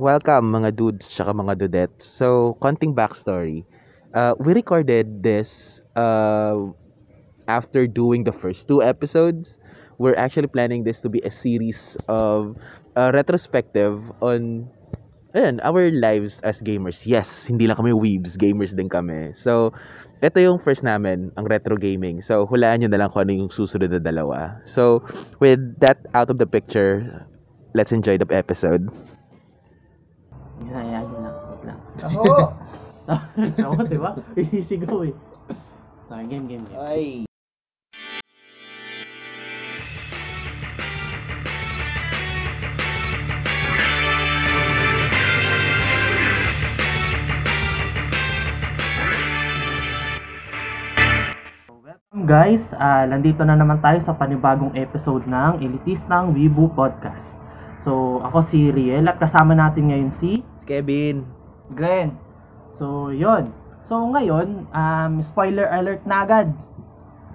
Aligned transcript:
welcome 0.00 0.52
mga 0.52 0.76
dudes 0.76 1.08
tsaka 1.08 1.32
mga 1.32 1.58
dudettes. 1.58 2.06
So, 2.06 2.56
konting 2.60 2.94
backstory. 2.94 3.64
Uh, 4.12 4.36
we 4.38 4.52
recorded 4.52 5.24
this 5.24 5.80
uh, 5.96 6.56
after 7.48 7.86
doing 7.86 8.24
the 8.24 8.32
first 8.32 8.68
two 8.68 8.82
episodes. 8.82 9.58
We're 9.98 10.16
actually 10.16 10.48
planning 10.48 10.84
this 10.84 11.00
to 11.02 11.08
be 11.08 11.20
a 11.24 11.30
series 11.30 11.96
of 12.08 12.56
uh, 12.96 13.12
retrospective 13.14 14.00
on 14.20 14.68
ayan, 15.32 15.60
our 15.64 15.90
lives 15.92 16.40
as 16.44 16.60
gamers. 16.60 17.06
Yes, 17.08 17.46
hindi 17.48 17.66
lang 17.68 17.76
kami 17.76 17.92
weebs, 17.92 18.36
gamers 18.36 18.76
din 18.76 18.88
kami. 18.88 19.32
So, 19.32 19.72
ito 20.20 20.38
yung 20.40 20.60
first 20.60 20.84
namin, 20.84 21.32
ang 21.36 21.48
retro 21.48 21.76
gaming. 21.76 22.20
So, 22.20 22.44
hulaan 22.44 22.84
nyo 22.84 22.88
na 22.92 23.04
lang 23.04 23.08
kung 23.12 23.28
ano 23.28 23.32
yung 23.46 23.52
susunod 23.52 23.92
na 23.92 24.00
dalawa. 24.00 24.60
So, 24.64 25.04
with 25.40 25.60
that 25.80 26.04
out 26.12 26.28
of 26.28 26.36
the 26.36 26.48
picture, 26.48 27.24
let's 27.72 27.92
enjoy 27.92 28.20
the 28.20 28.28
episode. 28.32 28.88
Ginaya 30.72 31.04
yun 31.04 31.20
lang. 31.20 31.36
Wait 31.52 31.62
lang. 31.68 31.78
Ako! 32.00 32.22
Ako, 33.68 33.80
di 33.92 33.98
ba? 34.00 34.16
Isisigaw 34.40 35.04
eh. 35.04 35.12
So, 36.08 36.16
game, 36.16 36.48
game, 36.48 36.64
game. 36.64 36.80
Ay. 36.80 37.28
Welcome 51.68 52.24
guys, 52.24 52.64
Ah, 52.80 53.04
nandito 53.04 53.44
na 53.44 53.60
naman 53.60 53.76
tayo 53.84 54.00
sa 54.08 54.16
panibagong 54.16 54.72
episode 54.72 55.28
ng 55.28 55.60
Elitistang 55.60 56.32
Weibo 56.32 56.72
Podcast. 56.72 57.28
So, 57.84 58.24
ako 58.24 58.48
si 58.48 58.72
Riel 58.72 59.04
at 59.04 59.20
kasama 59.20 59.52
natin 59.52 59.92
ngayon 59.92 60.16
si... 60.16 60.40
Kevin. 60.64 61.26
Glenn. 61.72 62.16
So, 62.80 63.12
yon. 63.12 63.52
So, 63.86 63.98
ngayon, 63.98 64.70
um, 64.70 65.12
spoiler 65.20 65.66
alert 65.68 66.02
na 66.06 66.22
agad. 66.22 66.48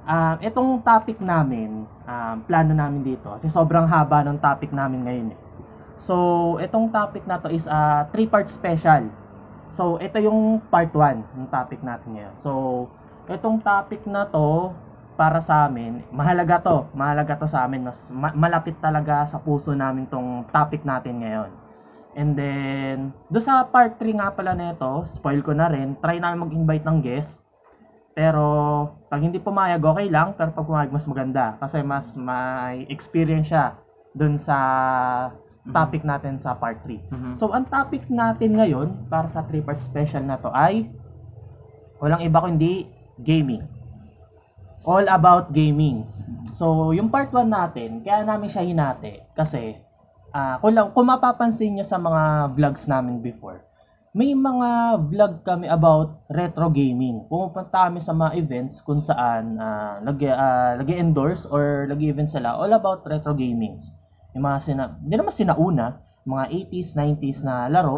Um, 0.07 0.35
itong 0.39 0.69
topic 0.81 1.19
namin, 1.19 1.83
um, 2.07 2.35
plano 2.47 2.71
namin 2.71 3.03
dito, 3.03 3.27
kasi 3.35 3.51
sobrang 3.51 3.83
haba 3.83 4.23
ng 4.23 4.39
topic 4.39 4.71
namin 4.71 5.03
ngayon 5.03 5.27
eh. 5.35 5.39
So, 5.99 6.55
itong 6.63 6.87
topic 6.93 7.27
na 7.27 7.35
to 7.41 7.51
is 7.51 7.67
a 7.67 8.07
three-part 8.15 8.47
special. 8.47 9.11
So, 9.75 9.99
ito 9.99 10.15
yung 10.23 10.63
part 10.71 10.95
1 10.95 11.35
ng 11.35 11.47
topic 11.51 11.83
natin 11.83 12.15
ngayon. 12.15 12.35
So, 12.39 12.51
itong 13.27 13.59
topic 13.59 14.07
na 14.07 14.23
to, 14.23 14.71
para 15.17 15.41
sa 15.41 15.65
amin, 15.65 16.05
mahalaga 16.13 16.61
to. 16.61 16.85
Mahalaga 16.93 17.33
to 17.41 17.49
sa 17.49 17.65
amin. 17.65 17.89
Mas 17.89 17.97
ma- 18.13 18.37
malapit 18.37 18.77
talaga 18.77 19.25
sa 19.25 19.41
puso 19.41 19.73
namin 19.73 20.05
tong 20.05 20.45
topic 20.53 20.85
natin 20.85 21.25
ngayon. 21.25 21.49
And 22.17 22.33
then, 22.33 23.13
do 23.29 23.37
sa 23.37 23.61
part 23.61 24.01
3 24.01 24.17
nga 24.17 24.33
pala 24.33 24.57
nito, 24.57 25.05
spoil 25.13 25.45
ko 25.45 25.53
na 25.53 25.69
rin, 25.69 25.93
try 26.01 26.17
namin 26.17 26.49
mag-invite 26.49 26.81
ng 26.81 26.97
guest. 26.97 27.45
Pero, 28.17 28.41
pag 29.05 29.21
hindi 29.21 29.37
pumayag, 29.37 29.77
okay 29.77 30.09
lang. 30.09 30.33
Pero 30.33 30.49
pag 30.49 30.65
pumayag, 30.65 30.89
mas 30.89 31.05
maganda. 31.05 31.53
Kasi 31.61 31.85
mas 31.85 32.17
may 32.17 32.89
experience 32.89 33.53
siya 33.53 33.77
dun 34.17 34.41
sa 34.41 34.57
topic 35.69 36.01
natin 36.01 36.41
sa 36.41 36.57
part 36.57 36.81
3. 36.81 37.37
So, 37.37 37.53
ang 37.53 37.69
topic 37.69 38.09
natin 38.09 38.57
ngayon, 38.57 39.05
para 39.05 39.29
sa 39.29 39.45
3-part 39.45 39.77
special 39.85 40.25
na 40.25 40.41
to 40.41 40.49
ay, 40.49 40.89
walang 42.01 42.25
iba 42.25 42.41
kundi 42.41 42.89
gaming. 43.21 43.61
All 44.81 45.05
about 45.05 45.53
gaming. 45.53 46.09
So, 46.57 46.97
yung 46.97 47.13
part 47.13 47.29
1 47.29 47.45
natin, 47.45 48.01
kaya 48.01 48.25
namin 48.25 48.49
siya 48.49 48.65
hinati 48.65 49.21
kasi 49.37 49.77
ah 50.31 50.59
kung, 50.59 50.73
lang, 50.73 50.91
kung 50.91 51.07
mapapansin 51.07 51.77
niyo 51.77 51.85
sa 51.85 51.99
mga 52.01 52.51
vlogs 52.55 52.85
namin 52.87 53.19
before, 53.19 53.67
may 54.17 54.33
mga 54.33 54.97
vlog 55.13 55.33
kami 55.45 55.69
about 55.69 56.25
retro 56.25 56.73
gaming. 56.73 57.21
Pumupunta 57.29 57.85
kami 57.85 58.01
sa 58.01 58.17
mga 58.17 58.33
events 58.33 58.81
kung 58.81 58.97
saan 58.97 59.61
uh, 59.61 60.01
nag, 60.01 60.17
ah, 60.33 60.73
nag-endorse 60.81 61.45
or 61.53 61.85
nag-event 61.85 62.25
sila 62.25 62.57
all 62.57 62.73
about 62.73 63.05
retro 63.05 63.37
gamings. 63.37 63.93
Yung 64.33 64.41
mga 64.41 64.57
sina, 64.57 64.97
hindi 65.05 65.13
naman 65.21 65.29
sinauna, 65.29 66.01
mga 66.25 66.45
80s, 66.49 66.89
90s 66.97 67.39
na 67.45 67.69
laro 67.69 67.93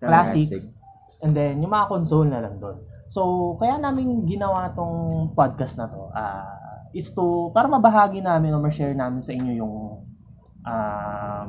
Classic. 0.00 0.48
classics. 0.56 0.80
And 1.28 1.36
then, 1.36 1.60
yung 1.60 1.72
mga 1.76 1.92
console 1.92 2.32
na 2.32 2.40
lang 2.40 2.56
doon. 2.56 2.80
So, 3.12 3.52
kaya 3.60 3.76
namin 3.76 4.24
ginawa 4.24 4.72
tong 4.72 5.34
podcast 5.36 5.76
na 5.76 5.92
to 5.92 6.08
ah, 6.16 6.88
is 6.96 7.12
to, 7.12 7.52
para 7.52 7.68
mabahagi 7.68 8.24
namin 8.24 8.56
o 8.56 8.62
ma-share 8.64 8.96
namin 8.96 9.20
sa 9.20 9.36
inyo 9.36 9.60
yung 9.60 9.74
um, 10.64 11.46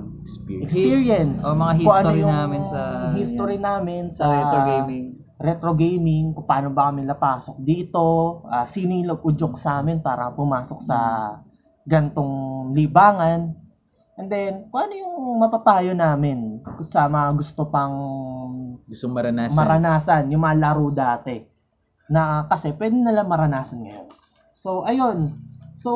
experience. 0.63 1.43
O 1.43 1.55
mga 1.55 1.73
Kung 1.81 1.91
ano 1.91 2.11
history 2.11 2.19
yung 2.21 2.31
namin 2.31 2.61
sa 2.63 2.81
history 3.15 3.57
namin 3.59 4.03
sa, 4.11 4.23
sa 4.23 4.31
retro 4.31 4.61
gaming. 4.67 5.05
retro 5.41 5.71
gaming, 5.75 6.25
kung 6.37 6.47
paano 6.47 6.69
ba 6.71 6.91
kami 6.91 7.03
napasok 7.03 7.57
dito, 7.61 8.05
ah, 8.47 8.67
sino 8.69 8.93
yung 8.93 9.09
nag-udyok 9.11 9.55
sa 9.57 9.81
amin 9.81 9.99
para 9.99 10.29
pumasok 10.31 10.79
sa 10.79 10.97
gantong 11.83 12.69
libangan. 12.77 13.57
And 14.19 14.27
then, 14.29 14.69
kung 14.69 14.85
ano 14.85 14.93
yung 14.93 15.15
mapapayo 15.41 15.97
namin 15.97 16.61
sa 16.85 17.09
mga 17.09 17.33
gusto 17.33 17.73
pang 17.73 17.95
Gusto 18.85 19.09
maranasan. 19.09 19.57
maranasan, 19.57 20.23
yung 20.29 20.43
mga 20.45 20.57
laro 20.61 20.87
dati. 20.93 21.41
Na 22.11 22.45
kasi 22.45 22.75
pwede 22.75 22.93
nila 22.93 23.25
maranasan 23.25 23.81
ngayon. 23.81 24.07
So, 24.53 24.85
ayun. 24.85 25.41
So, 25.81 25.91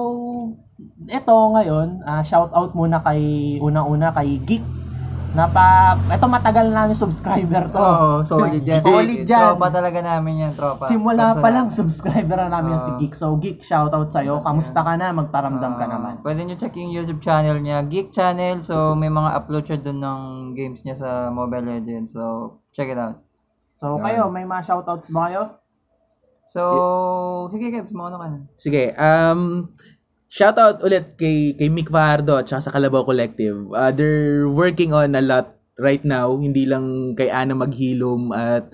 eto 1.06 1.54
ngayon, 1.54 2.02
ah, 2.02 2.26
shout 2.26 2.50
out 2.58 2.74
muna 2.74 2.98
kay, 3.06 3.22
una-una 3.62 4.10
kay 4.10 4.42
Geek. 4.42 4.66
Napa, 5.36 5.94
eto 6.10 6.26
matagal 6.26 6.72
na 6.74 6.88
namin 6.88 6.98
subscriber 6.98 7.70
to. 7.70 7.78
Oo, 7.78 8.10
solid 8.26 8.66
yan. 8.72 8.82
Solid 8.82 9.30
yan. 9.30 9.54
Tropa 9.54 9.68
talaga 9.70 10.00
namin 10.02 10.48
yan, 10.48 10.54
tropa. 10.58 10.90
Simula 10.90 11.38
pa 11.38 11.54
lang, 11.54 11.70
subscriber 11.70 12.34
na 12.34 12.50
namin 12.50 12.80
yung 12.80 12.82
si 12.82 12.92
Geek. 12.98 13.14
So, 13.14 13.38
Geek, 13.38 13.62
shoutout 13.62 14.10
sa'yo. 14.10 14.42
Kamusta 14.42 14.82
ka 14.82 14.98
na? 14.98 15.14
Magparamdam 15.14 15.78
ka 15.78 15.86
Ah, 15.86 15.92
naman. 15.92 16.14
Pwede 16.26 16.42
nyo 16.42 16.58
check 16.58 16.74
yung 16.80 16.90
YouTube 16.90 17.22
channel 17.22 17.62
niya, 17.62 17.86
Geek 17.86 18.10
Channel. 18.10 18.66
So, 18.66 18.96
may 18.98 19.12
mga 19.12 19.38
upload 19.38 19.70
siya 19.70 19.78
dun 19.78 20.02
ng 20.02 20.22
games 20.58 20.82
niya 20.82 20.98
sa 20.98 21.10
Mobile 21.30 21.78
Legends. 21.78 22.16
So, 22.16 22.58
check 22.74 22.90
it 22.90 22.98
out. 22.98 23.22
So, 23.76 24.00
kayo, 24.02 24.32
may 24.32 24.48
mga 24.48 24.66
shoutouts 24.66 25.12
ba 25.12 25.30
kayo? 25.30 25.65
So, 26.50 27.50
sige, 27.52 27.74
Kebs, 27.74 27.92
mauna 27.92 28.22
ka 28.22 28.28
na. 28.30 28.38
Sige, 28.56 28.94
um, 28.96 29.70
shout 30.30 30.56
out 30.62 30.80
ulit 30.86 31.18
kay, 31.18 31.58
kay 31.58 31.70
Mick 31.72 31.90
Fajardo 31.90 32.38
at 32.38 32.48
sa 32.50 32.72
Kalabaw 32.72 33.04
Collective. 33.04 33.72
Uh, 33.74 33.92
they're 33.92 34.48
working 34.48 34.94
on 34.94 35.16
a 35.18 35.24
lot 35.24 35.58
right 35.80 36.04
now. 36.06 36.36
Hindi 36.38 36.68
lang 36.68 37.16
kay 37.16 37.32
Ana 37.32 37.56
Maghilom 37.56 38.32
at 38.32 38.72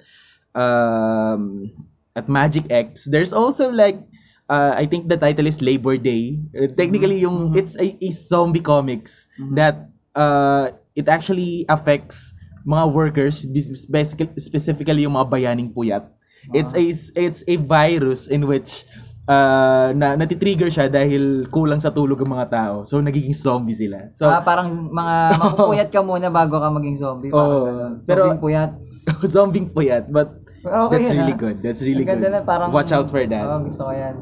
um, 0.54 1.72
at 2.16 2.28
Magic 2.28 2.68
X. 2.70 3.08
There's 3.10 3.34
also 3.34 3.72
like 3.72 4.04
uh, 4.52 4.76
I 4.76 4.86
think 4.86 5.08
the 5.08 5.18
title 5.18 5.48
is 5.48 5.64
Labor 5.64 5.96
Day. 5.98 6.40
Uh, 6.52 6.68
technically 6.68 7.24
yung 7.24 7.56
it's 7.56 7.80
a, 7.80 7.96
a 7.98 8.10
zombie 8.12 8.64
comics 8.64 9.28
that 9.56 9.90
uh, 10.16 10.70
it 10.96 11.08
actually 11.08 11.66
affects 11.72 12.36
mga 12.68 12.94
workers 12.94 13.46
bas- 13.48 13.88
basically 13.90 14.30
specifically 14.38 15.08
yung 15.08 15.16
mga 15.16 15.30
bayaning 15.32 15.72
puyat. 15.74 16.06
It's 16.50 16.74
a 16.74 16.84
it's 17.22 17.42
a 17.46 17.56
virus 17.62 18.26
in 18.26 18.50
which 18.50 18.82
uh, 19.30 19.94
na 19.94 20.18
natitrigger 20.18 20.74
siya 20.74 20.90
dahil 20.90 21.46
kulang 21.54 21.78
sa 21.78 21.94
tulog 21.94 22.18
ang 22.26 22.34
mga 22.34 22.48
tao. 22.50 22.76
So 22.88 22.98
nagiging 22.98 23.38
zombie 23.38 23.78
sila. 23.78 24.10
So 24.18 24.26
ah, 24.26 24.42
parang 24.42 24.74
mga 24.74 25.16
makupuyat 25.42 25.90
ka 25.94 26.02
muna 26.02 26.34
bago 26.34 26.58
ka 26.58 26.70
maging 26.74 26.98
zombie. 26.98 27.30
Parang 27.30 27.66
ganun. 27.70 27.94
Pero- 28.04 28.28
Zombie 28.34 28.42
puyat. 28.42 28.72
zombie 29.34 29.68
puyat 29.70 30.06
but 30.10 30.42
Okay 30.62 31.02
that's 31.02 31.10
really 31.10 31.34
ah. 31.34 31.42
good. 31.42 31.58
That's 31.66 31.82
really 31.82 32.06
Ang 32.06 32.22
good. 32.22 32.30
na 32.30 32.46
parang... 32.46 32.70
Watch 32.70 32.94
out 32.94 33.10
for 33.10 33.18
that. 33.26 33.46
Oo, 33.50 33.66
gusto 33.66 33.90
ko 33.90 33.94
yan. 33.98 34.16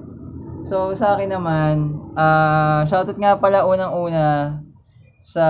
So, 0.64 0.96
sa 0.96 1.20
akin 1.20 1.36
naman, 1.36 2.00
ah 2.16 2.88
shoutout 2.88 3.20
nga 3.20 3.36
pala 3.36 3.68
unang-una 3.68 4.56
sa 5.20 5.46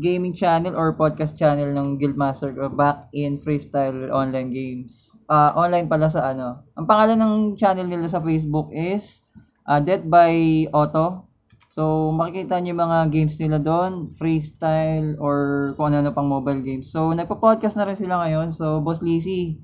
gaming 0.00 0.34
channel 0.34 0.74
or 0.74 0.96
podcast 0.98 1.38
channel 1.38 1.70
ng 1.70 1.98
Guildmaster 1.98 2.50
ko 2.54 2.70
back 2.70 3.10
in 3.14 3.38
freestyle 3.38 4.10
online 4.10 4.50
games. 4.50 5.14
Ah 5.30 5.54
online 5.54 5.86
pala 5.86 6.10
sa 6.10 6.34
ano. 6.34 6.66
Ang 6.74 6.86
pangalan 6.86 7.18
ng 7.18 7.34
channel 7.54 7.86
nila 7.86 8.10
sa 8.10 8.22
Facebook 8.22 8.70
is 8.74 9.24
ah, 9.68 9.80
Dead 9.80 10.04
by 10.04 10.66
Auto. 10.70 11.28
So, 11.74 12.14
makikita 12.14 12.62
niyo 12.62 12.78
mga 12.78 13.10
games 13.10 13.34
nila 13.42 13.58
doon, 13.58 14.14
freestyle 14.14 15.18
or 15.18 15.74
kung 15.74 15.90
ano-ano 15.90 16.14
pang 16.14 16.30
mobile 16.30 16.62
games. 16.62 16.94
So, 16.94 17.10
nagpa-podcast 17.10 17.74
na 17.74 17.82
rin 17.90 17.98
sila 17.98 18.22
ngayon. 18.22 18.54
So, 18.54 18.78
Boss 18.78 19.02
Lizzy 19.02 19.58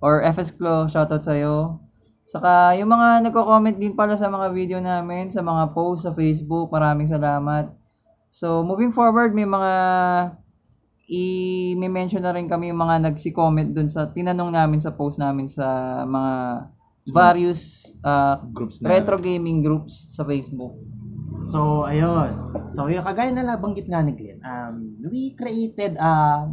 or 0.00 0.24
FS 0.24 0.56
Klo, 0.56 0.88
shoutout 0.88 1.20
sa'yo. 1.20 1.84
Saka, 2.24 2.72
yung 2.80 2.88
mga 2.88 3.28
nagko-comment 3.28 3.76
din 3.76 3.92
pala 3.92 4.16
sa 4.16 4.32
mga 4.32 4.48
video 4.56 4.78
namin, 4.80 5.28
sa 5.28 5.44
mga 5.44 5.76
posts 5.76 6.08
sa 6.08 6.16
Facebook, 6.16 6.72
maraming 6.72 7.04
salamat. 7.04 7.68
So, 8.30 8.62
moving 8.62 8.94
forward, 8.94 9.34
may 9.34 9.44
mga 9.44 9.72
i-mention 11.10 12.22
na 12.22 12.30
rin 12.30 12.46
kami 12.46 12.70
yung 12.70 12.78
mga 12.78 13.10
nagsi-comment 13.10 13.74
dun 13.74 13.90
sa 13.90 14.06
tinanong 14.06 14.54
namin 14.54 14.78
sa 14.78 14.94
post 14.94 15.18
namin 15.18 15.50
sa 15.50 15.66
mga 16.06 16.34
various 17.10 17.90
uh, 18.06 18.38
Groups 18.54 18.78
na. 18.78 18.94
retro 18.94 19.18
gaming 19.18 19.66
groups 19.66 20.06
sa 20.14 20.22
Facebook. 20.22 20.78
So, 21.50 21.82
ayun. 21.82 22.54
So, 22.70 22.86
yung 22.86 23.02
kagaya 23.02 23.34
na 23.34 23.42
nabanggit 23.42 23.90
nga 23.90 24.06
ni 24.06 24.14
Glenn, 24.14 24.38
um, 24.46 24.94
we 25.10 25.34
created 25.34 25.98
a, 25.98 26.46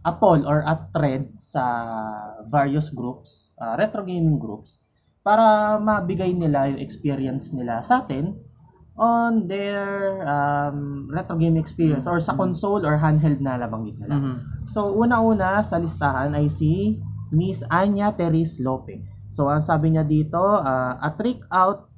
a 0.00 0.12
poll 0.16 0.40
or 0.48 0.64
a 0.64 0.88
thread 0.96 1.36
sa 1.36 1.60
various 2.48 2.88
groups, 2.88 3.52
uh, 3.60 3.76
retro 3.76 4.00
gaming 4.08 4.40
groups, 4.40 4.80
para 5.20 5.76
mabigay 5.76 6.32
nila 6.32 6.72
yung 6.72 6.80
experience 6.80 7.52
nila 7.52 7.84
sa 7.84 8.00
atin 8.00 8.40
on 9.00 9.48
their 9.48 10.20
um, 10.28 11.08
retro 11.08 11.40
gaming 11.40 11.64
experience 11.64 12.04
or 12.04 12.20
sa 12.20 12.36
console 12.36 12.84
or 12.84 13.00
handheld 13.00 13.40
na 13.40 13.56
nabanggit 13.56 13.96
nila. 13.96 14.36
So, 14.68 14.92
una-una 14.92 15.64
sa 15.64 15.80
listahan 15.80 16.36
ay 16.36 16.52
si 16.52 17.00
Miss 17.32 17.64
Anya 17.72 18.12
Teres 18.12 18.60
Lope. 18.60 19.00
So, 19.32 19.48
ang 19.48 19.64
sabi 19.64 19.96
niya 19.96 20.04
dito, 20.04 20.36
uh, 20.36 21.00
a 21.00 21.08
trick 21.16 21.40
out 21.48 21.88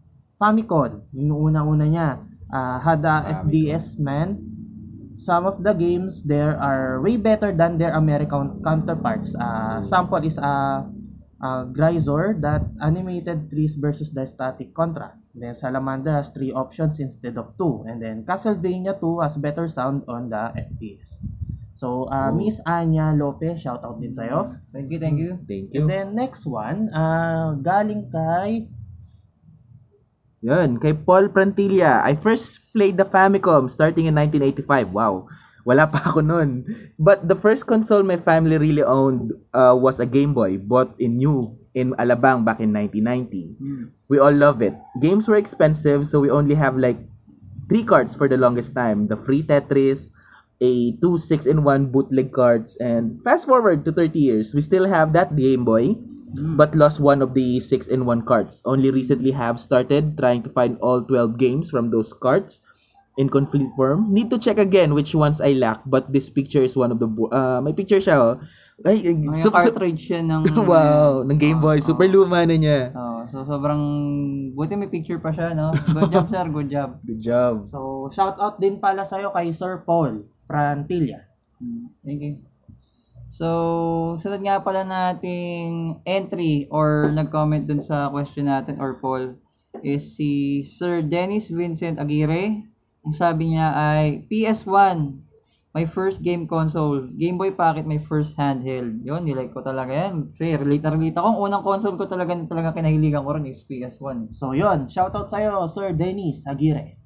Famicom, 0.43 1.07
yung 1.15 1.55
unang-una 1.55 1.87
niya, 1.87 2.19
uh, 2.51 2.83
had 2.83 3.07
a 3.07 3.47
FDS 3.47 4.03
man. 4.03 4.43
Some 5.15 5.47
of 5.47 5.63
the 5.63 5.71
games 5.71 6.27
there 6.27 6.59
are 6.59 6.99
way 6.99 7.15
better 7.15 7.55
than 7.55 7.79
their 7.79 7.95
American 7.95 8.59
counterparts. 8.59 9.39
Uh, 9.39 9.87
sample 9.87 10.19
is 10.27 10.43
a 10.43 10.83
uh, 11.39 11.63
Grisor 11.71 12.43
that 12.43 12.67
animated 12.83 13.55
trees 13.55 13.79
versus 13.79 14.11
the 14.11 14.27
static 14.27 14.75
Contra. 14.75 15.22
Then 15.33 15.57
Salamander 15.57 16.13
has 16.13 16.29
three 16.29 16.53
options 16.53 17.01
instead 17.01 17.41
of 17.41 17.57
two. 17.57 17.85
And 17.89 18.05
then 18.05 18.25
Castlevania 18.29 19.01
2 19.01 19.25
has 19.25 19.41
better 19.41 19.65
sound 19.67 20.05
on 20.05 20.29
the 20.29 20.53
FDS. 20.53 21.25
So, 21.73 22.07
uh, 22.13 22.31
Miss 22.31 22.61
Anya 22.69 23.11
Lope, 23.17 23.57
shout 23.57 23.83
out 23.83 23.99
din 23.99 24.13
sa'yo. 24.13 24.55
Thank 24.71 24.93
you, 24.93 24.99
thank 25.01 25.19
you. 25.19 25.41
Thank 25.49 25.73
And 25.75 25.89
then 25.89 26.07
next 26.15 26.45
one, 26.45 26.93
uh, 26.93 27.57
galing 27.59 28.13
kay 28.13 28.69
Yun, 30.43 30.83
kay 30.83 30.93
Paul 30.93 31.31
Prantilla. 31.31 32.03
I 32.03 32.19
first 32.19 32.75
played 32.75 32.99
the 32.99 33.07
Famicom 33.07 33.71
starting 33.71 34.11
in 34.11 34.15
1985. 34.19 34.91
Wow. 34.91 35.31
Wala 35.63 35.87
pa 35.87 36.03
ako 36.11 36.19
nun. 36.19 36.67
But 36.99 37.31
the 37.31 37.39
first 37.39 37.71
console 37.71 38.03
my 38.03 38.19
family 38.19 38.59
really 38.59 38.83
owned 38.83 39.31
uh, 39.55 39.79
was 39.79 40.03
a 40.03 40.07
Game 40.07 40.35
Boy 40.35 40.59
bought 40.59 40.99
in 40.99 41.23
new 41.23 41.55
in 41.73 41.95
Alabang 41.95 42.43
back 42.43 42.59
in 42.59 42.75
1990. 42.75 43.55
We 44.13 44.21
all 44.21 44.37
love 44.37 44.61
it. 44.61 44.77
Games 45.01 45.25
were 45.25 45.41
expensive 45.41 46.05
so 46.05 46.21
we 46.21 46.29
only 46.29 46.61
have 46.61 46.77
like 46.77 47.01
three 47.73 47.81
cards 47.81 48.13
for 48.13 48.29
the 48.29 48.37
longest 48.37 48.77
time. 48.77 49.09
The 49.09 49.17
free 49.17 49.41
Tetris, 49.41 50.13
a 50.61 50.93
two 51.01 51.17
6-in-1 51.17 51.89
bootleg 51.89 52.29
cards, 52.29 52.77
and 52.77 53.25
fast 53.25 53.49
forward 53.49 53.89
to 53.89 53.93
30 53.93 54.21
years, 54.21 54.53
we 54.53 54.61
still 54.61 54.85
have 54.85 55.17
that 55.17 55.33
Game 55.35 55.65
Boy, 55.65 55.97
mm. 56.37 56.61
but 56.61 56.77
lost 56.77 57.01
one 57.01 57.25
of 57.25 57.33
the 57.33 57.57
6-in-1 57.57 58.29
cards. 58.29 58.61
Only 58.69 58.91
recently 58.93 59.33
have 59.33 59.57
started 59.59 60.19
trying 60.21 60.43
to 60.45 60.53
find 60.53 60.77
all 60.85 61.01
12 61.01 61.39
games 61.39 61.71
from 61.73 61.89
those 61.89 62.13
cards 62.13 62.61
in 63.15 63.29
complete 63.29 63.69
form. 63.77 64.09
Need 64.09 64.33
to 64.33 64.39
check 64.41 64.57
again 64.57 64.97
which 64.97 65.13
ones 65.13 65.41
I 65.41 65.53
lack, 65.53 65.85
but 65.85 66.09
this 66.09 66.33
picture 66.33 66.65
is 66.65 66.73
one 66.73 66.89
of 66.89 66.99
the... 66.99 67.07
bo- 67.07 67.29
Uh, 67.29 67.61
may 67.61 67.73
picture 67.73 68.01
siya, 68.01 68.17
oh. 68.17 68.35
Ay, 68.83 69.05
sup- 69.37 69.53
sup- 69.53 69.77
cartridge 69.77 70.09
siya 70.09 70.25
ng... 70.25 70.49
wow, 70.71 71.21
ng 71.21 71.37
Game 71.37 71.61
Boy. 71.61 71.79
Super 71.79 72.09
luma 72.09 72.49
na 72.49 72.57
niya. 72.57 72.89
Oh, 72.97 73.21
so 73.29 73.45
sobrang... 73.45 73.81
Buti 74.57 74.75
may 74.75 74.89
picture 74.89 75.21
pa 75.21 75.29
siya, 75.29 75.53
no? 75.53 75.77
Good 75.77 76.09
job, 76.09 76.27
sir. 76.29 76.45
Good 76.49 76.69
job. 76.73 76.89
Good 77.05 77.21
job. 77.21 77.55
So, 77.69 78.09
shout 78.09 78.41
out 78.41 78.57
din 78.57 78.81
pala 78.81 79.05
sa'yo 79.05 79.29
kay 79.31 79.53
Sir 79.53 79.85
Paul 79.85 80.25
Prantilla. 80.49 81.29
Mm, 81.61 81.93
Thank 82.01 82.21
you. 82.25 82.35
So, 83.33 83.49
sunod 84.21 84.45
nga 84.45 84.61
pala 84.61 84.85
nating 84.85 86.05
entry 86.05 86.69
or 86.69 87.09
nag-comment 87.09 87.65
dun 87.65 87.81
sa 87.81 88.13
question 88.13 88.45
natin 88.45 88.77
or 88.77 89.01
poll 89.01 89.41
is 89.81 90.17
si 90.17 90.61
Sir 90.61 91.01
Dennis 91.01 91.49
Vincent 91.49 91.97
Aguirre. 91.97 92.72
Ang 93.03 93.15
sabi 93.15 93.55
niya 93.55 93.75
ay 93.75 94.31
PS1, 94.31 95.23
my 95.73 95.85
first 95.89 96.21
game 96.21 96.45
console. 96.45 97.09
Game 97.17 97.41
Boy 97.41 97.51
Pocket, 97.51 97.89
my 97.89 97.99
first 97.99 98.37
handheld. 98.37 99.01
Yun, 99.03 99.25
nilike 99.25 99.51
ko 99.51 99.65
talaga 99.65 99.91
yan. 99.91 100.31
Kasi 100.31 100.55
relate 100.55 100.85
na 100.85 100.93
relate 100.95 101.17
ako. 101.17 101.27
Ang 101.33 101.41
unang 101.49 101.65
console 101.65 101.97
ko 101.97 102.05
talaga, 102.05 102.37
talaga 102.45 102.77
kinahiligan 102.77 103.25
ko 103.25 103.35
rin 103.35 103.49
is 103.49 103.65
PS1. 103.65 104.37
So, 104.37 104.53
yun. 104.53 104.87
Shout 104.87 105.17
out 105.17 105.33
sa'yo, 105.33 105.65
Sir 105.67 105.97
Dennis 105.97 106.45
Aguirre. 106.45 107.01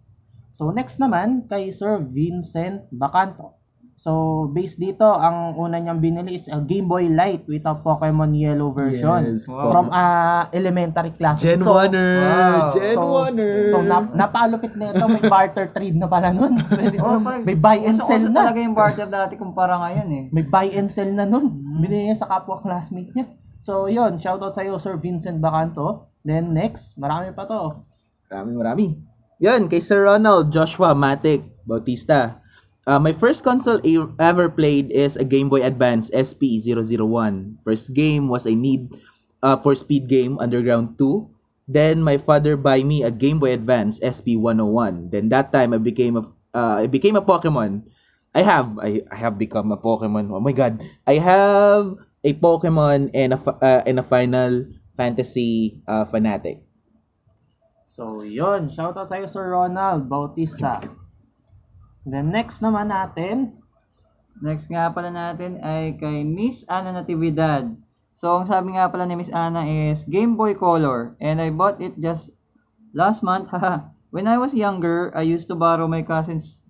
So, 0.51 0.75
next 0.75 0.99
naman 0.99 1.47
kay 1.47 1.71
Sir 1.71 2.03
Vincent 2.03 2.91
Bacanto. 2.93 3.57
So, 3.97 4.45
based 4.53 4.77
dito, 4.77 5.09
ang 5.09 5.57
una 5.57 5.81
niyang 5.81 6.05
binili 6.05 6.37
is 6.37 6.53
a 6.53 6.61
Game 6.61 6.85
Boy 6.85 7.09
Light 7.09 7.49
with 7.49 7.65
a 7.65 7.73
Pokemon 7.81 8.37
Yellow 8.37 8.69
version. 8.69 9.25
Yes, 9.25 9.49
From 9.49 9.89
uh, 9.89 10.53
elementary 10.53 11.17
class. 11.17 11.41
Gen 11.41 11.65
so, 11.65 11.81
1er! 11.81 12.13
wow. 12.21 12.69
Gen 12.77 12.93
so, 12.93 13.05
1er! 13.25 13.53
So, 13.73 13.77
nap 13.81 14.13
napalupit 14.13 14.77
na 14.77 14.93
ito. 14.93 15.01
May 15.09 15.25
barter 15.25 15.73
trade 15.73 15.97
na 15.97 16.07
pala 16.13 16.29
nun. 16.29 16.61
Oh, 16.97 17.21
may 17.49 17.57
buy 17.57 17.81
and 17.83 17.97
sell 17.97 18.21
na. 18.29 18.53
talaga 18.53 18.61
yung 18.61 18.77
barter 18.77 19.09
dati 19.09 19.35
kumpara 19.41 19.81
ngayon 19.81 20.09
eh. 20.13 20.25
May 20.33 20.45
buy 20.45 20.69
and 20.77 20.93
sell 20.93 21.09
na 21.17 21.25
nun. 21.25 21.49
Binili 21.81 22.13
niya 22.13 22.21
sa 22.21 22.29
kapwa 22.29 22.61
classmate 22.61 23.17
niya. 23.17 23.33
So, 23.65 23.89
yun. 23.89 24.21
Shoutout 24.21 24.53
sa'yo, 24.53 24.77
Sir 24.77 25.01
Vincent 25.01 25.41
Bacanto. 25.41 26.13
Then, 26.21 26.53
next. 26.53 27.01
Marami 27.01 27.33
pa 27.33 27.49
to. 27.49 27.81
Maraming 28.29 28.57
marami. 28.61 28.87
Yan, 29.41 29.73
kay 29.73 29.81
Sir 29.81 30.05
Ronald 30.05 30.53
Joshua 30.53 30.93
Matic 30.93 31.45
Bautista. 31.65 32.45
Uh, 32.87 33.03
my 33.03 33.11
first 33.11 33.43
console 33.43 33.83
e- 33.83 33.99
ever 34.23 34.47
played 34.49 34.95
is 34.95 35.19
a 35.19 35.27
Game 35.27 35.51
Boy 35.51 35.67
Advance 35.67 36.07
SP001. 36.15 37.59
First 37.67 37.99
game 37.99 38.31
was 38.31 38.47
a 38.47 38.55
Need 38.55 38.95
uh, 39.43 39.59
for 39.59 39.75
Speed 39.75 40.07
game, 40.07 40.39
Underground 40.39 40.95
2. 40.95 41.27
Then 41.67 41.99
my 41.99 42.15
father 42.15 42.55
buy 42.55 42.87
me 42.87 43.03
a 43.03 43.11
Game 43.11 43.43
Boy 43.43 43.51
Advance 43.51 43.99
SP101. 43.99 45.11
Then 45.11 45.29
that 45.35 45.51
time 45.51 45.75
I 45.75 45.83
became 45.83 46.15
a 46.15 46.23
uh, 46.55 46.79
I 46.79 46.87
became 46.87 47.19
a 47.19 47.27
Pokemon. 47.27 47.83
I 48.31 48.47
have 48.47 48.79
I, 48.79 49.03
I 49.11 49.17
have 49.19 49.35
become 49.35 49.75
a 49.75 49.77
Pokemon. 49.77 50.31
Oh 50.31 50.39
my 50.39 50.55
god. 50.55 50.79
I 51.03 51.19
have 51.19 51.99
a 52.23 52.33
Pokemon 52.39 53.11
and 53.11 53.35
a 53.35 53.39
uh, 53.43 53.83
and 53.83 53.99
a 53.99 54.07
Final 54.07 54.71
Fantasy 54.95 55.83
uh, 55.91 56.07
fanatic. 56.07 56.63
So, 57.83 58.23
yun. 58.23 58.71
Shoutout 58.71 59.11
tayo 59.11 59.27
Sir 59.27 59.51
Ronald 59.59 60.07
Bautista. 60.07 60.79
Then, 62.07 62.31
next 62.31 62.63
naman 62.63 62.89
natin, 62.89 63.59
Next 64.37 64.69
nga 64.69 64.93
pala 64.93 65.09
natin 65.09 65.57
ay 65.65 65.97
kay 65.97 66.21
Miss 66.21 66.69
Ana 66.69 66.93
Natividad. 66.93 67.73
So, 68.13 68.37
ang 68.37 68.45
sabi 68.45 68.77
nga 68.77 68.85
pala 68.93 69.09
ni 69.09 69.17
Miss 69.17 69.33
Ana 69.33 69.65
is 69.65 70.05
Game 70.05 70.37
Boy 70.37 70.53
Color 70.53 71.17
and 71.17 71.41
I 71.41 71.49
bought 71.49 71.81
it 71.81 71.97
just 71.97 72.37
last 72.93 73.25
month. 73.25 73.49
when 74.15 74.29
I 74.29 74.37
was 74.37 74.53
younger, 74.53 75.09
I 75.17 75.25
used 75.25 75.49
to 75.49 75.57
borrow 75.57 75.89
my 75.89 76.05
cousins 76.05 76.69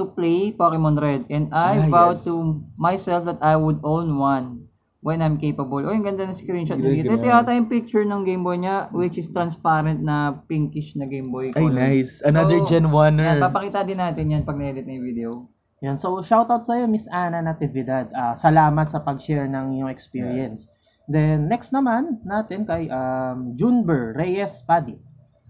to 0.00 0.08
play 0.08 0.56
Pokemon 0.56 0.96
Red 0.96 1.22
and 1.28 1.52
I 1.52 1.84
Ah, 1.84 1.88
vowed 1.92 2.16
yes. 2.16 2.24
to 2.28 2.64
myself 2.80 3.28
that 3.28 3.44
I 3.44 3.60
would 3.60 3.80
own 3.84 4.16
one 4.16 4.72
when 5.06 5.22
I'm 5.22 5.38
capable. 5.38 5.78
Oh, 5.86 5.94
yung 5.94 6.02
ganda 6.02 6.26
ng 6.26 6.34
screenshot 6.34 6.74
niya 6.82 7.06
dito. 7.06 7.14
Ito 7.14 7.26
yata 7.30 7.54
yung 7.54 7.70
picture 7.70 8.02
ng 8.02 8.26
Game 8.26 8.42
Boy 8.42 8.58
niya 8.58 8.90
which 8.90 9.14
is 9.14 9.30
transparent 9.30 10.02
na 10.02 10.42
pinkish 10.50 10.98
na 10.98 11.06
Game 11.06 11.30
Boy 11.30 11.54
Ay, 11.54 11.62
color. 11.62 11.78
nice. 11.78 12.26
Another 12.26 12.58
Gen 12.66 12.90
1er. 12.90 13.38
Yan, 13.38 13.38
papakita 13.38 13.86
din 13.86 14.02
natin 14.02 14.26
yan 14.26 14.42
pag 14.42 14.58
na-edit 14.58 14.82
na 14.82 14.98
yung 14.98 15.06
video. 15.06 15.30
yan. 15.78 15.94
So, 15.94 16.18
shoutout 16.18 16.66
sa'yo, 16.66 16.90
Miss 16.90 17.06
Ana 17.06 17.38
Natividad. 17.38 18.10
Ah, 18.10 18.34
salamat 18.34 18.90
sa 18.90 19.06
pag-share 19.06 19.46
ng 19.46 19.78
iyong 19.78 19.90
experience. 19.94 20.66
Then, 21.06 21.46
next 21.46 21.70
naman 21.70 22.18
natin 22.26 22.66
kay 22.66 22.90
um, 22.90 23.54
Junber 23.54 24.10
Reyes 24.18 24.66
Paddy. 24.66 24.98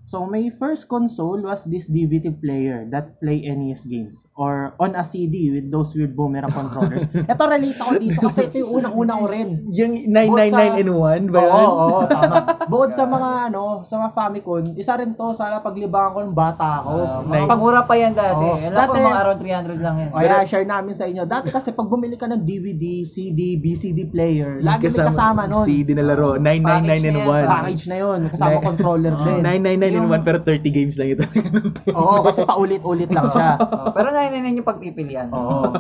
So, 0.06 0.22
my 0.22 0.54
first 0.54 0.86
console 0.86 1.42
was 1.42 1.66
this 1.66 1.90
DVD 1.90 2.30
player 2.30 2.86
that 2.88 3.18
play 3.18 3.42
NES 3.42 3.84
games 3.84 4.30
or 4.32 4.70
on 4.78 4.94
a 4.94 5.02
CD 5.02 5.50
with 5.50 5.66
those 5.66 5.90
weird 5.92 6.14
boomerang 6.14 6.48
controllers. 6.48 7.10
Ito, 7.26 7.42
relate 7.44 7.74
ako 7.74 7.92
dito 7.98 8.18
kasi 8.22 8.46
ito 8.46 8.62
yung 8.62 8.78
unang-una 8.78 9.18
ko 9.18 9.26
rin. 9.26 9.66
Yung 9.68 9.92
Bukod 10.06 10.46
sa- 10.46 10.62
999 10.62 10.78
in 10.78 10.90
1 11.26 11.34
ba 11.34 11.40
Oo, 11.40 11.50
yun? 11.50 11.66
oo, 11.66 11.98
tama. 12.06 12.34
Bukod 12.66 12.90
sa 12.94 13.02
mga 13.04 13.28
ano, 13.50 13.62
sa 13.82 13.94
mga 13.98 14.10
Famicom, 14.12 14.64
isa 14.74 14.94
rin 14.94 15.10
to 15.10 15.26
sa 15.32 15.58
paglibangan 15.58 16.10
ko 16.12 16.18
ng 16.22 16.36
bata 16.36 16.66
ako. 16.80 16.94
Mga 17.26 17.46
pangura 17.50 17.80
pa 17.82 17.94
yan 17.94 18.14
dati. 18.14 18.46
Oo. 18.46 18.62
Alam 18.62 18.78
ko 18.86 18.94
Dati- 18.94 19.02
mga 19.02 19.18
around 19.20 19.40
300 19.42 19.82
lang 19.82 19.94
yan. 19.98 20.08
Kaya 20.12 20.46
share 20.46 20.62
namin 20.64 20.94
sa 20.94 21.04
inyo. 21.04 21.22
Dati 21.26 21.50
kasi 21.50 21.74
pag 21.74 21.84
bumili 21.84 22.14
ka 22.14 22.30
ng 22.30 22.40
DVD, 22.40 23.02
CD, 23.02 23.58
BCD 23.58 24.06
player, 24.06 24.62
lagi 24.62 24.86
may 24.86 24.94
Kasama- 24.94 25.10
kasama 25.10 25.40
nun. 25.50 25.66
CD 25.66 25.88
na 25.92 26.06
laro. 26.06 26.38
999 26.38 26.46
in 26.46 26.62
Package 26.62 27.02
na 27.02 27.18
yan, 27.18 27.26
1. 27.26 27.50
Package 27.50 27.84
na 27.84 27.96
yun. 27.98 28.18
Kasama 28.30 28.50
Nine- 28.52 28.62
controller 28.64 29.10
din. 29.12 29.38
999 29.42 29.95
in 29.96 30.06
1 30.06 30.20
pero 30.22 30.38
30 30.38 30.62
games 30.68 30.94
lang 30.94 31.08
ito. 31.10 31.24
Oo, 31.92 32.20
kasi 32.20 32.40
paulit-ulit 32.42 33.08
lang 33.08 33.26
siya. 33.26 33.56
Oh, 33.56 33.90
pero 33.96 34.08
nainin 34.08 34.54
yung 34.54 34.64
pagpipilian. 34.64 35.28
Oo. 35.28 35.72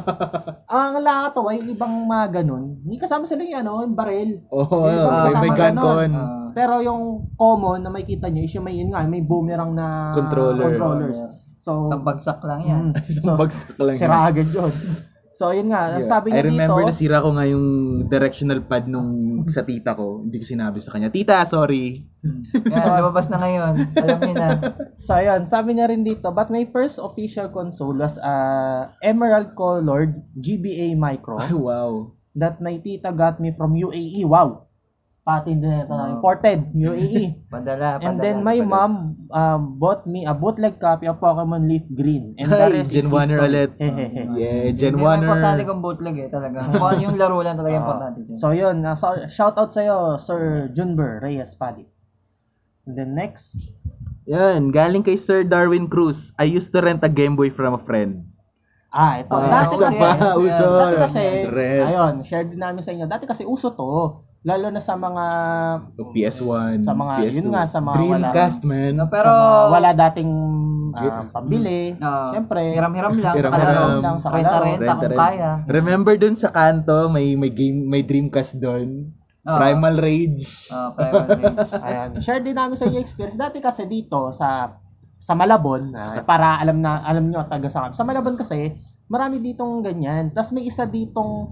Ang 0.66 0.98
nakakatawa, 0.98 1.54
yung 1.54 1.68
ibang 1.70 1.94
mga 2.04 2.26
ganun, 2.34 2.80
hindi 2.80 2.96
kasama 2.96 3.24
sila 3.24 3.40
yung 3.40 3.60
ano, 3.60 3.72
yung 3.82 3.94
baril. 3.94 4.30
Oo, 4.48 4.76
Yung 4.82 4.96
ibang 4.98 5.34
may, 5.34 5.42
may 5.42 5.52
ganun. 5.52 5.76
gun-con. 5.76 6.10
Pero 6.52 6.74
yung 6.80 7.02
common 7.34 7.78
na 7.78 7.90
makikita 7.90 8.26
nyo 8.26 8.40
is 8.40 8.52
yung 8.52 8.64
may 8.64 8.74
yun 8.74 8.88
nga, 8.88 9.04
may 9.04 9.20
boomerang 9.20 9.72
na 9.72 10.12
Controller. 10.12 10.72
controllers. 10.72 11.20
So, 11.58 11.86
Sa 11.86 11.96
bagsak 11.96 12.40
lang 12.42 12.60
yan. 12.62 12.82
mm, 12.90 13.00
Isang 13.10 13.36
bagsak 13.36 13.76
lang. 13.76 13.94
sira 13.94 14.24
agad 14.24 14.46
yun. 14.46 14.72
So, 15.36 15.52
yun 15.52 15.68
nga, 15.68 16.00
sabi 16.00 16.32
I 16.32 16.40
niya 16.40 16.48
remember 16.48 16.80
dito, 16.80 16.88
nasira 16.88 17.20
ko 17.20 17.36
nga 17.36 17.44
yung 17.44 17.66
directional 18.08 18.64
pad 18.64 18.88
nung 18.88 19.44
sa 19.52 19.68
tita 19.68 19.92
ko. 19.92 20.24
Hindi 20.24 20.40
ko 20.40 20.46
sinabi 20.48 20.80
sa 20.80 20.96
kanya, 20.96 21.12
Tita, 21.12 21.44
sorry. 21.44 22.08
Yan, 22.72 23.04
lumabas 23.04 23.28
na 23.28 23.44
ngayon. 23.44 23.74
Alam 24.00 24.18
niyo 24.24 24.32
na. 24.32 24.48
so 24.96 25.12
yun, 25.20 25.44
sabi 25.44 25.76
niya 25.76 25.92
rin 25.92 26.08
dito, 26.08 26.32
but 26.32 26.48
my 26.48 26.64
first 26.72 26.96
official 26.96 27.52
console 27.52 28.00
was 28.00 28.16
a 28.16 28.34
emerald 29.04 29.52
colored 29.52 30.24
GBA 30.40 30.96
Micro 30.96 31.36
Ay, 31.36 31.52
wow. 31.68 32.16
that 32.32 32.56
my 32.64 32.80
tita 32.80 33.12
got 33.12 33.36
me 33.36 33.52
from 33.52 33.76
UAE. 33.76 34.24
Wow! 34.24 34.65
Pati 35.26 35.58
din 35.58 35.66
ito 35.66 35.90
na 35.90 36.14
imported, 36.14 36.70
UAE. 36.70 37.34
Padala, 37.50 37.98
padala. 37.98 38.06
And 38.06 38.22
then 38.22 38.46
my 38.46 38.62
mom 38.62 38.92
um, 39.26 39.74
bought 39.74 40.06
me 40.06 40.22
a 40.22 40.30
bootleg 40.30 40.78
copy 40.78 41.10
of 41.10 41.18
Pokemon 41.18 41.66
Leaf 41.66 41.82
Green. 41.90 42.38
And 42.38 42.46
the 42.46 42.70
rest 42.70 42.94
Gen 42.94 43.10
is 43.10 43.10
1er 43.10 43.26
history. 43.26 43.42
ulit. 43.42 43.70
Hehehe. 43.74 44.22
Yeah, 44.38 44.70
Gen 44.70 44.94
Hindi 44.94 45.02
naman 45.02 45.26
importante 45.26 45.60
1er. 45.60 45.66
kung 45.66 45.80
bootleg 45.82 46.14
eh, 46.14 46.28
talaga. 46.30 46.58
Kung 46.70 46.78
ano 46.78 47.00
yung 47.02 47.18
laro 47.18 47.42
lang 47.42 47.58
talaga 47.58 47.74
importante 47.74 48.22
dyan. 48.22 48.38
So 48.38 48.54
yun, 48.54 48.76
uh, 48.80 48.94
so, 48.94 49.18
shout 49.26 49.58
out 49.58 49.74
sa'yo, 49.74 50.14
Sir 50.22 50.70
Junber 50.70 51.18
Reyes 51.18 51.58
Padi. 51.58 51.82
And 52.86 52.94
then 52.94 53.18
next, 53.18 53.58
Yan, 54.26 54.70
galing 54.70 55.02
kay 55.02 55.18
Sir 55.18 55.42
Darwin 55.42 55.86
Cruz. 55.86 56.34
I 56.34 56.46
used 56.46 56.70
to 56.70 56.78
rent 56.78 57.02
a 57.02 57.10
Game 57.10 57.34
Boy 57.34 57.50
from 57.50 57.74
a 57.74 57.82
friend. 57.82 58.30
ah, 58.90 59.18
ito. 59.18 59.34
Ah, 59.34 59.66
dati 59.66 59.74
kasi, 59.76 59.98
pa, 59.98 60.10
uso. 60.40 60.66
dati 60.66 60.96
kasi, 61.02 61.22
Red. 61.46 61.84
ayun, 61.90 62.14
share 62.22 62.46
din 62.46 62.56
namin 62.56 62.78
sa 62.78 62.90
inyo. 62.90 63.04
Dati 63.04 63.26
kasi 63.26 63.42
uso 63.42 63.70
to. 63.70 64.22
Lalo 64.46 64.70
na 64.70 64.78
sa 64.78 64.94
mga, 64.94 65.24
PS1, 66.14 66.86
Sa 66.86 66.94
mga- 66.94 67.14
PS2. 67.18 67.34
yun 67.34 67.48
nga, 67.50 67.66
sa 67.66 67.82
mga 67.82 67.96
Dreamcast, 67.98 68.60
man. 68.62 68.94
No, 68.94 69.10
pero, 69.10 69.26
pero, 69.26 69.74
wala 69.74 69.90
dating 69.90 70.30
ah, 70.94 71.26
pambili. 71.34 71.98
Ah, 71.98 72.30
Siyempre, 72.30 72.62
hiram-hiram 72.70 73.18
lang 73.18 73.34
sa 73.34 73.38
Hiram-hiram 73.42 73.74
kalaro. 73.74 73.98
lang 73.98 74.16
sa 74.22 74.28
Renta-renta 74.30 74.70
kung 74.70 74.86
Renta-renta. 74.86 75.26
kaya. 75.26 75.50
Remember 75.66 76.14
dun 76.14 76.38
sa 76.38 76.54
kanto, 76.54 77.10
may 77.10 77.34
may 77.34 77.50
game, 77.50 77.90
may 77.90 78.06
Dreamcast 78.06 78.62
doon. 78.62 79.10
Ah. 79.42 79.58
Primal 79.58 79.98
Rage. 79.98 80.70
Ah, 80.70 80.90
primal 80.94 81.26
range. 81.26 81.70
Ayan. 81.86 82.08
Share 82.18 82.42
din 82.42 82.54
namin 82.54 82.78
sa 82.78 82.86
inyo 82.86 82.98
experience. 82.98 83.38
Dati 83.38 83.58
kasi 83.58 83.86
dito 83.86 84.30
sa 84.30 84.78
sa 85.18 85.32
Malabon, 85.34 85.90
ah, 85.94 86.22
para 86.22 86.62
alam 86.62 86.78
na 86.78 87.02
alam 87.02 87.26
nyo 87.26 87.42
taga 87.46 87.66
sa 87.66 87.90
Sa 87.90 88.06
Malabon 88.06 88.38
kasi 88.38 88.78
marami 89.06 89.42
ditong 89.42 89.82
ganyan. 89.82 90.30
Tapos 90.30 90.50
may 90.50 90.66
isa 90.66 90.86
ditong 90.86 91.50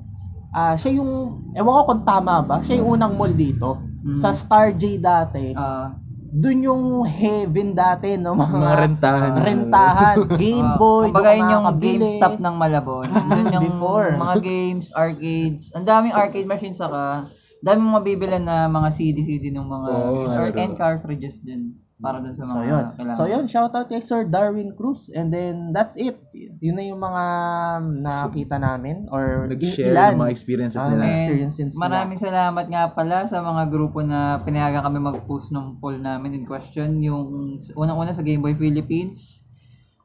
ah, 0.54 0.74
siya 0.74 0.96
yung 0.96 1.10
ewan 1.52 1.74
ko 1.74 1.82
kung 1.84 2.02
tama 2.02 2.40
ba, 2.40 2.62
siya 2.62 2.78
yung 2.78 2.94
unang 2.94 3.12
mall 3.12 3.34
dito. 3.34 3.82
Sa 4.16 4.30
Star 4.30 4.70
J 4.70 4.96
dati. 4.96 5.50
Ah, 5.52 5.96
Doon 6.34 6.66
yung 6.66 6.84
heaven 7.06 7.78
dati 7.78 8.18
no 8.18 8.34
mga, 8.34 8.58
Mga 8.58 8.74
rentahan. 8.76 9.32
rentahan, 9.38 10.16
Game 10.42 10.66
ah, 10.66 10.74
Boy, 10.74 11.06
kumbaga 11.08 11.30
doon 11.30 11.38
yun 11.38 11.46
ka 11.46 11.54
yung. 11.54 11.66
GameStop 11.78 12.34
ng 12.38 12.54
Malabon. 12.58 13.06
Doon 13.30 13.46
yung 13.54 13.64
Before. 13.70 14.10
mga 14.18 14.36
games, 14.42 14.86
arcades. 14.90 15.70
Ang 15.72 15.86
daming 15.86 16.10
arcade 16.10 16.48
machines 16.50 16.78
saka 16.78 17.22
daming 17.64 17.88
mabibili 17.88 18.36
na 18.36 18.68
mga 18.68 18.88
CD-CD 18.92 19.48
ng 19.48 19.64
mga 19.64 19.88
Oo, 19.88 20.28
or 20.28 20.52
and 20.52 20.76
cartridges 20.76 21.40
din 21.40 21.72
para 21.96 22.18
dun 22.18 22.30
sa 22.30 22.42
mga 22.42 22.50
So 22.50 22.60
yun. 22.60 22.84
kailangan. 22.90 23.16
So 23.16 23.24
yun, 23.24 23.44
shout 23.46 23.72
out 23.72 23.86
kay 23.86 23.98
Sir 23.98 24.24
Darwin 24.24 24.74
Cruz 24.74 25.08
and 25.08 25.30
then 25.30 25.70
that's 25.70 25.94
it. 25.94 26.18
Yun 26.58 26.74
na 26.74 26.84
yung 26.84 26.98
mga 26.98 27.24
nakita 28.00 28.56
namin 28.56 29.06
or 29.08 29.46
Nag-share 29.46 29.90
ilan 29.90 30.10
ng 30.12 30.22
mga 30.22 30.32
experiences 30.32 30.82
nila. 30.82 31.04
experiences 31.06 31.70
nila. 31.70 31.80
Maraming 31.80 32.18
salamat 32.18 32.66
nga 32.66 32.82
pala 32.90 33.24
sa 33.24 33.38
mga 33.38 33.62
grupo 33.68 34.00
na 34.00 34.40
pinayagan 34.40 34.82
kami 34.82 34.98
mag-post 34.98 35.50
ng 35.50 35.78
poll 35.78 35.96
namin 35.96 36.34
in 36.34 36.44
question. 36.44 36.98
Yung 36.98 37.24
unang-una 37.72 38.10
sa 38.10 38.20
Game 38.20 38.40
Boy 38.40 38.52
Philippines, 38.52 39.42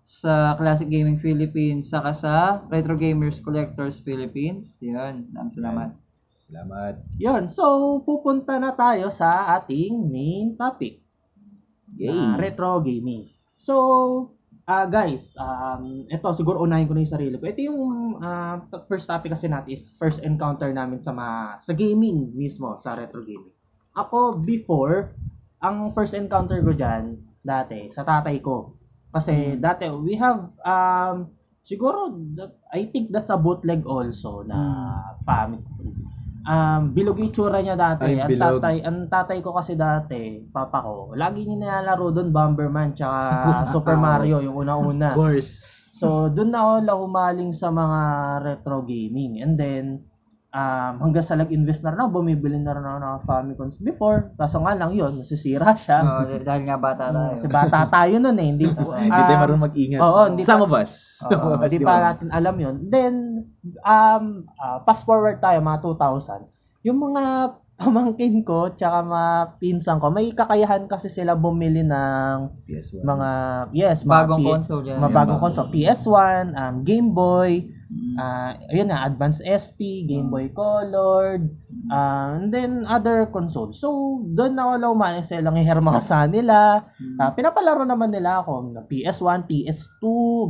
sa 0.04 0.54
Classic 0.56 0.86
Gaming 0.86 1.18
Philippines, 1.18 1.86
saka 1.86 2.12
sa 2.12 2.34
Retro 2.66 2.94
Gamers 2.94 3.38
Collectors 3.40 3.98
Philippines. 4.00 4.78
Yun, 4.80 5.30
maraming 5.30 5.54
salamat. 5.54 5.90
Salamat. 6.34 6.94
Yun, 7.16 7.46
so 7.46 7.64
pupunta 8.02 8.58
na 8.58 8.72
tayo 8.72 9.12
sa 9.12 9.54
ating 9.54 10.08
main 10.08 10.56
topic. 10.56 11.04
Na 11.98 12.38
retro 12.38 12.84
gaming. 12.84 13.26
So, 13.58 13.74
ah 14.70 14.86
guys, 14.86 15.34
um, 15.34 16.06
ito 16.06 16.28
siguro 16.38 16.62
unahin 16.62 16.86
ko 16.86 16.94
na 16.94 17.02
yung 17.02 17.16
sarili 17.18 17.36
ko. 17.42 17.46
Ito 17.50 17.62
yung 17.66 18.22
t- 18.70 18.86
first 18.86 19.10
topic 19.10 19.34
kasi 19.34 19.50
natin 19.50 19.74
is 19.74 19.98
first 19.98 20.22
encounter 20.22 20.70
namin 20.70 21.02
sa 21.02 21.10
mga, 21.10 21.64
sa 21.66 21.74
gaming 21.74 22.30
mismo, 22.38 22.78
sa 22.78 22.94
retro 22.94 23.26
gaming. 23.26 23.56
Ako, 23.98 24.40
before, 24.46 25.18
ang 25.58 25.90
first 25.92 26.14
encounter 26.14 26.62
ko 26.62 26.72
dyan, 26.72 27.18
dati, 27.42 27.90
sa 27.90 28.06
tatay 28.06 28.38
ko. 28.40 28.78
Kasi 29.10 29.58
dati, 29.58 29.90
we 29.90 30.14
have, 30.16 30.54
um, 30.62 31.34
siguro, 31.66 32.14
I 32.70 32.88
think 32.94 33.10
that's 33.10 33.34
a 33.34 33.42
bootleg 33.42 33.84
also 33.90 34.46
na 34.46 34.86
family. 35.26 35.66
Um, 36.46 36.96
bilog 36.96 37.20
itsura 37.20 37.60
niya 37.60 37.76
dati. 37.76 38.16
Ay, 38.16 38.22
ang 38.22 38.30
bilog. 38.32 38.64
tatay, 38.64 38.76
ang 38.82 39.00
tatay 39.12 39.40
ko 39.44 39.52
kasi 39.52 39.76
dati, 39.76 40.40
papa 40.50 40.80
ko, 40.82 41.14
lagi 41.14 41.44
niya 41.44 41.84
nilalaro 41.84 42.16
doon 42.16 42.30
Bomberman 42.32 42.96
tsaka 42.96 43.20
Super 43.74 44.00
Mario 44.00 44.40
yung 44.40 44.56
una-una. 44.68 45.14
Of 45.14 45.20
course. 45.20 45.54
So, 46.00 46.32
doon 46.32 46.56
na 46.56 46.64
ako 46.64 46.96
humaling 46.96 47.52
sa 47.52 47.68
mga 47.76 48.02
retro 48.40 48.88
gaming. 48.88 49.44
And 49.44 49.60
then, 49.60 50.08
um, 50.50 50.94
hanggang 51.06 51.26
sa 51.26 51.38
nag-invest 51.38 51.86
na 51.86 51.94
rin 51.94 52.00
ako, 52.02 52.22
bumibili 52.22 52.58
na 52.58 52.74
rin 52.74 52.82
ako 52.82 52.98
ng 52.98 53.18
Famicoms 53.24 53.78
before. 53.80 54.34
Kaso 54.34 54.62
nga 54.62 54.74
lang 54.74 54.92
yun, 54.94 55.14
nasisira 55.14 55.74
siya. 55.74 56.02
Oh, 56.10 56.26
dahil 56.26 56.64
nga 56.66 56.78
bata 56.78 57.14
tayo. 57.14 57.32
Kasi 57.38 57.48
bata 57.48 57.86
tayo 57.86 58.16
nun 58.18 58.38
eh. 58.38 58.48
Hindi, 58.50 58.66
Hindi 59.06 59.22
tayo 59.22 59.40
marunong 59.40 59.66
mag-ingat. 59.70 60.00
Oo, 60.02 60.22
hindi 60.28 60.42
Some 60.42 60.66
of 60.66 60.74
us. 60.74 61.22
Hindi 61.64 61.78
di 61.78 61.86
pa 61.86 62.14
natin 62.14 62.28
alam 62.34 62.56
yun. 62.58 62.76
Then, 62.90 63.14
um, 63.84 64.24
ah, 64.58 64.80
fast 64.82 65.06
forward 65.06 65.38
tayo, 65.38 65.62
mga 65.62 65.80
2000. 65.86 66.50
Yung 66.84 66.98
mga 66.98 67.54
pamangkin 67.80 68.44
ko, 68.44 68.76
tsaka 68.76 69.00
mga 69.00 69.32
pinsan 69.56 70.04
ko, 70.04 70.12
may 70.12 70.36
kakayahan 70.36 70.84
kasi 70.84 71.08
sila 71.08 71.32
bumili 71.32 71.80
ng 71.80 72.36
PS1. 72.68 73.08
mga, 73.08 73.30
yes, 73.72 74.04
mga 74.04 74.12
Bagong 74.12 74.42
P- 74.44 74.52
console 74.52 74.84
yan. 74.84 74.98
mga 75.00 75.14
bagong 75.16 75.40
console. 75.40 75.70
PS1, 75.72 76.46
um, 76.52 76.76
Game 76.84 77.16
Boy, 77.16 77.72
ah 78.22 78.54
ayun 78.70 78.86
na, 78.86 79.02
Advance 79.02 79.42
SP, 79.42 80.06
Game 80.06 80.30
Boy 80.30 80.54
Colored, 80.54 81.50
ah, 81.90 82.38
and 82.38 82.54
then 82.54 82.86
other 82.86 83.26
consoles. 83.34 83.82
So, 83.82 84.22
doon 84.22 84.54
ako 84.54 84.72
lang 84.78 84.92
umalis 84.94 85.34
sa 85.34 85.42
ilang 85.42 85.58
ihermasa 85.58 86.30
nila. 86.30 86.86
Ah, 87.18 87.34
pinapalaro 87.34 87.84
naman 87.84 88.14
nila 88.14 88.46
ako 88.46 88.70
na 88.70 88.86
PS1, 88.86 89.50
PS2, 89.50 90.04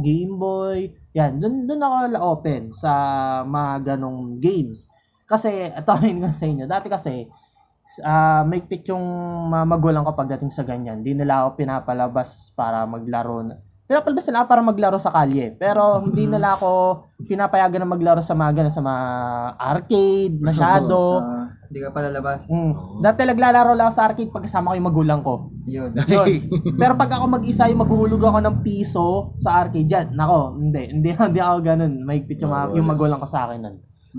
Game 0.03 0.35
Boy. 0.35 0.91
Yan, 1.15 1.39
doon 1.39 1.63
doon 1.63 1.81
ako 1.81 1.95
open 2.37 2.61
sa 2.75 2.91
mga 3.47 3.95
ganong 3.95 4.37
games. 4.43 4.91
Kasi, 5.23 5.71
ito 5.71 5.91
ko 5.95 6.29
sa 6.35 6.45
inyo, 6.45 6.65
dati 6.67 6.91
kasi, 6.91 7.23
ah 8.05 8.45
may 8.45 8.61
pitch 8.61 8.93
yung 8.93 9.01
mga 9.49 9.65
magulang 9.65 10.03
ko 10.05 10.13
pagdating 10.13 10.53
sa 10.53 10.61
ganyan. 10.67 11.01
Hindi 11.01 11.17
nila 11.17 11.47
ako 11.47 11.57
pinapalabas 11.57 12.53
para 12.53 12.85
maglaro. 12.85 13.49
Na, 13.89 14.05
pinapalabas 14.05 14.25
nila 14.29 14.45
ako 14.45 14.47
para 14.53 14.61
maglaro 14.61 14.97
sa 15.01 15.09
kalye. 15.09 15.57
Pero 15.57 16.05
hindi 16.05 16.29
nila 16.33 16.53
ako 16.53 16.69
pinapayagan 17.25 17.81
na 17.81 17.89
maglaro 17.89 18.21
sa 18.21 18.37
mga 18.37 18.61
ganun, 18.61 18.75
sa 18.77 18.85
mga 18.85 19.03
arcade, 19.57 20.37
masyado. 20.37 20.97
Ah, 21.39 21.69
Hindi 21.69 21.85
ka 21.85 21.93
palalabas. 21.93 22.49
Mm. 22.49 22.73
Dati 23.05 23.19
naglalaro 23.29 23.77
lang 23.77 23.89
ako 23.89 23.93
sa 23.93 24.05
arcade 24.09 24.33
pag 24.33 24.41
kasama 24.41 24.73
ko 24.73 24.75
yung 24.81 24.89
magulang 24.89 25.21
ko. 25.21 25.53
Yun. 25.69 25.93
Yun. 26.09 26.27
Pero 26.73 26.97
pag 26.97 27.13
ako 27.13 27.29
mag-isa 27.29 27.69
yung 27.69 27.85
maghuhulog 27.85 28.21
ako 28.25 28.41
ng 28.41 28.55
piso 28.65 29.37
sa 29.37 29.61
arcade 29.61 29.85
dyan, 29.85 30.17
nako, 30.17 30.57
hindi. 30.57 30.89
Hindi, 30.89 31.09
hindi 31.13 31.37
ako 31.41 31.57
ganun. 31.61 31.93
May 32.01 32.25
yung, 32.25 32.53
yung 32.73 32.87
magulang 32.89 33.21
ko 33.21 33.29
sa 33.29 33.45
akin 33.45 33.61
nun. 33.61 33.75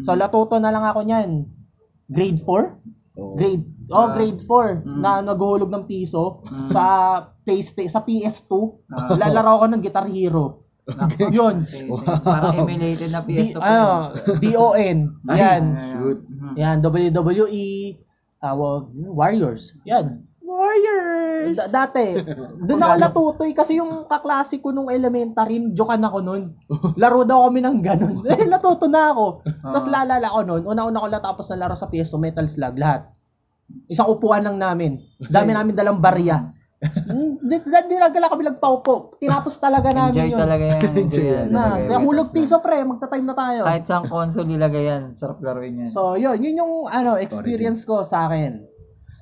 So, 0.06 0.14
latuto 0.14 0.62
na 0.62 0.70
lang 0.70 0.86
ako 0.86 1.02
niyan. 1.02 1.30
Grade 2.06 2.38
4? 2.38 3.18
Oo. 3.18 3.34
Grade 3.34 3.66
Oh, 3.90 4.08
grade 4.08 4.38
4 4.38 4.86
na 4.86 5.18
naghuhulog 5.20 5.66
ng 5.66 5.84
piso 5.84 6.40
sa 6.68 6.82
PlayStation 7.42 7.90
sa 7.90 8.00
PS2. 8.00 8.50
Lalaro 9.14 9.58
ako 9.58 9.66
ng 9.68 9.80
Guitar 9.80 10.06
Hero. 10.06 10.62
Yun. 11.28 11.62
Parang 12.20 12.54
emulated 12.56 13.10
na 13.10 13.20
D, 13.20 13.28
PS2 13.28 13.54
po. 13.54 13.60
ano, 13.60 13.86
DON. 14.36 14.96
Yan. 15.28 15.62
Shoot. 15.76 16.18
Yan, 16.54 16.76
WWE, 16.80 17.66
uh, 18.40 18.54
wa- 18.54 18.86
Warriors. 19.12 19.78
Yan. 19.84 20.26
Warriors! 20.40 21.54
Da- 21.56 21.86
dati, 21.86 22.18
doon 22.60 22.82
ako 22.82 22.94
natutoy 22.98 23.50
kasi 23.54 23.78
yung 23.78 24.02
kaklase 24.04 24.58
ko 24.58 24.74
nung 24.74 24.90
elementary, 24.90 25.62
jokan 25.70 26.02
ako 26.02 26.18
nun. 26.20 26.42
Laro 26.94 27.22
daw 27.22 27.46
kami 27.46 27.62
ng 27.62 27.78
ganun. 27.78 28.18
Eh, 28.26 28.46
natuto 28.50 28.86
na 28.86 29.10
ako. 29.10 29.46
Tapos 29.62 29.86
lalala 29.86 30.26
ko 30.26 30.40
nun, 30.42 30.62
una-una 30.64 30.98
ko 30.98 31.06
lang 31.06 31.22
tapos 31.22 31.46
na 31.48 31.60
laro 31.60 31.74
sa 31.74 31.86
PS2 31.86 32.18
Metal 32.18 32.46
Slug, 32.46 32.74
lahat. 32.76 33.06
Isang 33.86 34.08
upuan 34.08 34.40
lang 34.40 34.56
namin. 34.56 34.98
Dami 35.18 35.50
namin 35.50 35.72
dalang 35.72 35.98
barya. 35.98 36.54
Hmm, 36.80 37.36
Di, 37.38 37.60
di, 37.60 37.78
di 37.86 37.94
nagala 37.94 38.26
kami 38.26 38.42
nagpaupo. 38.46 39.18
Tinapos 39.18 39.52
talaga 39.56 39.92
namin 39.92 40.16
Enjoy 40.16 40.30
yun. 40.32 40.40
talaga 40.40 40.64
yan. 40.64 40.80
Enjoy 41.04 41.26
yan. 41.26 41.46
Na, 41.48 41.60
talaga 41.66 41.84
kaya 41.84 41.92
yan. 41.92 42.02
hulog 42.02 42.28
piso 42.30 42.56
pre, 42.58 42.78
magta-time 42.82 43.26
na 43.26 43.34
tayo. 43.34 43.60
Kahit 43.64 43.84
saan 43.84 44.04
console 44.06 44.48
nilagay 44.48 44.84
yan. 44.86 45.02
Sarap 45.12 45.38
laruin 45.40 45.84
yan. 45.84 45.90
So, 45.90 46.16
yun, 46.16 46.40
yun 46.40 46.56
yung 46.56 46.72
ano, 46.86 47.14
experience 47.16 47.84
ko 47.84 48.00
sa 48.00 48.26
akin. 48.26 48.64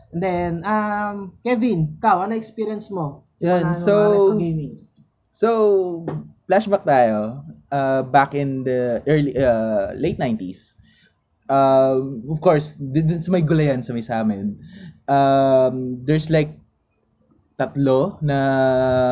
And 0.08 0.20
then, 0.22 0.52
um, 0.62 1.34
Kevin, 1.40 1.98
ikaw, 1.98 2.24
ano 2.24 2.32
experience 2.32 2.88
mo? 2.88 3.26
Yan, 3.38 3.68
Ano, 3.68 3.74
so- 3.74 3.90
mga 3.90 4.14
retro 4.14 4.38
gamings? 4.38 4.84
So, 5.30 5.48
flashback 6.44 6.82
tayo. 6.82 7.42
uh, 7.68 8.00
back 8.02 8.32
in 8.32 8.64
the 8.64 9.02
early 9.04 9.34
uh, 9.34 9.92
late 9.94 10.16
90s. 10.16 10.78
Um, 11.48 12.28
of 12.28 12.38
course, 12.38 12.76
dun 12.76 13.18
sa 13.18 13.32
may 13.32 13.40
gulayan 13.40 13.80
sa 13.80 13.96
may 13.96 14.04
sa 14.04 14.20
amin. 14.20 14.60
Um, 15.08 15.96
there's 16.04 16.28
like 16.28 16.54
tatlo 17.56 18.20
na 18.22 18.38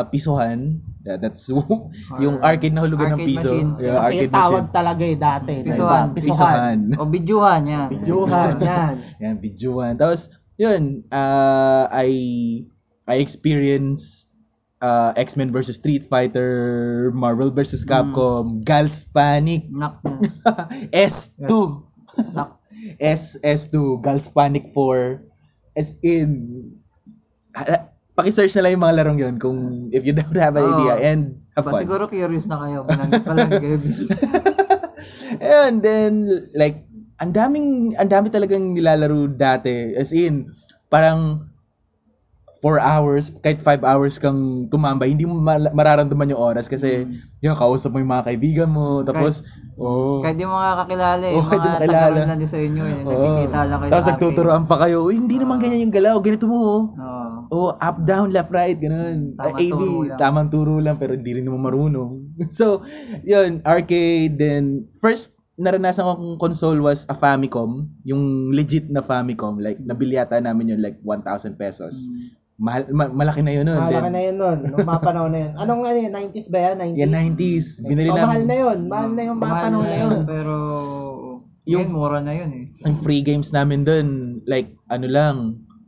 pisuhan. 0.06 0.84
Yeah, 1.06 1.16
that's 1.22 1.46
yung 2.22 2.42
arcade 2.42 2.74
na 2.74 2.82
hulugan 2.82 3.14
ng 3.14 3.20
arcade 3.22 3.30
piso. 3.30 3.50
machines. 3.54 3.76
Yeah, 3.78 3.94
Kasi 3.96 4.06
arcade 4.10 4.32
tawag 4.34 4.64
machine. 4.66 4.74
talaga 4.74 5.02
eh 5.06 5.16
dati. 5.18 5.54
Pisuhan. 5.62 6.04
Diba? 6.10 6.16
Pisuhan. 6.18 6.78
O 6.98 7.06
bidyuhan, 7.06 7.60
yan. 7.62 7.86
Pisuhan, 7.94 8.54
yan. 8.70 8.94
Yan, 9.22 9.34
videoan. 9.38 9.92
Tapos, 9.94 10.34
yun, 10.58 11.06
uh, 11.08 11.86
I, 11.94 12.10
I 13.06 13.22
experience 13.22 14.26
uh, 14.82 15.14
X-Men 15.14 15.54
versus 15.54 15.78
Street 15.78 16.02
Fighter, 16.02 16.50
Marvel 17.14 17.54
versus 17.54 17.86
Capcom, 17.86 18.66
Gals 18.66 19.06
Panic, 19.06 19.70
Nak 19.70 20.02
S2, 20.90 21.85
S, 23.00 23.40
S2, 23.40 24.00
Gals 24.04 24.28
Panic 24.30 24.70
4, 24.72 25.22
as 25.76 25.98
in, 26.00 26.30
Paki-search 28.16 28.56
na 28.56 28.64
lang 28.64 28.72
yung 28.80 28.84
mga 28.88 28.96
larong 28.96 29.18
yun 29.20 29.34
kung 29.36 29.58
if 29.92 30.00
you 30.00 30.16
don't 30.16 30.40
have 30.40 30.56
an 30.56 30.64
Oo. 30.64 30.72
idea 30.72 30.94
and 31.12 31.36
have 31.52 31.68
fun. 31.68 31.84
siguro 31.84 32.08
curious 32.08 32.48
na 32.48 32.56
kayo. 32.64 32.88
Palagi, 32.88 33.12
palagi 33.20 33.56
kayo. 33.60 33.76
And 35.68 35.84
then, 35.84 36.12
like, 36.56 36.80
ang 37.20 37.36
daming, 37.36 37.92
ang 38.00 38.08
dami 38.08 38.32
talagang 38.32 38.72
nilalaro 38.72 39.28
dati. 39.28 39.92
As 39.92 40.16
in, 40.16 40.48
parang 40.88 41.44
4 42.58 42.80
hours, 42.80 43.36
kahit 43.38 43.60
5 43.60 43.84
hours 43.84 44.16
kang 44.16 44.64
tumambay, 44.66 45.12
hindi 45.12 45.28
mo 45.28 45.36
ma- 45.36 45.70
mararamdaman 45.70 46.32
yung 46.32 46.40
oras 46.40 46.66
kasi 46.66 47.04
yun, 47.38 47.52
kausap 47.52 47.92
mo 47.92 48.00
yung 48.00 48.08
mga 48.08 48.26
kaibigan 48.26 48.66
mo, 48.66 49.04
tapos, 49.04 49.44
oh, 49.76 50.24
Kahit 50.24 50.40
di 50.40 50.48
mo 50.48 50.56
makakakilala 50.56 51.20
eh. 51.20 51.36
Oh, 51.36 51.44
kahit 51.44 51.60
di 51.60 51.68
mga 51.68 51.80
kilala. 51.84 52.08
taga 52.16 52.26
lang 52.26 52.40
din 52.40 52.48
sa 52.48 52.58
inyo 52.58 52.84
eh. 52.84 52.98
oh. 52.98 53.10
Nagkikita 53.12 53.58
lang 53.62 53.78
kayo 53.78 53.90
Tapos 53.92 54.06
nagtuturoan 54.08 54.64
pa 54.64 54.76
kayo, 54.80 54.96
"Uy, 55.04 55.14
hindi 55.14 55.36
naman 55.36 55.60
ganyan 55.60 55.84
yung 55.84 55.94
galaw, 55.94 56.16
ganito 56.18 56.46
mo, 56.48 56.56
oh. 56.56 56.82
Oo. 56.96 57.38
Oh, 57.46 57.70
up, 57.76 57.96
down, 58.02 58.32
left, 58.32 58.50
right, 58.50 58.74
ganun. 58.74 59.36
Tamang 59.36 59.54
Uh, 59.54 59.60
AB, 59.60 59.70
turo 59.70 60.00
lang. 60.02 60.18
tamang 60.18 60.48
turo 60.48 60.74
lang, 60.80 60.96
pero 60.96 61.12
hindi 61.12 61.30
rin 61.30 61.44
naman 61.44 61.60
marunong. 61.60 62.10
so, 62.58 62.80
yun, 63.22 63.60
arcade, 63.62 64.34
then, 64.34 64.88
first, 64.96 65.36
naranasan 65.56 66.04
kong 66.04 66.36
console 66.36 66.80
was 66.80 67.04
a 67.06 67.14
Famicom, 67.14 67.86
yung 68.02 68.50
legit 68.50 68.88
na 68.88 69.00
Famicom, 69.00 69.56
like, 69.56 69.78
nabili 69.78 70.16
yata 70.16 70.36
namin 70.36 70.72
yun, 70.74 70.80
like, 70.80 70.96
1,000 71.00 71.54
pesos. 71.54 72.08
Mahal, 72.56 72.88
ma- 72.88 73.12
malaki 73.14 73.44
na 73.44 73.52
yun 73.52 73.64
nun. 73.64 73.76
Malaki 73.76 74.00
then, 74.00 74.12
na 74.12 74.22
yun 74.22 74.36
nun. 74.36 74.58
Nung 74.64 74.80
mga 74.82 75.02
panahon 75.04 75.28
na 75.28 75.40
yun. 75.44 75.52
Anong 75.54 75.82
ano 75.84 75.98
yun? 76.00 76.12
90s 76.14 76.48
ba 76.48 76.58
yan? 76.58 76.74
90s? 76.80 76.96
yan, 76.96 77.10
90s. 77.12 77.66
Binili 77.84 78.08
so, 78.08 78.14
mahal 78.14 78.26
namin, 78.32 78.46
na 78.46 78.56
yun. 78.56 78.78
Mahal 78.86 79.10
na 79.12 79.22
yung 79.22 79.36
mga 79.36 79.44
Mahal 79.46 79.62
panahon 79.62 79.84
na 79.84 79.96
yun. 79.98 80.18
Pero, 80.24 80.54
Yung- 81.66 81.82
yung 81.82 81.92
mura 81.92 82.18
na 82.20 82.32
yun 82.32 82.50
eh. 82.54 82.64
ang 82.82 82.96
free 82.96 83.20
games 83.20 83.50
namin 83.50 83.82
dun, 83.82 84.06
like, 84.44 84.72
ano 84.86 85.06
lang, 85.06 85.36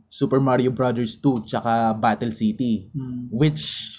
Super 0.07 0.37
Mario 0.37 0.69
Brothers 0.69 1.17
2, 1.17 1.47
tsaka 1.47 1.71
Battle 1.95 2.33
City. 2.33 2.89
Which, 3.29 3.89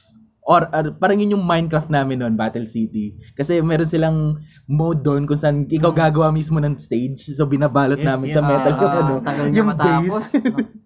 or, 0.43 0.67
or 0.69 0.95
parang 0.95 1.19
yun 1.19 1.35
yung 1.35 1.43
Minecraft 1.43 1.87
namin 1.89 2.19
nun, 2.19 2.35
Battle 2.35 2.67
City. 2.67 3.19
Kasi 3.33 3.63
meron 3.63 3.87
silang 3.87 4.19
mode 4.65 5.03
doon 5.03 5.27
kung 5.27 5.39
saan 5.39 5.67
ikaw 5.67 5.91
gagawa 5.91 6.31
mismo 6.31 6.59
ng 6.59 6.75
stage. 6.77 7.35
So, 7.35 7.47
binabalot 7.47 7.99
Yes, 7.99 8.07
namin 8.07 8.27
yes. 8.31 8.35
sa 8.35 8.43
metal 8.43 8.75
yung, 8.75 9.23
Ah, 9.23 9.27
ano, 9.27 9.41
yung 9.51 9.69
matapos. 9.69 10.15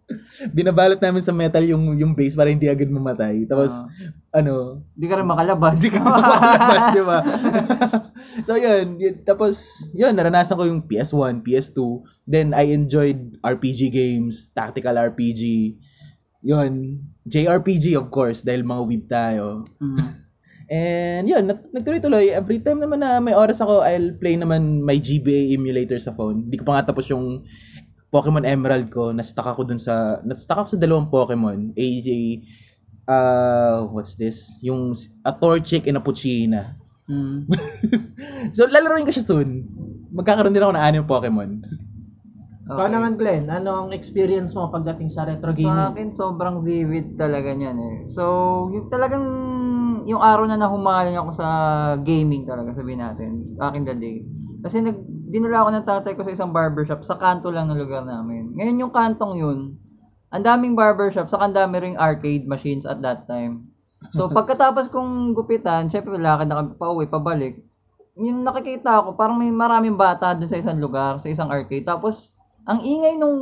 binabalot 0.52 1.00
namin 1.00 1.25
sa 1.25 1.32
metal 1.32 1.64
yung 1.64 1.96
yung 1.96 2.12
base 2.12 2.37
para 2.37 2.52
hindi 2.52 2.68
agad 2.68 2.88
mamatay. 2.88 3.49
Tapos, 3.49 3.73
ano, 4.28 4.84
Hindi 4.92 5.06
ka 5.08 5.14
rin 5.16 5.28
makalabas. 5.28 5.73
hindi 5.80 5.90
ka 5.90 6.00
makalabas, 6.02 6.84
di 6.92 7.02
ba? 7.02 7.18
so, 8.46 8.58
yun, 8.58 9.00
yun. 9.00 9.14
Tapos, 9.25 9.56
yun, 9.96 10.12
naranasan 10.12 10.58
ko 10.58 10.64
yung 10.68 10.84
PS1, 10.84 11.40
PS2. 11.40 11.78
Then, 12.28 12.52
I 12.52 12.75
enjoyed 12.75 13.38
RPG 13.40 13.88
games, 13.88 14.52
tactical 14.52 14.94
RPG. 14.94 15.75
Yun, 16.44 17.00
JRPG, 17.25 17.96
of 17.96 18.12
course, 18.12 18.44
dahil 18.44 18.66
mga 18.66 18.82
weeb 18.84 19.04
tayo. 19.08 19.64
And 20.64 21.28
yun, 21.28 21.44
nag- 21.44 21.68
nagtuloy-tuloy. 21.73 22.32
Every 22.32 22.61
time 22.61 22.80
naman 22.80 23.04
na 23.04 23.20
may 23.20 23.37
oras 23.37 23.61
ako, 23.61 23.84
I'll 23.84 24.16
play 24.16 24.37
naman 24.37 24.80
my 24.80 24.96
GBA 24.96 25.52
emulator 25.56 26.00
sa 26.00 26.12
phone. 26.12 26.49
Hindi 26.49 26.56
ko 26.56 26.64
pa 26.64 26.80
nga 26.80 26.88
tapos 26.88 27.04
yung 27.12 27.44
Pokemon 28.14 28.47
Emerald 28.47 28.87
ko. 28.94 29.11
Na-stuck 29.11 29.50
ako 29.50 29.66
dun 29.66 29.83
sa... 29.83 30.22
Na-stuck 30.22 30.62
ako 30.62 30.68
sa 30.70 30.79
dalawang 30.79 31.11
Pokemon. 31.11 31.74
AJ... 31.74 32.11
Uh, 33.05 33.90
what's 33.90 34.14
this? 34.14 34.57
Yung 34.62 34.94
a 35.27 35.35
Torchic 35.35 35.90
and 35.90 35.98
a 35.98 36.03
Puchina. 36.03 36.79
Mm. 37.11 37.44
so, 38.57 38.70
lalaroin 38.70 39.05
ko 39.05 39.12
siya 39.12 39.27
soon. 39.27 39.66
Magkakaroon 40.14 40.55
din 40.55 40.62
ako 40.62 40.72
ng 40.72 40.85
anim 40.87 41.05
Pokemon. 41.05 41.50
Ikaw 42.64 42.88
naman, 42.88 43.20
Glenn. 43.20 43.44
Ano 43.53 43.85
ang 43.85 43.90
experience 43.92 44.57
mo 44.57 44.72
pagdating 44.72 45.12
sa 45.12 45.29
retro 45.29 45.53
Sa 45.53 45.59
gaming? 45.59 45.85
akin, 45.92 46.09
sobrang 46.16 46.64
vivid 46.64 47.12
talaga 47.20 47.53
niyan 47.53 47.77
eh. 47.77 47.96
So, 48.09 48.24
yung 48.72 48.88
talagang, 48.88 49.27
yung 50.04 50.20
araw 50.20 50.44
na 50.44 50.60
nahumaling 50.60 51.16
ako 51.16 51.30
sa 51.32 51.46
gaming 52.00 52.44
talaga, 52.44 52.76
sabihin 52.76 53.00
natin, 53.00 53.44
akin 53.56 53.82
the 53.84 53.96
day. 53.96 54.24
Kasi 54.60 54.84
nag, 54.84 54.96
dinala 55.28 55.64
ako 55.64 55.70
ng 55.72 55.86
tatay 55.88 56.12
ko 56.14 56.22
sa 56.22 56.32
isang 56.32 56.52
barbershop, 56.52 57.02
sa 57.02 57.16
kanto 57.16 57.48
lang 57.48 57.68
ng 57.68 57.78
lugar 57.80 58.04
namin. 58.04 58.52
Ngayon 58.54 58.80
yung 58.84 58.92
kantong 58.92 59.34
yun, 59.40 59.58
ang 60.28 60.42
daming 60.44 60.74
barbershop, 60.74 61.30
ang 61.38 61.54
dami 61.54 61.74
ring 61.80 61.96
arcade 61.96 62.44
machines 62.44 62.84
at 62.84 63.00
that 63.00 63.24
time. 63.24 63.70
So, 64.12 64.28
pagkatapos 64.36 64.92
kong 64.92 65.32
gupitan, 65.32 65.88
syempre 65.88 66.16
lakad 66.20 66.50
na 66.50 66.60
kami 66.60 66.70
pa 66.76 66.90
uwi, 66.92 67.06
pabalik. 67.08 67.60
Yung 68.14 68.46
nakikita 68.46 69.02
ko, 69.02 69.18
parang 69.18 69.38
may 69.38 69.50
maraming 69.50 69.98
bata 69.98 70.34
dun 70.34 70.46
sa 70.46 70.58
isang 70.58 70.78
lugar, 70.78 71.18
sa 71.18 71.30
isang 71.30 71.50
arcade. 71.50 71.86
Tapos, 71.86 72.34
ang 72.64 72.80
ingay 72.80 73.20
nung 73.20 73.36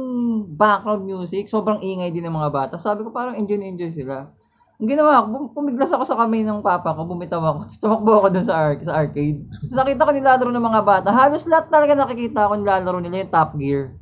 background 0.59 1.07
music, 1.07 1.47
sobrang 1.47 1.79
ingay 1.79 2.11
din 2.11 2.27
ng 2.27 2.35
mga 2.35 2.51
bata. 2.51 2.75
Sabi 2.75 3.07
ko 3.07 3.15
parang 3.15 3.39
enjoy 3.39 3.55
na 3.55 3.71
enjoy 3.71 3.93
sila. 3.95 4.35
Ang 4.83 4.99
ginawa 4.99 5.23
ko, 5.23 5.55
pumiglas 5.55 5.95
ako 5.95 6.03
sa 6.03 6.19
kamay 6.19 6.43
ng 6.43 6.59
papa 6.59 6.91
ko, 6.91 7.07
bumitaw 7.07 7.39
ako, 7.39 7.59
tumakbo 7.79 8.19
ako 8.19 8.27
dun 8.35 8.43
sa, 8.43 8.55
ar- 8.59 8.83
sa 8.83 8.99
arcade. 8.99 9.47
Tapos 9.47 9.79
nakita 9.79 10.03
ko 10.03 10.11
nilalaro 10.11 10.51
ng 10.51 10.67
mga 10.75 10.83
bata. 10.83 11.09
Halos 11.15 11.47
lahat 11.47 11.71
talaga 11.71 11.95
nakikita 11.95 12.51
ko 12.51 12.59
nilalaro 12.59 12.99
nila 12.99 13.23
yung 13.23 13.31
Top 13.31 13.55
Gear. 13.55 13.95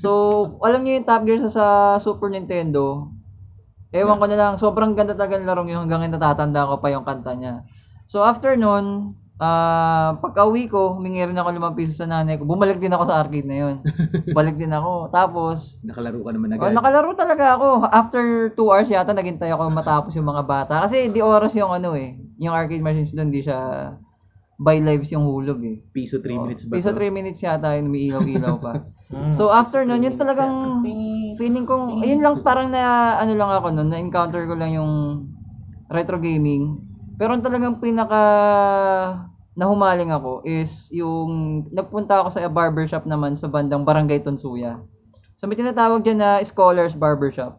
So, 0.00 0.10
alam 0.64 0.80
niyo 0.80 0.96
yung 0.96 1.04
Top 1.04 1.28
Gear 1.28 1.36
sa, 1.44 1.52
sa 1.52 1.64
Super 2.00 2.32
Nintendo. 2.32 3.12
Ewan 3.92 4.16
ko 4.16 4.24
na 4.24 4.36
lang, 4.40 4.52
sobrang 4.56 4.96
ganda 4.96 5.12
talaga 5.12 5.36
ng 5.36 5.44
larong 5.44 5.68
yun 5.68 5.84
hanggang 5.84 6.08
natatanda 6.08 6.64
ko 6.64 6.80
pa 6.80 6.88
yung 6.88 7.04
kanta 7.04 7.36
niya. 7.36 7.68
So, 8.08 8.24
after 8.24 8.56
nun, 8.56 9.12
ah 9.38 10.18
pagka 10.18 10.42
uwi 10.44 10.66
ko, 10.66 10.94
humingi 10.94 11.22
rin 11.22 11.34
ako 11.34 11.48
limang 11.50 11.74
piso 11.74 11.94
sa 11.94 12.04
nanay 12.04 12.34
ko. 12.34 12.42
Bumalik 12.42 12.76
din 12.76 12.90
ako 12.90 13.06
sa 13.06 13.22
arcade 13.22 13.46
na 13.46 13.56
yun. 13.56 13.74
Balik 14.36 14.58
din 14.58 14.70
ako. 14.70 15.08
Tapos, 15.08 15.78
Nakalaro 15.80 16.18
ka 16.20 16.30
naman 16.30 16.52
Oh, 16.52 16.66
agad. 16.66 16.74
nakalaro 16.74 17.10
talaga 17.14 17.54
ako. 17.54 17.68
After 17.86 18.22
2 18.50 18.58
hours 18.58 18.90
yata, 18.90 19.10
naghintay 19.10 19.50
ako 19.50 19.70
matapos 19.70 20.12
yung 20.12 20.26
mga 20.26 20.42
bata. 20.42 20.74
Kasi 20.82 21.08
di 21.08 21.22
oras 21.22 21.54
yung 21.54 21.70
ano 21.70 21.94
eh. 21.94 22.18
Yung 22.36 22.50
arcade 22.50 22.82
machines 22.82 23.14
doon, 23.14 23.30
di 23.30 23.40
siya 23.40 23.94
by 24.58 24.82
lives 24.82 25.14
yung 25.14 25.22
hulog 25.22 25.62
eh. 25.62 25.86
Piso 25.88 26.18
3 26.18 26.34
minutes 26.34 26.66
ba 26.66 26.74
Piso 26.74 26.90
to? 26.90 26.98
3 26.98 27.14
minutes 27.14 27.38
yata, 27.38 27.78
yung 27.78 27.94
umiilaw-ilaw 27.94 28.58
pa. 28.58 28.74
so 29.30 29.54
after 29.54 29.86
nun, 29.86 30.02
yun 30.02 30.18
talagang 30.18 30.82
feeling 31.38 31.62
kong, 31.62 32.02
ayun 32.02 32.18
lang 32.18 32.42
parang 32.42 32.66
na, 32.66 33.14
ano 33.16 33.38
lang 33.38 33.54
ako 33.54 33.70
nun, 33.70 33.86
na-encounter 33.86 34.50
ko 34.50 34.58
lang 34.58 34.74
yung 34.74 34.92
retro 35.86 36.18
gaming. 36.18 36.82
Pero 37.14 37.34
ang 37.34 37.42
talagang 37.42 37.78
pinaka 37.78 38.18
nahumaling 39.58 40.14
ako 40.14 40.46
is 40.46 40.86
yung 40.94 41.66
nagpunta 41.74 42.22
ako 42.22 42.30
sa 42.30 42.46
barbershop 42.46 43.02
naman 43.10 43.34
sa 43.34 43.50
bandang 43.50 43.82
Barangay 43.82 44.22
Tonsuya. 44.22 44.78
So 45.34 45.50
may 45.50 45.58
tinatawag 45.58 46.06
dyan 46.06 46.22
na 46.22 46.38
Scholars 46.46 46.94
Barbershop. 46.94 47.58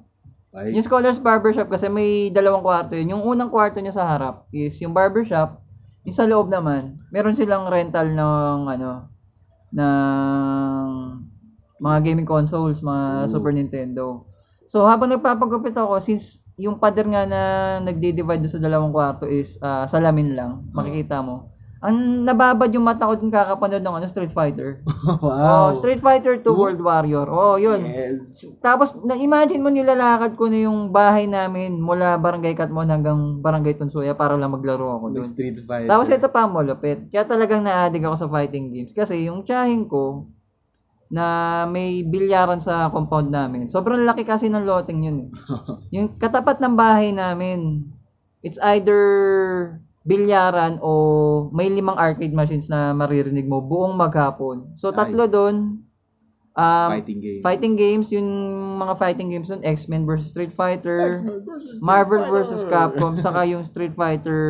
Ay, 0.56 0.74
Yung 0.74 0.82
Scholars 0.88 1.20
Barbershop 1.20 1.68
kasi 1.68 1.92
may 1.92 2.32
dalawang 2.32 2.64
kwarto 2.64 2.96
yun. 2.96 3.20
Yung 3.20 3.24
unang 3.28 3.52
kwarto 3.52 3.84
niya 3.84 3.94
sa 4.00 4.08
harap 4.08 4.48
is 4.56 4.80
yung 4.80 4.96
barbershop. 4.96 5.60
Yung 6.08 6.16
sa 6.16 6.24
loob 6.24 6.48
naman, 6.48 6.96
meron 7.12 7.36
silang 7.36 7.68
rental 7.68 8.08
ng 8.16 8.60
ano, 8.66 9.12
ng 9.76 10.88
mga 11.84 11.98
gaming 12.02 12.26
consoles, 12.26 12.80
mga 12.80 13.28
Super 13.28 13.52
Nintendo. 13.52 14.24
So 14.72 14.88
habang 14.88 15.12
nagpapagupit 15.12 15.76
ako, 15.76 16.00
since 16.00 16.48
yung 16.56 16.80
pader 16.80 17.06
nga 17.12 17.28
na 17.28 17.42
nagdi-divide 17.84 18.48
sa 18.48 18.58
dalawang 18.58 18.96
kwarto 18.96 19.28
is 19.28 19.60
ah, 19.60 19.84
salamin 19.84 20.34
lang, 20.34 20.64
makikita 20.72 21.20
mo. 21.20 21.59
Ang 21.80 22.28
nababad 22.28 22.68
yung 22.76 22.84
mata 22.84 23.08
ko 23.08 23.16
dun 23.16 23.32
kakapanood 23.32 23.80
ng 23.80 23.96
ano, 24.04 24.08
Street 24.12 24.36
Fighter. 24.36 24.84
wow. 25.24 25.72
Oh, 25.72 25.76
Street 25.80 26.04
Fighter 26.04 26.36
2 26.36 26.52
World 26.52 26.84
Warrior. 26.84 27.32
Oh, 27.32 27.56
yun. 27.56 27.80
Yes. 27.88 28.60
Tapos, 28.60 29.00
na-imagine 29.00 29.64
mo 29.64 29.72
nilalakad 29.72 30.36
ko 30.36 30.52
na 30.52 30.68
yung 30.68 30.92
bahay 30.92 31.24
namin 31.24 31.80
mula 31.80 32.20
Barangay 32.20 32.52
Katmon 32.52 32.92
hanggang 32.92 33.40
Barangay 33.40 33.80
Tunsuya 33.80 34.12
para 34.12 34.36
lang 34.36 34.52
maglaro 34.52 35.00
ako 35.00 35.06
doon. 35.16 35.24
Street 35.24 35.64
Fighter. 35.64 35.88
Tapos 35.88 36.12
ito 36.12 36.28
pa 36.28 36.52
malupit. 36.52 37.08
Kaya 37.08 37.24
talagang 37.24 37.64
na-addict 37.64 38.04
ako 38.04 38.28
sa 38.28 38.28
fighting 38.28 38.76
games. 38.76 38.92
Kasi 38.92 39.32
yung 39.32 39.48
tsahin 39.48 39.88
ko, 39.88 40.28
na 41.10 41.66
may 41.66 42.06
bilyaran 42.06 42.62
sa 42.62 42.94
compound 42.94 43.34
namin. 43.34 43.66
Sobrang 43.66 44.06
laki 44.06 44.22
kasi 44.22 44.46
ng 44.46 44.62
loteng 44.62 45.02
yun. 45.02 45.18
Eh. 45.26 45.30
yung 45.98 46.14
katapat 46.22 46.62
ng 46.62 46.78
bahay 46.78 47.10
namin, 47.10 47.90
it's 48.46 48.62
either 48.62 49.02
bilyaran 50.10 50.82
o 50.82 50.92
may 51.52 51.70
limang 51.70 51.94
arcade 51.96 52.34
machines 52.34 52.66
na 52.66 52.92
maririnig 52.92 53.46
mo 53.46 53.62
buong 53.62 53.94
maghapon. 53.94 54.74
So 54.74 54.90
tatlo 54.90 55.30
doon 55.30 55.86
um, 56.52 56.90
Fighting 56.92 57.20
games. 57.22 57.42
fighting 57.42 57.76
games, 57.76 58.08
yung 58.10 58.28
mga 58.76 58.94
fighting 58.96 59.30
games 59.30 59.48
doon, 59.48 59.62
X-Men 59.62 60.04
versus 60.04 60.34
Street 60.34 60.50
Fighter, 60.52 61.14
Marvel 61.80 62.26
versus 62.28 62.66
Capcom, 62.66 63.16
saka 63.16 63.46
yung 63.46 63.62
Street 63.62 63.94
Fighter 63.94 64.42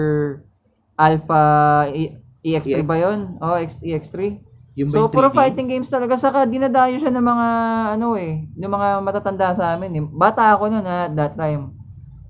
Alpha 0.95 1.43
E- 1.91 2.15
EX3 2.41 2.82
ba 2.82 2.95
yun? 2.95 3.19
Oh, 3.38 3.56
X- 3.56 3.80
EX3. 3.80 4.39
Yung 4.76 4.88
ba 4.88 4.93
So, 4.93 5.00
yung 5.02 5.12
puro 5.12 5.28
3D? 5.28 5.36
fighting 5.36 5.67
games 5.67 5.88
talaga. 5.88 6.15
Saka, 6.15 6.43
dinadayo 6.43 6.95
siya 6.95 7.12
ng 7.12 7.19
mga, 7.22 7.48
ano 7.95 8.15
eh, 8.15 8.48
ng 8.50 8.67
mga 8.69 8.88
matatanda 9.00 9.52
sa 9.52 9.76
amin. 9.76 9.91
Eh. 9.93 10.04
Bata 10.06 10.56
ako 10.56 10.72
noon 10.72 10.84
ha, 10.84 11.06
at 11.06 11.13
that 11.13 11.36
time. 11.36 11.76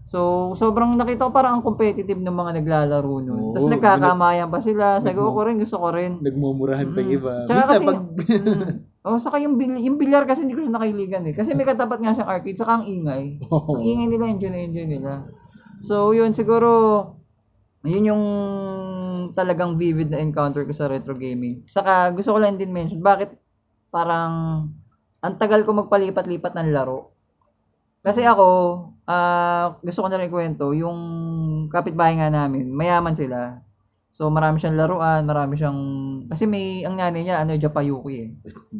So, 0.09 0.49
sobrang 0.57 0.97
nakita 0.97 1.29
ko 1.29 1.31
parang 1.31 1.61
ang 1.61 1.63
competitive 1.63 2.17
ng 2.17 2.33
mga 2.33 2.51
naglalaro 2.57 3.05
Oo, 3.05 3.21
noon. 3.21 3.53
Tapos 3.53 3.69
nagkakamayan 3.69 4.49
pa 4.49 4.57
sila. 4.57 4.97
Sabi 4.97 5.21
ko, 5.21 5.29
ko 5.37 5.45
rin, 5.45 5.61
gusto 5.61 5.77
ko 5.77 5.93
rin. 5.93 6.17
Nagmumurahan 6.17 6.89
pa 6.89 6.97
yung 7.05 7.13
iba. 7.13 7.33
Tsaka 7.45 7.53
Minsan 7.53 7.77
kasi, 7.77 7.85
pag... 7.85 7.99
mm, 8.17 9.05
oh, 9.05 9.19
saka 9.21 9.37
yung, 9.37 9.53
bil- 9.53 9.77
yung 9.77 10.01
bilyar 10.01 10.25
kasi 10.25 10.49
hindi 10.49 10.57
ko 10.57 10.65
siya 10.65 10.73
nakahiligan 10.73 11.29
eh. 11.29 11.33
Kasi 11.37 11.53
may 11.53 11.61
katapat 11.61 12.01
nga 12.01 12.17
siyang 12.17 12.25
arcade, 12.25 12.57
saka 12.57 12.81
ang 12.81 12.89
ingay. 12.89 13.37
Ang 13.53 13.85
ingay 13.85 14.07
nila, 14.09 14.25
enjoy 14.33 14.49
na 14.49 14.59
enjoy 14.65 14.87
nila. 14.89 15.11
So, 15.85 16.09
yun, 16.17 16.33
siguro, 16.33 16.69
yun 17.85 18.09
yung 18.09 18.23
talagang 19.37 19.77
vivid 19.77 20.09
na 20.09 20.25
encounter 20.25 20.65
ko 20.65 20.73
sa 20.73 20.89
retro 20.89 21.13
gaming. 21.13 21.61
Saka, 21.69 22.09
gusto 22.17 22.33
ko 22.33 22.41
lang 22.41 22.57
din 22.57 22.73
mention, 22.73 22.97
bakit 22.97 23.37
parang 23.93 24.65
ang 25.21 25.35
tagal 25.37 25.61
ko 25.61 25.77
magpalipat-lipat 25.77 26.57
ng 26.57 26.73
laro. 26.73 27.13
Kasi 28.01 28.23
ako, 28.23 28.47
ah 29.09 29.73
gusto 29.81 30.05
ko 30.05 30.07
na 30.07 30.21
rin 30.21 30.29
kwento, 30.29 30.69
yung 30.77 30.99
kapitbahay 31.73 32.21
nga 32.21 32.29
namin, 32.29 32.69
mayaman 32.69 33.17
sila. 33.17 33.65
So 34.13 34.29
marami 34.29 34.61
siyang 34.61 34.77
laruan, 34.77 35.25
marami 35.25 35.57
siyang 35.57 35.79
kasi 36.29 36.45
may 36.45 36.85
ang 36.85 36.93
nanay 36.97 37.25
niya 37.25 37.41
ano 37.41 37.57
Japayuki 37.57 38.13
eh. 38.13 38.29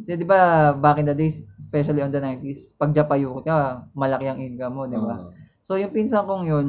Kasi 0.04 0.20
'di 0.20 0.28
ba 0.28 0.72
back 0.78 1.02
in 1.02 1.10
the 1.10 1.16
days, 1.18 1.42
especially 1.58 2.06
on 2.06 2.14
the 2.14 2.22
90s, 2.22 2.78
pag 2.78 2.94
Japayuki 2.94 3.50
ka, 3.50 3.90
malaki 3.98 4.30
ang 4.30 4.38
income 4.38 4.74
mo, 4.78 4.84
'di 4.86 5.00
ba? 5.02 5.16
Oo. 5.18 5.34
So 5.66 5.82
yung 5.82 5.96
pinsan 5.96 6.30
kong 6.30 6.46
'yun, 6.46 6.68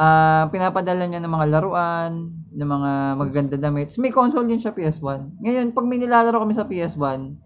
ah 0.00 0.48
pinapadala 0.52 1.04
niya 1.04 1.20
ng 1.20 1.32
mga 1.32 1.46
laruan, 1.52 2.32
ng 2.50 2.68
mga 2.68 2.90
magaganda 3.20 3.56
damit. 3.60 3.92
So, 3.94 4.02
may 4.02 4.10
console 4.10 4.48
din 4.48 4.58
siya 4.58 4.74
PS1. 4.74 5.44
Ngayon, 5.44 5.76
pag 5.76 5.86
may 5.86 6.00
nilalaro 6.00 6.42
kami 6.42 6.56
sa 6.56 6.66
PS1, 6.66 7.36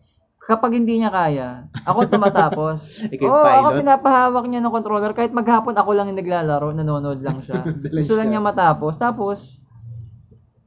kapag 0.45 0.77
hindi 0.77 1.01
niya 1.01 1.09
kaya, 1.09 1.69
ako 1.89 2.05
tumatapos. 2.05 2.79
Ikaw 3.17 3.29
Oo, 3.29 3.45
ako 3.45 3.69
pilot? 3.73 3.81
pinapahawak 3.81 4.45
niya 4.45 4.61
ng 4.61 4.75
controller. 4.75 5.13
Kahit 5.17 5.33
maghapon 5.33 5.73
ako 5.73 5.91
lang 5.97 6.13
yung 6.13 6.21
naglalaro, 6.21 6.77
nanonood 6.77 7.25
lang 7.25 7.41
siya. 7.41 7.65
Gusto 7.97 8.15
lang 8.21 8.29
niya 8.29 8.45
matapos. 8.45 9.01
Tapos, 9.01 9.65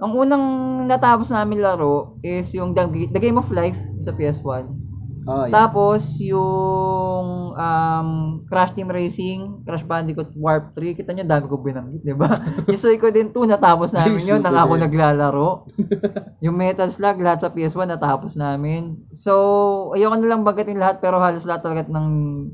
ang 0.01 0.13
unang 0.13 0.45
natapos 0.85 1.29
namin 1.29 1.61
laro 1.61 2.17
is 2.21 2.53
yung 2.53 2.73
The 2.73 3.21
Game 3.21 3.37
of 3.37 3.49
Life 3.53 3.77
sa 4.01 4.13
PS1. 4.13 4.86
Oh, 5.27 5.43
yeah. 5.43 5.51
Tapos, 5.51 6.23
yung 6.23 7.51
um, 7.51 8.09
Crash 8.47 8.71
Team 8.71 8.87
Racing, 8.87 9.67
Crash 9.67 9.83
Bandicoot 9.83 10.31
Warp 10.39 10.71
3, 10.71 10.95
kita 10.95 11.11
nyo, 11.11 11.27
dami 11.27 11.45
ko 11.51 11.59
binanggit, 11.59 11.99
di 11.99 12.15
ba? 12.15 12.31
yung 12.71 12.79
Suikoden 12.79 13.35
2, 13.35 13.43
natapos 13.43 13.91
namin 13.91 14.23
yun, 14.23 14.39
nang 14.39 14.55
ako 14.55 14.79
naglalaro. 14.79 15.67
yung 16.47 16.55
Metal 16.55 16.87
Slug, 16.87 17.19
lahat 17.19 17.43
sa 17.43 17.51
PS1, 17.51 17.99
natapos 17.99 18.39
namin. 18.39 19.03
So, 19.11 19.91
ayoko 19.91 20.15
na 20.15 20.31
lang 20.31 20.47
banggitin 20.47 20.79
lahat, 20.79 21.03
pero 21.03 21.19
halos 21.19 21.43
lahat 21.43 21.59
talaga 21.59 21.91
ng 21.91 22.07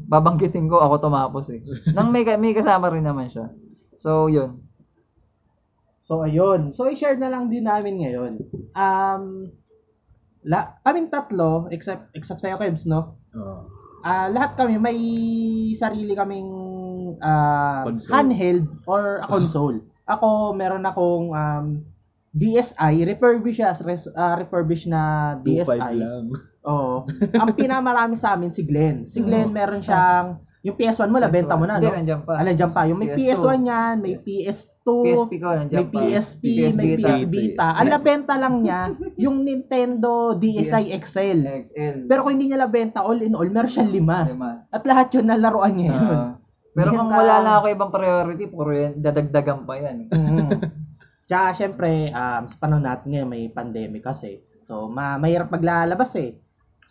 babanggitin 0.10 0.66
ko, 0.66 0.82
ako 0.82 0.98
tumapos 0.98 1.54
eh. 1.54 1.62
Nang 1.96 2.10
may, 2.10 2.26
may 2.42 2.58
kasama 2.58 2.90
rin 2.90 3.06
naman 3.06 3.30
siya. 3.30 3.54
So, 4.02 4.34
yun. 4.34 4.66
So, 6.02 6.26
ayun. 6.26 6.74
So, 6.74 6.90
i-share 6.90 7.22
na 7.22 7.30
lang 7.30 7.54
din 7.54 7.70
namin 7.70 8.02
ngayon. 8.02 8.34
Um, 8.74 9.54
la, 10.44 10.80
kaming 10.84 11.10
tatlo, 11.10 11.68
except, 11.72 12.12
except 12.16 12.40
sa'yo, 12.44 12.60
Kebs, 12.60 12.88
no? 12.88 13.20
Oh. 13.34 13.64
Ah, 14.04 14.28
lahat 14.28 14.60
kami 14.60 14.76
may 14.76 15.00
sarili 15.80 16.12
kaming 16.12 16.52
ah, 17.24 17.88
Console. 17.88 18.14
handheld 18.20 18.66
or 18.84 19.24
a 19.24 19.28
console. 19.32 19.80
Ako, 20.04 20.52
meron 20.52 20.84
akong 20.84 21.32
um, 21.32 21.66
DSi, 22.36 23.08
refurbished, 23.08 23.64
siya, 23.64 23.72
res, 23.88 24.12
ah, 24.12 24.36
refurbished 24.36 24.92
na 24.92 25.34
2.5 25.40 25.48
DSi. 25.48 25.80
lang. 25.96 26.26
Oo. 26.68 27.08
Ang 27.40 27.50
pinamarami 27.60 28.20
sa 28.20 28.36
amin 28.36 28.52
si 28.52 28.68
Glenn. 28.68 29.08
Si 29.08 29.24
Glenn 29.24 29.52
meron 29.56 29.80
siyang 29.80 30.40
yung 30.64 30.80
PS1 30.80 31.12
mo, 31.12 31.20
labenta 31.20 31.60
mo 31.60 31.68
na, 31.68 31.76
Hindi, 31.76 31.92
no? 31.92 31.96
nandiyan 32.00 32.22
pa. 32.24 32.40
Ah, 32.40 32.44
nandiyan 32.48 32.72
pa. 32.72 32.88
Yung 32.88 32.96
may 32.96 33.12
PS2. 33.12 33.20
PS1 33.36 33.60
yan, 33.68 33.96
may 34.00 34.16
PS2, 34.16 34.88
PSP 34.88 35.32
ko, 35.44 35.48
nandiyan 35.52 35.80
may 35.84 35.88
pa. 35.92 36.00
PSP, 36.00 36.44
PS 36.48 36.74
may 36.80 36.88
Vita. 36.88 37.04
PS 37.04 37.22
Vita. 37.28 37.68
Ang 37.76 37.90
labenta 37.92 38.34
lang 38.40 38.56
niya, 38.64 38.82
yung 39.20 39.44
Nintendo 39.44 40.32
DSi 40.40 40.96
XL. 40.96 41.40
XL. 41.68 41.96
Pero 42.08 42.20
kung 42.24 42.40
hindi 42.40 42.48
niya 42.48 42.64
labenta, 42.64 43.04
all 43.04 43.20
in 43.20 43.36
all, 43.36 43.52
meron 43.52 43.68
siyang 43.68 43.92
lima. 43.92 44.24
Lima. 44.24 44.64
At 44.72 44.88
lahat 44.88 45.12
yun 45.12 45.28
nalaroan 45.28 45.76
niya 45.76 46.00
yun. 46.00 46.08
Ah. 46.16 46.32
pero 46.74 46.90
kung 46.96 47.12
wala 47.12 47.36
na 47.44 47.52
ako 47.60 47.66
ibang 47.68 47.92
priority, 47.92 48.48
puro 48.48 48.72
yan, 48.72 49.04
dadagdagan 49.04 49.68
pa 49.68 49.76
yan. 49.76 50.08
Mm. 50.10 50.48
Tsaka 51.28 51.52
syempre, 51.52 52.08
um, 52.12 52.44
sa 52.48 52.56
panahon 52.56 52.88
natin 52.88 53.12
ngayon, 53.12 53.28
may 53.28 53.52
pandemic 53.52 54.04
kasi. 54.04 54.40
So, 54.64 54.88
ma 54.88 55.20
mahirap 55.20 55.52
maglalabas 55.52 56.16
eh. 56.20 56.43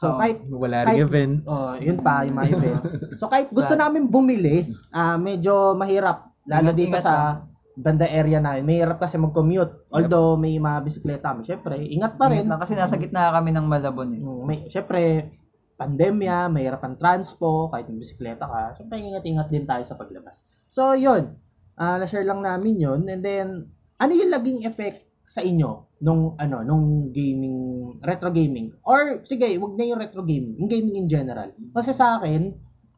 So, 0.02 0.10
Oo. 0.10 0.18
kahit 0.18 0.38
Wala 0.44 0.76
Kahit- 0.82 0.98
rin 0.98 1.06
events. 1.06 1.46
Oh, 1.46 1.74
yun 1.78 1.98
pa 2.02 2.26
yung 2.26 2.34
mga 2.34 2.48
events. 2.50 2.90
So 3.14 3.30
kahit 3.30 3.46
gusto 3.56 3.78
namin 3.78 4.10
bumili, 4.10 4.66
ah 4.90 5.14
medyo 5.14 5.78
mahirap 5.78 6.26
lalo 6.42 6.74
Ingat- 6.74 6.80
dito 6.82 6.96
sa 6.98 7.38
banda 7.72 8.04
area 8.04 8.36
namin. 8.36 8.66
Mahirap 8.66 8.98
kasi 8.98 9.14
mag-commute. 9.14 9.86
Although 9.88 10.34
may 10.34 10.58
mga 10.58 10.78
bisikleta 10.82 11.30
kami, 11.30 11.46
syempre, 11.46 11.78
ingat 11.78 12.18
pa 12.18 12.26
rin. 12.26 12.44
Rin. 12.44 12.58
Kasi 12.58 12.74
nasa 12.74 12.98
gitna 12.98 13.30
kami 13.30 13.48
ng 13.48 13.62
Malabon 13.64 14.10
eh. 14.10 14.20
Mm, 14.20 14.42
May 14.42 14.58
syempre 14.66 15.30
pandemya, 15.72 16.46
mahirap 16.46 16.82
ang 16.82 16.94
transpo, 16.94 17.66
kahit 17.68 17.86
may 17.86 17.96
bisikleta 17.96 18.44
ka. 18.44 18.74
Syempre 18.76 18.98
ingat-ingat 18.98 19.48
din 19.48 19.64
tayo 19.64 19.82
sa 19.82 19.94
paglabas. 19.94 20.44
So 20.68 20.92
yun, 20.92 21.38
ah 21.74 21.96
na-share 21.96 22.26
lang 22.26 22.42
namin 22.42 22.74
yun. 22.76 23.00
And 23.06 23.22
then 23.22 23.70
ano 23.96 24.12
yung 24.12 24.30
laging 24.30 24.66
effect 24.66 25.06
sa 25.22 25.40
inyo 25.40 25.91
nung 26.02 26.34
ano 26.34 26.66
nung 26.66 27.14
gaming 27.14 27.94
retro 28.02 28.34
gaming 28.34 28.74
or 28.82 29.22
sige 29.22 29.54
wag 29.54 29.78
na 29.78 29.86
yung 29.86 30.00
retro 30.02 30.26
gaming 30.26 30.58
yung 30.58 30.66
gaming 30.66 31.06
in 31.06 31.06
general 31.06 31.46
kasi 31.70 31.94
sa 31.94 32.18
akin 32.18 32.50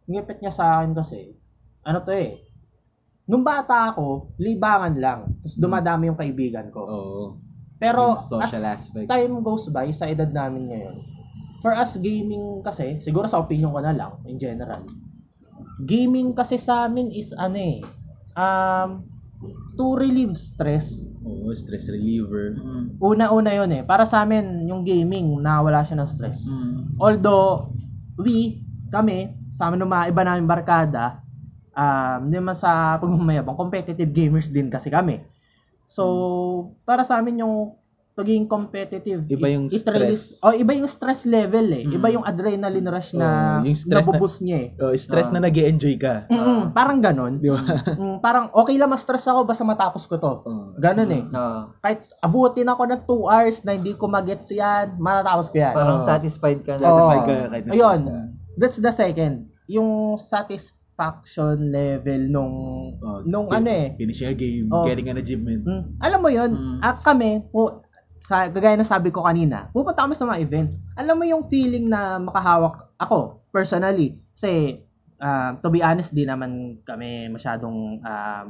yung 0.08 0.18
effect 0.24 0.40
niya 0.40 0.52
sa 0.56 0.80
akin 0.80 0.96
kasi 0.96 1.36
ano 1.84 2.00
to 2.00 2.16
eh 2.16 2.40
nung 3.28 3.44
bata 3.44 3.92
ako 3.92 4.32
libangan 4.40 4.96
lang 4.96 5.20
tapos 5.44 5.60
dumadami 5.60 6.08
yung 6.08 6.16
kaibigan 6.16 6.72
ko 6.72 6.80
Oo. 6.80 7.24
pero 7.76 8.16
as 8.16 8.56
aspect. 8.56 9.04
time 9.04 9.34
goes 9.44 9.68
by 9.68 9.92
sa 9.92 10.08
edad 10.08 10.32
namin 10.32 10.72
ngayon 10.72 10.96
for 11.60 11.76
us 11.76 12.00
gaming 12.00 12.64
kasi 12.64 13.04
siguro 13.04 13.28
sa 13.28 13.40
opinion 13.44 13.68
ko 13.68 13.84
na 13.84 13.92
lang 13.92 14.16
in 14.24 14.40
general 14.40 14.80
gaming 15.84 16.32
kasi 16.32 16.56
sa 16.56 16.88
amin 16.88 17.12
is 17.12 17.36
ano 17.36 17.60
eh 17.60 17.84
um 18.32 19.13
to 19.74 19.98
relieve 19.98 20.34
stress 20.38 21.14
Oo, 21.24 21.48
stress 21.56 21.88
reliever. 21.88 22.60
Mm. 22.60 23.00
Una-una 23.00 23.50
yun 23.56 23.70
eh. 23.72 23.82
Para 23.82 24.04
sa 24.04 24.22
amin, 24.22 24.68
yung 24.68 24.84
gaming, 24.84 25.40
nawala 25.40 25.80
siya 25.80 25.96
ng 25.96 26.08
stress. 26.08 26.52
Mm. 26.52 27.00
Although, 27.00 27.72
we, 28.20 28.60
kami, 28.92 29.32
sa 29.48 29.72
amin 29.72 29.80
ng 29.80 29.88
mga 29.88 30.04
iba 30.12 30.22
namin 30.22 30.44
barkada, 30.44 31.24
um, 31.72 32.28
hindi 32.28 32.38
man 32.44 32.52
sa 32.52 33.00
pagmamayabang, 33.00 33.56
competitive 33.56 34.12
gamers 34.12 34.52
din 34.52 34.68
kasi 34.68 34.92
kami. 34.92 35.24
So, 35.88 36.76
para 36.84 37.08
sa 37.08 37.24
amin 37.24 37.40
yung 37.40 37.72
pagiging 38.14 38.46
competitive, 38.46 39.26
Iba 39.26 39.50
yung 39.50 39.66
it, 39.66 39.74
it 39.74 39.82
stress. 39.82 39.98
release, 39.98 40.26
oh, 40.40 40.54
iba 40.54 40.70
yung 40.70 40.86
stress 40.86 41.26
level 41.26 41.66
eh. 41.68 41.82
Iba 41.84 42.06
yung 42.08 42.22
adrenaline 42.22 42.86
rush 42.86 43.10
na 43.12 43.58
Oh, 43.58 43.66
yung 43.66 43.74
stress 43.74 44.06
na- 44.06 44.22
niya 44.40 44.58
eh. 44.62 44.68
Oh, 44.78 44.94
stress 44.94 45.28
na 45.28 45.42
nag 45.42 45.50
enjoy 45.50 45.98
ka. 45.98 46.30
Mm, 46.30 46.70
parang 46.70 47.02
ganon. 47.02 47.42
Di 47.42 47.50
ba? 47.50 47.58
Mm, 47.94 48.18
parang 48.20 48.54
okay 48.54 48.78
lang 48.78 48.86
ma-stress 48.86 49.26
ako 49.26 49.42
basta 49.44 49.62
matapos 49.62 50.06
ko 50.06 50.14
to. 50.16 50.32
Oh. 50.40 50.70
Ganon 50.76 51.10
eh 51.10 51.22
Oo. 51.26 51.74
kahit 51.78 52.06
abutin 52.18 52.66
ako 52.66 52.82
ng 52.86 53.00
2 53.02 53.26
hours 53.26 53.58
na 53.62 53.74
hindi 53.74 53.92
ko 53.92 54.06
magets 54.06 54.48
yan, 54.48 54.94
matatapos 54.96 55.50
ko 55.50 55.56
yan. 55.58 55.74
Parang 55.74 55.98
satisfied 56.00 56.60
ka 56.62 56.78
na. 56.78 56.86
Satisfied 56.86 57.20
ka 57.20 57.34
kahit 57.48 57.64
na-stress 57.64 57.74
Ayun, 57.76 58.00
ka. 58.00 58.18
that's 58.56 58.78
the 58.78 58.92
second. 58.92 59.34
Yung 59.66 59.90
satisfaction 60.16 60.94
level 61.68 62.20
nung, 62.28 62.54
Oh, 62.96 63.20
nung 63.22 63.48
fin- 63.48 63.58
ano 63.58 63.68
eh. 63.68 63.86
Finish 63.96 64.22
a 64.22 64.32
game, 64.32 64.66
Oh. 64.68 64.84
getting 64.84 65.08
an 65.08 65.18
achievement. 65.18 65.62
Mm, 65.62 65.82
alam 65.98 66.18
mo 66.18 66.28
yun, 66.28 66.50
ah, 66.78 66.94
kami, 66.94 67.42
po, 67.44 67.83
sa, 68.24 68.48
gagaya 68.48 68.72
na 68.80 68.88
sabi 68.88 69.12
ko 69.12 69.20
kanina, 69.20 69.68
pupunta 69.68 70.08
kami 70.08 70.16
sa 70.16 70.24
mga 70.24 70.40
events. 70.40 70.80
Alam 70.96 71.20
mo 71.20 71.24
yung 71.28 71.44
feeling 71.44 71.92
na 71.92 72.16
makahawak 72.16 72.88
ako, 72.96 73.44
personally. 73.52 74.16
Kasi, 74.32 74.80
ah, 75.20 75.52
to 75.60 75.68
be 75.68 75.84
honest, 75.84 76.16
di 76.16 76.24
naman 76.24 76.80
kami 76.88 77.28
masyadong 77.28 78.00
um, 78.00 78.48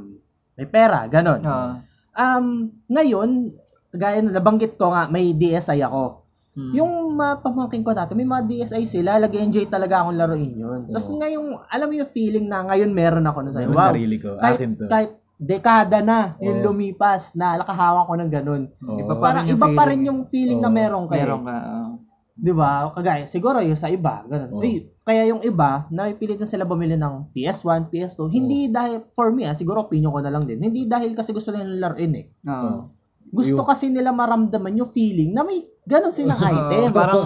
may 0.54 0.70
pera, 0.70 1.10
ganon. 1.10 1.42
Oo. 1.42 1.68
Um, 2.14 2.70
ngayon, 2.86 3.50
gaya 3.90 4.22
na 4.22 4.38
nabanggit 4.38 4.78
ko 4.78 4.94
nga, 4.94 5.10
may 5.10 5.34
DSi 5.34 5.82
ako. 5.82 6.22
Hmm. 6.54 6.70
Yung 6.70 7.18
mga 7.18 7.42
pamangkin 7.42 7.82
ko 7.82 7.90
dati, 7.90 8.14
may 8.14 8.30
mga 8.30 8.46
DSi 8.46 8.86
sila, 8.86 9.18
lagi-enjoy 9.18 9.66
talaga 9.66 10.06
akong 10.06 10.14
laruin 10.14 10.54
yun. 10.54 10.80
Tapos 10.86 11.10
ngayong, 11.10 11.66
alam 11.66 11.86
mo 11.90 11.94
yung 11.98 12.10
feeling 12.14 12.46
na 12.46 12.62
ngayon 12.62 12.94
meron 12.94 13.26
ako 13.26 13.42
na 13.42 13.50
sa'yo. 13.50 13.74
Wow, 13.74 13.90
sarili 13.90 14.22
ko. 14.22 14.38
kahit, 14.38 14.58
Akin 14.62 14.70
to. 14.78 14.86
kahit 14.86 15.18
dekada 15.36 15.98
na 15.98 16.38
yung 16.38 16.60
Oo. 16.60 16.64
lumipas 16.68 17.34
na 17.34 17.56
nakahawak 17.56 18.06
ko 18.06 18.14
ng 18.14 18.30
ganun. 18.32 18.62
Oo. 18.80 18.96
Iba 18.96 19.12
pa 19.12 19.22
Parang 19.24 19.42
rin 19.42 19.50
yung 19.50 19.56
iba 19.56 19.68
pa 19.68 19.82
rin 19.84 19.90
feeling. 19.92 20.06
yung 20.06 20.20
feeling 20.26 20.60
na 20.60 20.68
Oo. 20.68 20.74
meron 20.74 21.04
kayo. 21.06 21.22
Meron 21.22 21.42
ka. 21.42 21.56
ah. 21.56 21.90
'Di 22.34 22.50
ba? 22.50 22.70
Kagaya 22.90 23.24
siguro 23.24 23.58
yung 23.58 23.74
sa 23.74 23.86
iba, 23.86 24.22
ganun. 24.24 24.50
Oo. 24.52 24.62
Eh, 24.62 24.90
kaya 25.00 25.22
yung 25.24 25.38
iba, 25.40 25.86
napipilit 25.88 26.34
na 26.36 26.44
sila 26.44 26.64
bumili 26.64 26.94
ng 26.94 27.30
PS1, 27.30 27.86
PS2, 27.86 28.26
hindi 28.28 28.66
dahil 28.68 29.06
for 29.08 29.30
me, 29.30 29.44
ah, 29.44 29.54
siguro 29.54 29.84
opinion 29.84 30.10
ko 30.10 30.18
na 30.18 30.30
lang 30.30 30.42
din. 30.42 30.58
Hindi 30.58 30.84
dahil 30.84 31.12
kasi 31.12 31.30
gusto 31.30 31.50
nilang 31.50 31.78
laruin 31.78 32.12
eh. 32.12 32.26
Oo. 32.42 32.90
Gusto 33.28 33.54
Yung- 33.56 33.66
kasi 33.66 33.86
nila 33.86 34.10
maramdaman 34.10 34.74
yung 34.76 34.88
feeling 34.88 35.30
na 35.30 35.42
may 35.42 35.62
ganun 35.84 36.10
silang 36.10 36.38
item. 36.44 36.90
parang 36.90 37.22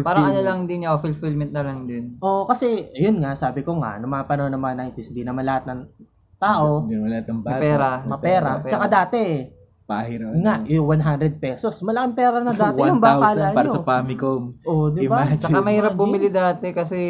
parang 0.00 0.32
ano 0.32 0.40
lang 0.40 0.60
din 0.64 0.82
yung 0.82 0.98
fulfillment 0.98 1.48
na 1.50 1.62
lang 1.62 1.84
din. 1.84 2.16
Oo, 2.18 2.44
kasi 2.44 2.90
yun 2.92 3.20
nga, 3.20 3.32
sabi 3.34 3.62
ko 3.62 3.76
nga, 3.76 3.96
nung 3.96 4.10
mga 4.10 4.26
panahon 4.26 4.50
ng 4.50 4.60
mga 4.60 4.76
90s, 4.90 5.12
hindi 5.12 5.22
naman 5.22 5.44
lahat 5.44 5.64
ng 5.64 5.80
tao 6.44 6.84
Hindi 6.84 6.94
naman 6.94 7.08
lahat 7.10 7.26
ng 7.26 7.40
bata. 7.40 7.56
Mapera. 7.56 7.90
Mapera. 8.04 8.50
Tsaka 8.62 8.84
dati, 8.86 9.24
Pahiro. 9.84 10.32
nga, 10.40 10.64
yung 10.64 10.88
100 10.88 11.36
pesos. 11.36 11.76
Malaking 11.80 12.16
pera 12.16 12.40
na 12.40 12.52
dati 12.52 12.80
yung 12.80 13.00
baka 13.00 13.36
1,000 13.36 13.52
para 13.52 13.68
nyo. 13.68 13.74
sa 13.74 13.84
Famicom. 13.84 14.42
Oo, 14.64 14.88
di 14.88 15.04
ba? 15.04 15.28
Imagine. 15.28 15.36
Tsaka 15.36 15.58
mahirap 15.60 15.92
Imagine. 15.92 16.00
bumili 16.00 16.28
dati 16.32 16.68
kasi 16.72 17.00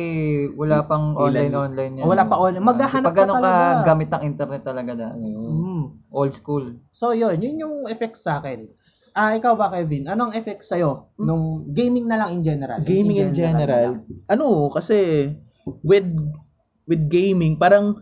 wala 0.55 0.83
pang 0.83 1.15
online 1.15 1.55
online 1.55 1.95
yan. 2.03 2.05
Wala 2.05 2.27
pa 2.27 2.35
online. 2.35 2.67
Maghahanap 2.67 3.07
Pag 3.07 3.15
ka 3.15 3.21
ganun 3.23 3.35
ka 3.35 3.43
talaga. 3.47 3.87
gamit 3.87 4.09
ng 4.11 4.23
internet 4.27 4.63
talaga 4.63 4.93
dati. 5.07 5.23
Mm. 5.23 5.83
Old 6.11 6.33
school. 6.35 6.65
So 6.91 7.15
yun, 7.15 7.39
yun 7.39 7.63
yung 7.63 7.75
effect 7.87 8.19
sa 8.19 8.43
akin. 8.43 8.67
Ah, 9.15 9.39
ikaw 9.39 9.55
ba 9.55 9.71
Kevin? 9.71 10.11
Anong 10.11 10.35
effect 10.35 10.67
sa'yo 10.67 11.15
nung 11.15 11.71
gaming 11.71 12.11
na 12.11 12.19
lang 12.19 12.35
in 12.35 12.43
general? 12.43 12.83
Gaming 12.83 13.23
in 13.23 13.31
general. 13.31 14.03
Ano, 14.27 14.67
kasi 14.75 15.31
with 15.87 16.11
with 16.85 17.07
gaming, 17.07 17.55
parang 17.55 17.95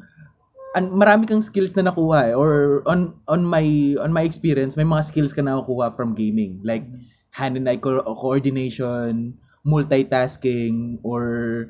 an, 0.75 0.93
marami 0.93 1.29
kang 1.29 1.45
skills 1.45 1.77
na 1.77 1.89
nakuha 1.89 2.33
eh. 2.33 2.35
Or 2.35 2.83
on 2.89 3.17
on 3.29 3.45
my 3.45 3.97
on 4.01 4.13
my 4.13 4.25
experience, 4.25 4.77
may 4.77 4.87
mga 4.87 5.05
skills 5.05 5.33
ka 5.33 5.45
na 5.45 5.61
nakuha 5.61 5.93
from 5.97 6.17
gaming. 6.17 6.61
Like 6.65 6.89
hand 7.37 7.57
and 7.57 7.69
eye 7.69 7.81
co- 7.81 8.05
coordination, 8.05 9.37
multitasking, 9.65 11.01
or 11.05 11.69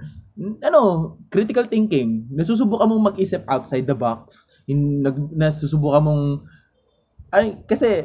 ano, 0.62 1.15
critical 1.29 1.65
thinking. 1.67 2.31
Nasusubukan 2.33 2.88
mong 2.88 3.15
mag-isip 3.15 3.45
outside 3.47 3.87
the 3.87 3.95
box. 3.97 4.49
In, 4.67 5.03
nag, 5.05 5.17
nasusubukan 5.35 6.03
mong 6.03 6.25
ay 7.33 7.65
kasi 7.65 8.05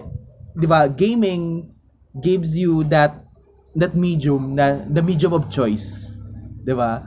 'di 0.56 0.66
ba 0.66 0.88
gaming 0.88 1.68
gives 2.16 2.56
you 2.56 2.82
that 2.88 3.28
that 3.76 3.94
medium 3.94 4.56
na 4.56 4.82
the 4.88 5.04
medium 5.04 5.36
of 5.36 5.52
choice 5.52 6.18
'di 6.64 6.72
ba 6.72 7.04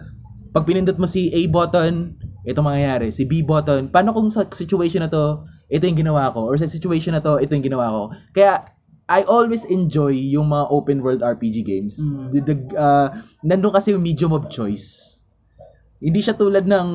pag 0.53 0.67
pinindot 0.69 1.01
mo 1.01 1.09
si 1.09 1.33
A 1.33 1.49
button 1.49 2.20
ito 2.41 2.61
mangyayari 2.65 3.13
si 3.13 3.29
B 3.29 3.45
button 3.45 3.93
paano 3.93 4.17
kung 4.17 4.33
sa 4.33 4.49
situation 4.49 5.05
na 5.05 5.11
to 5.13 5.45
ito 5.71 5.87
yung 5.87 6.01
ginawa 6.03 6.35
ko? 6.35 6.51
Or 6.51 6.59
sa 6.59 6.67
situation 6.67 7.15
na 7.15 7.23
to 7.23 7.39
ito 7.39 7.55
yung 7.55 7.65
ginawa 7.65 7.93
ko? 7.93 8.03
Kaya 8.35 8.65
I 9.11 9.27
always 9.27 9.67
enjoy 9.67 10.15
yung 10.15 10.55
mga 10.55 10.71
open 10.71 11.03
world 11.03 11.23
RPG 11.23 11.67
games. 11.67 11.99
The, 12.31 12.41
the 12.47 12.57
uh, 12.79 13.11
nandun 13.43 13.75
kasi 13.75 13.91
yung 13.91 14.07
medium 14.07 14.31
of 14.31 14.47
choice. 14.47 15.19
Hindi 15.99 16.23
siya 16.23 16.39
tulad 16.39 16.65
ng 16.65 16.87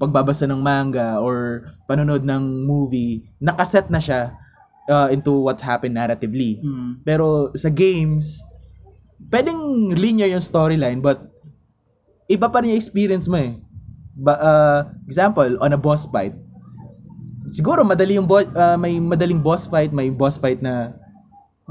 pagbabasa 0.00 0.48
ng 0.48 0.56
manga 0.56 1.20
or 1.20 1.68
panonood 1.84 2.24
ng 2.24 2.64
movie, 2.64 3.28
nakaset 3.38 3.92
na 3.92 4.00
siya 4.00 4.34
uh, 4.88 5.12
into 5.12 5.44
what 5.44 5.60
happened 5.60 5.94
narratively. 5.94 6.64
Pero 7.04 7.52
sa 7.52 7.68
games, 7.68 8.42
pwedeng 9.28 9.92
linear 9.94 10.32
yung 10.32 10.42
storyline 10.42 11.04
but 11.04 11.28
iba 12.26 12.48
pa 12.48 12.64
rin 12.64 12.72
yung 12.72 12.80
experience 12.80 13.28
mo 13.28 13.36
eh. 13.36 13.60
Ba, 14.20 14.34
uh, 14.36 14.80
example, 15.08 15.56
on 15.58 15.72
a 15.72 15.80
boss 15.80 16.04
fight, 16.04 16.36
siguro 17.50 17.80
madali 17.82 18.20
yung 18.20 18.28
bo- 18.28 18.44
uh, 18.46 18.76
may 18.76 19.00
madaling 19.00 19.40
boss 19.40 19.64
fight, 19.64 19.90
may 19.90 20.12
boss 20.12 20.36
fight 20.36 20.60
na 20.60 20.92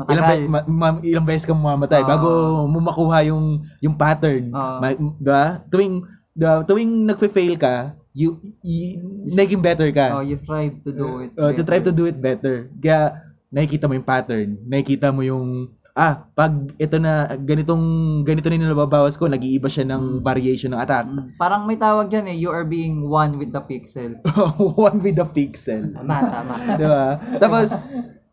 ilang, 0.10 0.26
Matagal. 0.26 0.40
be- 0.40 0.50
ma- 0.50 0.68
ma- 0.68 1.04
ilang 1.04 1.28
beses 1.28 1.46
ka 1.46 1.54
mamamatay 1.54 2.02
bago 2.02 2.30
mo 2.66 2.80
makuha 2.80 3.20
yung 3.28 3.60
yung 3.80 3.94
pattern. 3.94 4.50
Ah. 4.50 4.80
Ma- 4.80 4.96
diba? 4.96 5.44
Tuwing 5.70 6.02
the 6.34 6.64
tuwing 6.64 7.04
nagfe-fail 7.04 7.60
ka, 7.60 7.94
you, 8.16 8.40
you 8.64 8.96
naging 9.28 9.60
better 9.60 9.92
ka. 9.92 10.20
Oh, 10.20 10.24
you 10.24 10.40
strive 10.40 10.80
to 10.82 10.92
do 10.96 11.06
it. 11.22 11.32
Uh, 11.36 11.52
to 11.52 11.62
try 11.62 11.84
to 11.84 11.92
do 11.92 12.08
it 12.08 12.16
better. 12.16 12.72
Kaya 12.80 13.12
nakikita 13.52 13.86
mo 13.86 13.94
yung 13.94 14.08
pattern, 14.08 14.56
nakikita 14.64 15.12
mo 15.12 15.20
yung 15.20 15.68
ah, 15.98 16.30
pag 16.34 16.54
ito 16.78 16.98
na 17.02 17.30
ganitong 17.38 17.86
ganito 18.26 18.48
na 18.50 18.56
yung 18.58 18.72
nababawas 18.74 19.18
ko, 19.18 19.26
nag-iiba 19.26 19.70
siya 19.70 19.86
ng 19.88 20.22
variation 20.22 20.74
ng 20.74 20.82
attack. 20.82 21.08
Parang 21.38 21.66
may 21.66 21.78
tawag 21.80 22.10
dyan 22.10 22.26
eh, 22.30 22.38
you 22.38 22.50
are 22.54 22.66
being 22.66 23.08
one 23.10 23.38
with 23.38 23.50
the 23.54 23.64
pixel. 23.64 24.18
One 24.80 25.02
with 25.02 25.18
the 25.18 25.28
pixel. 25.28 25.94
Tama, 25.96 26.16
tama. 26.30 26.54
'Di 26.78 26.86
ba? 26.86 27.06
Tapos 27.42 27.70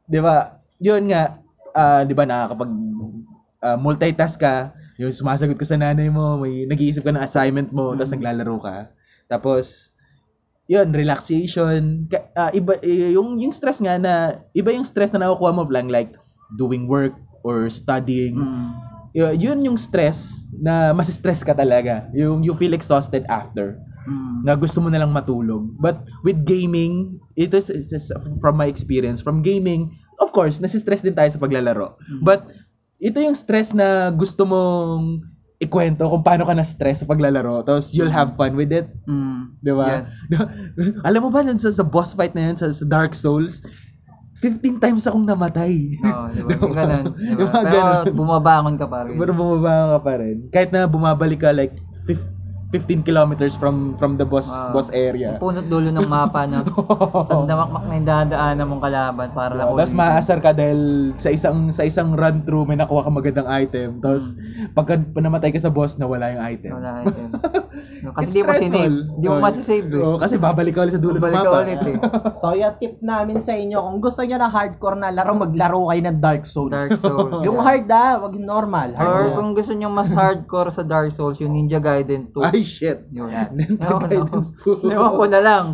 'di 0.06 0.20
ba? 0.20 0.58
'Yun 0.78 1.02
nga 1.10 1.40
ah, 1.72 2.02
'di 2.04 2.14
ba 2.14 2.24
nakakapag 2.28 2.70
ah, 3.64 3.78
multitask 3.78 4.38
ka, 4.38 4.72
yung 4.96 5.12
sumasagot 5.12 5.56
ka 5.56 5.66
sa 5.66 5.76
nanay 5.76 6.08
mo, 6.08 6.40
may 6.40 6.64
nag-iisip 6.64 7.04
ka 7.04 7.12
ng 7.12 7.24
assignment 7.24 7.68
mo, 7.72 7.92
tapos 7.92 8.12
naglalaro 8.16 8.56
ka. 8.62 8.76
Tapos 9.26 9.92
yun, 10.66 10.90
relaxation. 10.90 12.06
Ka- 12.10 12.30
ah, 12.34 12.50
iba 12.54 12.78
yung 12.84 13.38
yung 13.38 13.54
stress 13.54 13.78
nga 13.82 13.98
na 13.98 14.42
iba 14.54 14.70
yung 14.74 14.86
stress 14.86 15.14
na 15.14 15.26
nakukuha 15.26 15.52
mo 15.54 15.62
lang 15.70 15.90
like 15.90 16.14
doing 16.54 16.86
work 16.86 17.14
or 17.46 17.70
studying. 17.70 18.34
Y- 19.14 19.46
yun 19.46 19.62
yung 19.62 19.78
stress 19.78 20.44
na 20.50 20.90
mas-stress 20.90 21.46
ka 21.46 21.54
talaga. 21.54 22.10
Yung 22.10 22.42
you 22.42 22.52
feel 22.58 22.74
exhausted 22.74 23.22
after. 23.30 23.78
Na 24.42 24.58
gusto 24.58 24.82
mo 24.82 24.90
na 24.90 24.98
lang 24.98 25.14
matulog. 25.14 25.70
But 25.78 26.02
with 26.26 26.42
gaming, 26.42 27.22
it 27.38 27.54
is, 27.54 27.70
it 27.70 27.86
is 27.86 28.10
from 28.42 28.58
my 28.58 28.66
experience, 28.66 29.22
from 29.22 29.42
gaming, 29.42 29.94
of 30.18 30.34
course, 30.34 30.58
nasistress 30.58 31.06
din 31.06 31.14
tayo 31.14 31.30
sa 31.30 31.38
paglalaro. 31.38 31.94
But 32.22 32.50
ito 32.98 33.18
yung 33.22 33.36
stress 33.36 33.72
na 33.76 34.10
gusto 34.10 34.46
mong 34.46 35.22
ikwento 35.56 36.04
kung 36.04 36.20
paano 36.20 36.44
ka 36.44 36.52
na-stress 36.52 37.04
sa 37.04 37.08
paglalaro. 37.08 37.64
Tapos 37.64 37.92
you'll 37.96 38.12
have 38.12 38.36
fun 38.36 38.52
with 38.56 38.68
it. 38.72 38.88
Mm. 39.08 39.56
Di 39.60 39.72
ba? 39.72 40.04
Yes. 40.04 40.12
Alam 41.08 41.28
mo 41.28 41.30
ba, 41.32 41.40
sa, 41.56 41.72
sa 41.72 41.84
boss 41.84 42.12
fight 42.12 42.36
na 42.36 42.52
yun, 42.52 42.56
sa, 42.60 42.68
sa 42.68 42.84
Dark 42.84 43.16
Souls, 43.16 43.64
15 44.36 44.76
times 44.78 45.04
akong 45.04 45.24
namatay. 45.24 45.96
Oh, 45.96 46.28
di 46.28 46.44
ba? 46.44 46.48
Yung 46.52 46.74
ganun. 46.78 47.04
Di 47.16 47.32
Yung 47.32 47.48
Pero 47.48 47.72
ganun. 48.04 48.12
bumabangon 48.12 48.74
ka 48.76 48.86
pa 48.86 49.08
rin. 49.08 49.16
Pero 49.16 49.32
bumaba 49.32 49.96
ka 49.96 50.00
pa 50.04 50.12
rin. 50.20 50.36
Kahit 50.52 50.70
na 50.70 50.84
bumabalik 50.84 51.40
ka 51.40 51.56
like 51.56 51.72
15 52.04 52.35
15 52.68 53.02
kilometers 53.02 53.54
from 53.54 53.94
from 53.94 54.14
the 54.14 54.26
boss 54.26 54.50
boss 54.68 54.90
area. 54.90 55.38
Punot 55.38 55.64
dulo 55.64 55.86
ng 55.86 56.02
mapa 56.02 56.44
na 56.44 56.66
sa 57.28 57.38
damakmak 57.40 57.86
na 57.86 57.94
yung 57.94 58.08
dadaanan 58.08 58.66
mong 58.66 58.82
kalaban 58.82 59.28
para 59.30 59.52
lang 59.54 59.70
Tapos 59.70 59.94
maasar 59.94 60.38
ka 60.40 60.50
dahil 60.50 61.12
sa 61.14 61.30
isang 61.30 61.70
sa 61.70 61.86
isang 61.86 62.10
run 62.12 62.42
through 62.42 62.66
may 62.66 62.74
nakuha 62.74 63.06
ka 63.06 63.10
magandang 63.10 63.46
item. 63.46 64.02
Tapos 64.02 64.34
pagka 64.74 64.98
namatay 64.98 65.54
ka 65.54 65.62
sa 65.62 65.70
boss 65.70 65.94
nawala 65.94 66.34
yung 66.34 66.42
item. 66.42 66.72
Wala 66.74 67.06
item. 67.06 67.28
No, 68.02 68.10
Kasi 68.16 68.28
It's 68.28 68.34
di 68.34 68.42
mo 68.42 68.52
sinave. 68.52 68.96
Di 69.14 69.26
mo 69.26 69.34
Oh, 69.36 69.42
masisave 69.42 69.84
eh. 69.86 70.00
Oo, 70.00 70.16
kasi 70.16 70.34
babalik 70.36 70.72
ka 70.72 70.82
ulit 70.82 70.96
sa 70.96 71.00
dulo 71.00 71.16
ng 71.16 71.22
Balik 71.22 71.38
mapa. 71.38 71.48
ka 71.48 71.58
ulit 71.60 71.82
eh. 71.82 71.96
So, 72.40 72.52
yung 72.52 72.76
tip 72.76 73.00
namin 73.00 73.36
sa 73.38 73.52
inyo, 73.52 73.76
kung 73.78 73.98
gusto 74.00 74.24
niyo 74.24 74.36
na 74.36 74.48
hardcore 74.48 74.96
na 74.96 75.12
laro, 75.12 75.36
maglaro 75.36 75.84
kayo 75.86 76.00
ng 76.02 76.18
Dark 76.18 76.44
Souls. 76.44 76.72
Dark 76.72 76.92
Souls. 76.94 77.44
Yung 77.44 77.56
hard 77.56 77.84
ah, 77.90 78.16
wag 78.18 78.32
normal. 78.36 78.96
Hard 78.96 79.04
Or 79.06 79.22
na. 79.22 79.34
kung 79.34 79.50
gusto 79.52 79.72
nyo 79.72 79.88
mas 79.88 80.08
hardcore 80.10 80.72
sa 80.72 80.84
Dark 80.84 81.12
Souls, 81.12 81.36
yung 81.38 81.52
Ninja 81.52 81.76
Gaiden 81.76 82.32
2. 82.32 82.55
Ay 82.56 82.64
shit. 82.64 83.04
Yun. 83.12 83.28
Ninja 83.52 84.00
Gaiden 84.00 84.40
2. 84.40 84.96
Ewan 84.96 85.12
ko 85.12 85.24
na 85.28 85.40
lang. 85.44 85.64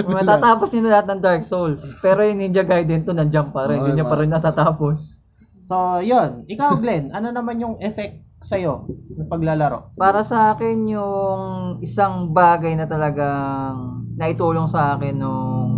Matatapos 0.00 0.72
nyo 0.72 0.80
na 0.80 0.92
lahat 0.96 1.06
ng 1.12 1.20
Dark 1.20 1.44
Souls. 1.44 2.00
Pero 2.00 2.24
yung 2.24 2.40
Ninja 2.40 2.64
Gaiden 2.64 3.04
2, 3.04 3.12
nandiyan 3.12 3.52
pa 3.52 3.68
rin. 3.68 3.84
Hindi 3.84 4.00
nyo 4.00 4.08
pa 4.08 4.16
rin 4.16 4.32
natatapos. 4.32 5.20
So, 5.68 6.00
yun. 6.00 6.48
Ikaw, 6.48 6.80
Glenn, 6.80 7.12
ano 7.12 7.28
naman 7.28 7.60
yung 7.60 7.76
effect 7.84 8.24
sa'yo 8.40 8.88
ng 8.88 9.28
paglalaro? 9.28 9.92
Para 10.00 10.24
sa 10.24 10.56
akin, 10.56 10.88
yung 10.88 11.44
isang 11.84 12.32
bagay 12.32 12.76
na 12.76 12.88
talagang 12.88 14.04
naitulong 14.16 14.68
sa 14.68 14.96
akin 14.96 15.16
nung 15.16 15.72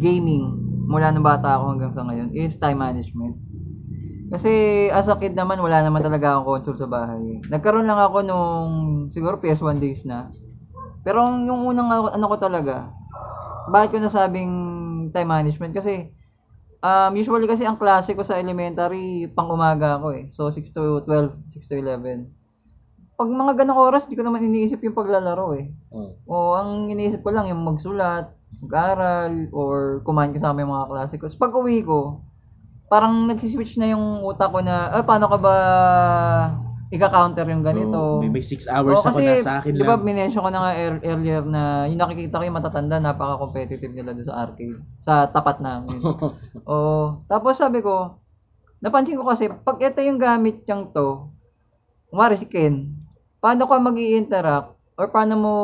gaming 0.00 0.60
mula 0.84 1.08
nung 1.08 1.24
bata 1.24 1.56
ako 1.56 1.72
hanggang 1.72 1.92
sa 1.94 2.04
ngayon 2.04 2.28
is 2.36 2.60
time 2.60 2.76
management. 2.76 3.40
Kasi 4.32 4.88
as 4.88 5.12
a 5.12 5.16
kid 5.20 5.36
naman, 5.36 5.60
wala 5.60 5.84
naman 5.84 6.00
talaga 6.00 6.40
akong 6.40 6.48
console 6.48 6.80
sa 6.80 6.88
bahay. 6.88 7.36
Nagkaroon 7.52 7.84
lang 7.84 8.00
ako 8.00 8.24
nung 8.24 8.72
siguro 9.12 9.36
PS1 9.36 9.76
days 9.76 10.08
na. 10.08 10.32
Pero 11.04 11.28
yung 11.28 11.68
unang 11.68 11.92
ano 11.92 12.26
ko 12.32 12.36
talaga, 12.40 12.88
bakit 13.68 13.92
ko 13.92 13.96
nasabing 14.00 14.52
time 15.12 15.28
management? 15.28 15.76
Kasi 15.76 16.08
um, 16.80 17.12
usually 17.12 17.44
kasi 17.44 17.68
ang 17.68 17.76
klase 17.76 18.16
ko 18.16 18.24
sa 18.24 18.40
elementary, 18.40 19.28
pang 19.36 19.52
umaga 19.52 20.00
ako 20.00 20.16
eh. 20.16 20.24
So 20.32 20.48
6 20.48 20.64
to 20.72 21.04
12, 21.04 21.52
6 21.52 21.68
to 21.68 21.76
11 21.76 22.42
pag 23.22 23.28
mga 23.28 23.54
ganong 23.62 23.78
oras, 23.78 24.10
di 24.10 24.18
ko 24.18 24.26
naman 24.26 24.42
iniisip 24.42 24.82
yung 24.82 24.98
paglalaro 24.98 25.54
eh. 25.54 25.70
Oh. 25.94 26.18
O 26.26 26.34
ang 26.58 26.90
iniisip 26.90 27.22
ko 27.22 27.30
lang 27.30 27.46
yung 27.46 27.62
magsulat, 27.62 28.34
mag-aral, 28.66 29.46
or 29.54 30.02
kumain 30.02 30.34
kasama 30.34 30.66
yung 30.66 30.74
mga 30.74 30.90
klase 30.90 31.14
ko. 31.22 31.30
So, 31.30 31.38
pag 31.38 31.54
uwi 31.54 31.86
ko, 31.86 32.26
parang 32.92 33.24
nagsiswitch 33.24 33.80
na 33.80 33.96
yung 33.96 34.20
utak 34.20 34.52
ko 34.52 34.60
na, 34.60 34.92
ah, 34.92 35.00
paano 35.00 35.24
ka 35.24 35.40
ba 35.40 35.54
ika-counter 36.92 37.48
yung 37.48 37.64
ganito. 37.64 37.96
Oh, 37.96 38.20
may, 38.20 38.28
may 38.28 38.44
six 38.44 38.68
hours 38.68 39.00
Oo, 39.00 39.08
ako 39.08 39.24
na 39.24 39.40
sa 39.40 39.64
akin 39.64 39.72
di 39.72 39.80
ba, 39.80 39.96
lang. 39.96 40.04
minention 40.04 40.44
ko 40.44 40.52
na 40.52 40.60
nga 40.60 40.72
ear- 40.76 41.00
earlier 41.00 41.40
na 41.40 41.88
yung 41.88 41.96
nakikita 41.96 42.36
ko 42.36 42.44
yung 42.44 42.58
matatanda, 42.60 43.00
napaka-competitive 43.00 43.96
nila 43.96 44.12
doon 44.12 44.28
sa 44.28 44.44
arcade. 44.44 44.76
Sa 45.00 45.24
tapat 45.24 45.64
namin. 45.64 45.96
Oo. 46.68 47.24
Tapos 47.24 47.56
sabi 47.56 47.80
ko, 47.80 48.20
napansin 48.84 49.16
ko 49.16 49.24
kasi, 49.24 49.48
pag 49.48 49.80
ito 49.80 50.04
yung 50.04 50.20
gamit 50.20 50.68
niyang 50.68 50.92
to, 50.92 51.32
kumari 52.12 52.36
si 52.36 52.44
Ken, 52.44 52.92
paano 53.40 53.64
ka 53.64 53.80
mag 53.80 53.96
interact 53.96 54.76
or 55.00 55.08
paano 55.08 55.34
mo 55.40 55.54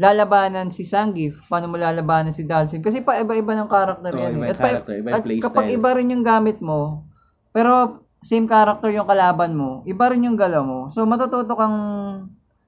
lalabanan 0.00 0.72
si 0.72 0.88
Sangif, 0.88 1.44
paano 1.52 1.68
mo 1.68 1.76
lalabanan 1.76 2.32
si 2.32 2.48
Dalsin. 2.48 2.80
Kasi 2.80 3.04
pa 3.04 3.20
iba-iba 3.20 3.52
ng 3.52 3.68
character 3.68 4.12
Oo, 4.16 4.20
yan. 4.24 4.32
iba 4.32 4.40
eh. 4.40 4.48
yung 4.48 4.48
At 4.48 4.60
character, 4.64 4.94
iba 4.96 5.08
at 5.12 5.24
kapag 5.28 5.66
iba 5.76 5.88
rin 5.92 6.08
yung 6.16 6.24
gamit 6.24 6.58
mo, 6.64 7.04
pero 7.52 8.00
same 8.24 8.48
character 8.48 8.88
yung 8.88 9.04
kalaban 9.04 9.52
mo, 9.52 9.84
iba 9.84 10.08
rin 10.08 10.24
yung 10.24 10.40
galaw 10.40 10.64
mo. 10.64 10.88
So 10.88 11.04
matututo 11.04 11.52
kang 11.52 11.76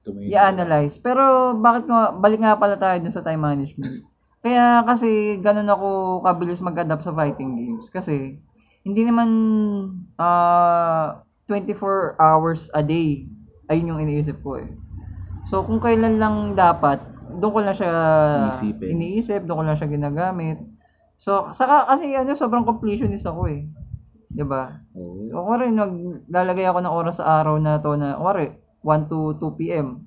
Tumayo. 0.05 0.29
i-analyze. 0.29 1.01
Pero 1.01 1.57
bakit 1.57 1.89
nga, 1.89 2.13
balik 2.13 2.37
nga 2.37 2.53
pala 2.53 2.77
tayo 2.77 3.01
dun 3.01 3.09
sa 3.09 3.25
time 3.25 3.41
management. 3.41 3.97
Kaya 4.45 4.85
kasi 4.85 5.39
ganun 5.41 5.71
ako 5.73 5.87
kabilis 6.21 6.61
mag-adapt 6.61 7.01
sa 7.01 7.15
fighting 7.17 7.57
games. 7.57 7.89
Kasi 7.89 8.37
hindi 8.85 9.01
naman 9.09 9.29
ah 10.21 11.25
24 11.49 12.19
hours 12.19 12.69
a 12.75 12.83
day 12.85 13.25
ayun 13.71 13.95
yung 13.95 14.01
iniisip 14.05 14.37
ko 14.43 14.59
eh. 14.59 14.69
So 15.47 15.63
kung 15.63 15.79
kailan 15.79 16.19
lang 16.19 16.35
dapat, 16.53 17.12
doon 17.35 17.51
ko 17.51 17.59
lang 17.59 17.73
siya 17.73 17.91
Iisipin. 18.47 18.87
iniisip, 18.91 19.41
doon 19.43 19.59
ko 19.59 19.65
lang 19.65 19.77
siya 19.77 19.87
ginagamit. 19.87 20.57
So, 21.15 21.49
saka 21.51 21.87
kasi 21.87 22.11
ano, 22.11 22.33
sobrang 22.33 22.63
completionist 22.63 23.23
ako 23.23 23.47
eh. 23.47 23.65
'Di 24.27 24.43
ba? 24.43 24.81
Oo. 24.93 25.29
So, 25.29 25.39
kung 25.39 25.57
rin, 25.57 25.73
naglalagay 25.73 26.65
ako 26.65 26.79
ng 26.79 26.93
oras 26.93 27.15
sa 27.17 27.39
araw 27.39 27.55
na 27.57 27.77
to 27.77 27.93
na, 27.93 28.17
kumari, 28.17 28.49
1 28.81 29.07
to 29.07 29.37
2 29.37 29.59
p.m. 29.59 30.01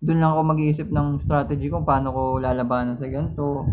Doon 0.00 0.18
lang 0.18 0.32
ako 0.32 0.40
mag-iisip 0.46 0.88
ng 0.88 1.20
strategy 1.20 1.68
kung 1.68 1.84
paano 1.84 2.08
ko 2.08 2.22
lalabanan 2.36 2.96
sa 2.96 3.04
ganito. 3.04 3.68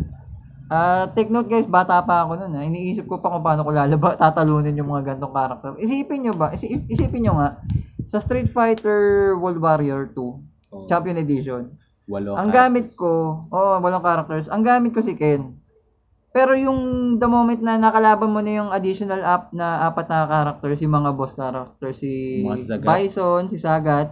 Ah, 0.68 1.08
take 1.08 1.32
note 1.32 1.48
guys, 1.48 1.64
bata 1.64 2.04
pa 2.04 2.28
ako 2.28 2.36
noon. 2.38 2.52
Ha. 2.54 2.68
Iniisip 2.68 3.08
ko 3.08 3.18
pa 3.18 3.32
kung 3.32 3.40
paano 3.40 3.64
ko 3.64 3.72
lalaba, 3.72 4.14
tatalunin 4.20 4.76
yung 4.76 4.92
mga 4.92 5.16
gantong 5.16 5.32
karakter. 5.32 5.72
Isipin 5.80 6.28
nyo 6.28 6.34
ba? 6.36 6.52
Isi- 6.52 6.84
isipin 6.86 7.24
nyo 7.24 7.40
nga, 7.40 7.64
sa 8.04 8.20
Street 8.20 8.52
Fighter 8.52 9.32
World 9.34 9.58
Warrior 9.58 10.12
2, 10.12 10.20
Oh. 10.68 10.84
Champion 10.84 11.16
Edition, 11.16 11.72
Walo 12.08 12.40
ang 12.40 12.50
gamit 12.56 12.96
ko, 12.96 13.36
oh, 13.52 13.76
walang 13.84 14.00
characters. 14.00 14.48
Ang 14.48 14.64
gamit 14.64 14.96
ko 14.96 15.04
si 15.04 15.20
Ken. 15.20 15.60
Pero 16.32 16.56
yung 16.56 17.16
the 17.20 17.28
moment 17.28 17.60
na 17.60 17.76
nakalaban 17.76 18.32
mo 18.32 18.40
na 18.40 18.64
yung 18.64 18.72
additional 18.72 19.20
app 19.28 19.52
na 19.52 19.92
apat 19.92 20.08
na 20.08 20.24
characters, 20.24 20.80
yung 20.80 20.96
mga 20.96 21.12
boss 21.12 21.36
characters, 21.36 21.98
si 22.00 22.46
Mga 22.48 22.58
Sagat. 22.64 22.88
Bison, 22.88 23.44
si 23.52 23.58
Sagat, 23.60 24.10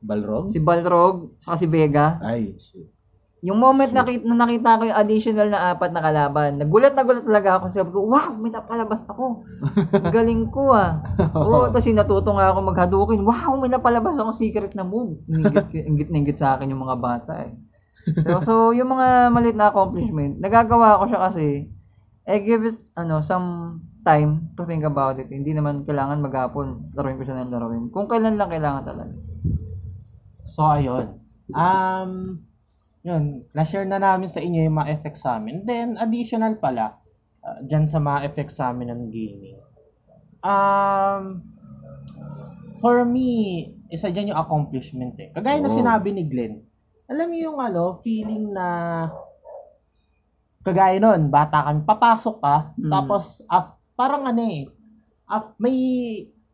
Balrog? 0.00 0.48
si 0.48 0.58
Balrog, 0.64 1.36
saka 1.42 1.60
si 1.60 1.66
Vega. 1.68 2.16
Ay, 2.24 2.56
shit. 2.56 2.95
Yung 3.46 3.62
moment 3.62 3.94
na, 3.94 4.02
nakita, 4.02 4.26
na 4.26 4.34
nakita 4.42 4.74
ko 4.74 4.82
yung 4.90 4.98
additional 4.98 5.46
na 5.46 5.70
apat 5.70 5.94
na 5.94 6.02
kalaban, 6.02 6.58
nagulat 6.58 6.98
na 6.98 7.06
gulat 7.06 7.22
talaga 7.22 7.62
ako. 7.62 7.64
Sabi 7.70 7.90
ko, 7.94 8.02
wow, 8.10 8.34
may 8.42 8.50
napalabas 8.50 9.06
ako. 9.06 9.46
Galing 10.10 10.50
ko 10.50 10.74
ah. 10.74 10.98
Oo, 11.46 11.70
tapos 11.70 11.86
natuto 11.94 12.34
nga 12.34 12.50
ako 12.50 12.58
maghadukin. 12.66 13.22
Wow, 13.22 13.62
may 13.62 13.70
napalabas 13.70 14.18
ako 14.18 14.34
secret 14.34 14.74
na 14.74 14.82
move. 14.82 15.22
Ingit, 15.30 15.70
na 16.10 16.18
ingit 16.18 16.42
sa 16.42 16.58
akin 16.58 16.74
yung 16.74 16.82
mga 16.82 16.98
bata 16.98 17.46
eh. 17.46 17.54
So, 18.26 18.42
so 18.42 18.54
yung 18.74 18.90
mga 18.90 19.30
maliit 19.30 19.54
na 19.54 19.70
accomplishment, 19.70 20.42
nagagawa 20.42 20.98
ko 20.98 21.06
siya 21.06 21.22
kasi, 21.30 21.70
I 22.26 22.42
give 22.42 22.66
it, 22.66 22.74
ano, 22.98 23.22
some 23.22 23.78
time 24.02 24.50
to 24.58 24.66
think 24.66 24.82
about 24.82 25.22
it. 25.22 25.30
Hindi 25.30 25.54
naman 25.54 25.86
kailangan 25.86 26.18
maghapon, 26.18 26.90
laruin 26.98 27.14
ko 27.14 27.22
siya 27.22 27.46
ng 27.46 27.54
laruin. 27.54 27.94
Kung 27.94 28.10
kailan 28.10 28.34
lang 28.34 28.50
kailangan 28.50 28.82
talaga. 28.82 29.14
So, 30.50 30.66
ayun. 30.66 31.22
Um, 31.54 32.42
yun, 33.06 33.46
na-share 33.54 33.86
na 33.86 34.02
namin 34.02 34.26
sa 34.26 34.42
inyo 34.42 34.66
yung 34.66 34.82
mga 34.82 34.90
effects 34.98 35.22
sa 35.22 35.38
amin. 35.38 35.62
Then, 35.62 35.94
additional 35.94 36.58
pala, 36.58 36.98
uh, 37.38 37.62
dyan 37.62 37.86
sa 37.86 38.02
mga 38.02 38.26
effects 38.26 38.58
sa 38.58 38.74
amin 38.74 38.90
ng 38.90 39.02
gaming. 39.14 39.58
Um, 40.42 41.46
for 42.82 43.06
me, 43.06 43.62
isa 43.86 44.10
dyan 44.10 44.34
yung 44.34 44.42
accomplishment 44.42 45.14
eh. 45.22 45.30
Kagaya 45.30 45.62
na 45.62 45.70
Oo. 45.70 45.78
sinabi 45.78 46.10
ni 46.10 46.26
Glenn, 46.26 46.66
alam 47.06 47.30
niyo 47.30 47.54
yung 47.54 47.62
ano, 47.62 48.02
feeling 48.02 48.50
na 48.50 48.66
kagaya 50.66 50.98
nun, 50.98 51.30
bata 51.30 51.62
kami, 51.62 51.86
papasok 51.86 52.36
ka, 52.42 52.56
Mm. 52.74 52.90
tapos 52.90 53.46
af, 53.46 53.78
parang 53.94 54.26
ano 54.26 54.42
eh, 54.42 54.66
af, 55.30 55.54
may 55.62 55.78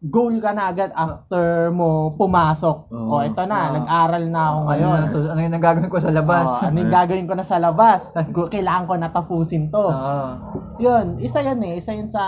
goal 0.02 0.42
ka 0.42 0.50
na 0.50 0.74
agad 0.74 0.90
after 0.98 1.70
mo 1.70 2.10
pumasok. 2.18 2.90
Oo. 2.90 3.14
O, 3.14 3.22
ito 3.22 3.46
na, 3.46 3.70
nag-aral 3.70 4.24
na 4.26 4.40
ako 4.50 4.58
ngayon. 4.66 4.98
Ano, 4.98 5.06
so, 5.06 5.16
ano 5.30 5.40
yung 5.46 5.54
nagagawin 5.54 5.86
ko 5.86 5.98
sa 6.02 6.10
labas? 6.10 6.46
Oh, 6.50 6.66
ano 6.66 6.76
yung 6.82 6.90
gagawin 6.90 7.28
ko 7.30 7.34
na 7.38 7.46
sa 7.46 7.58
labas? 7.62 8.00
Kailangan 8.54 8.84
ko 8.90 8.92
natapusin 8.98 9.70
to. 9.70 9.86
Oo. 9.86 10.26
Yun, 10.82 11.22
isa 11.22 11.38
yan 11.46 11.62
eh. 11.62 11.78
Isa 11.78 11.94
yun 11.94 12.10
sa, 12.10 12.22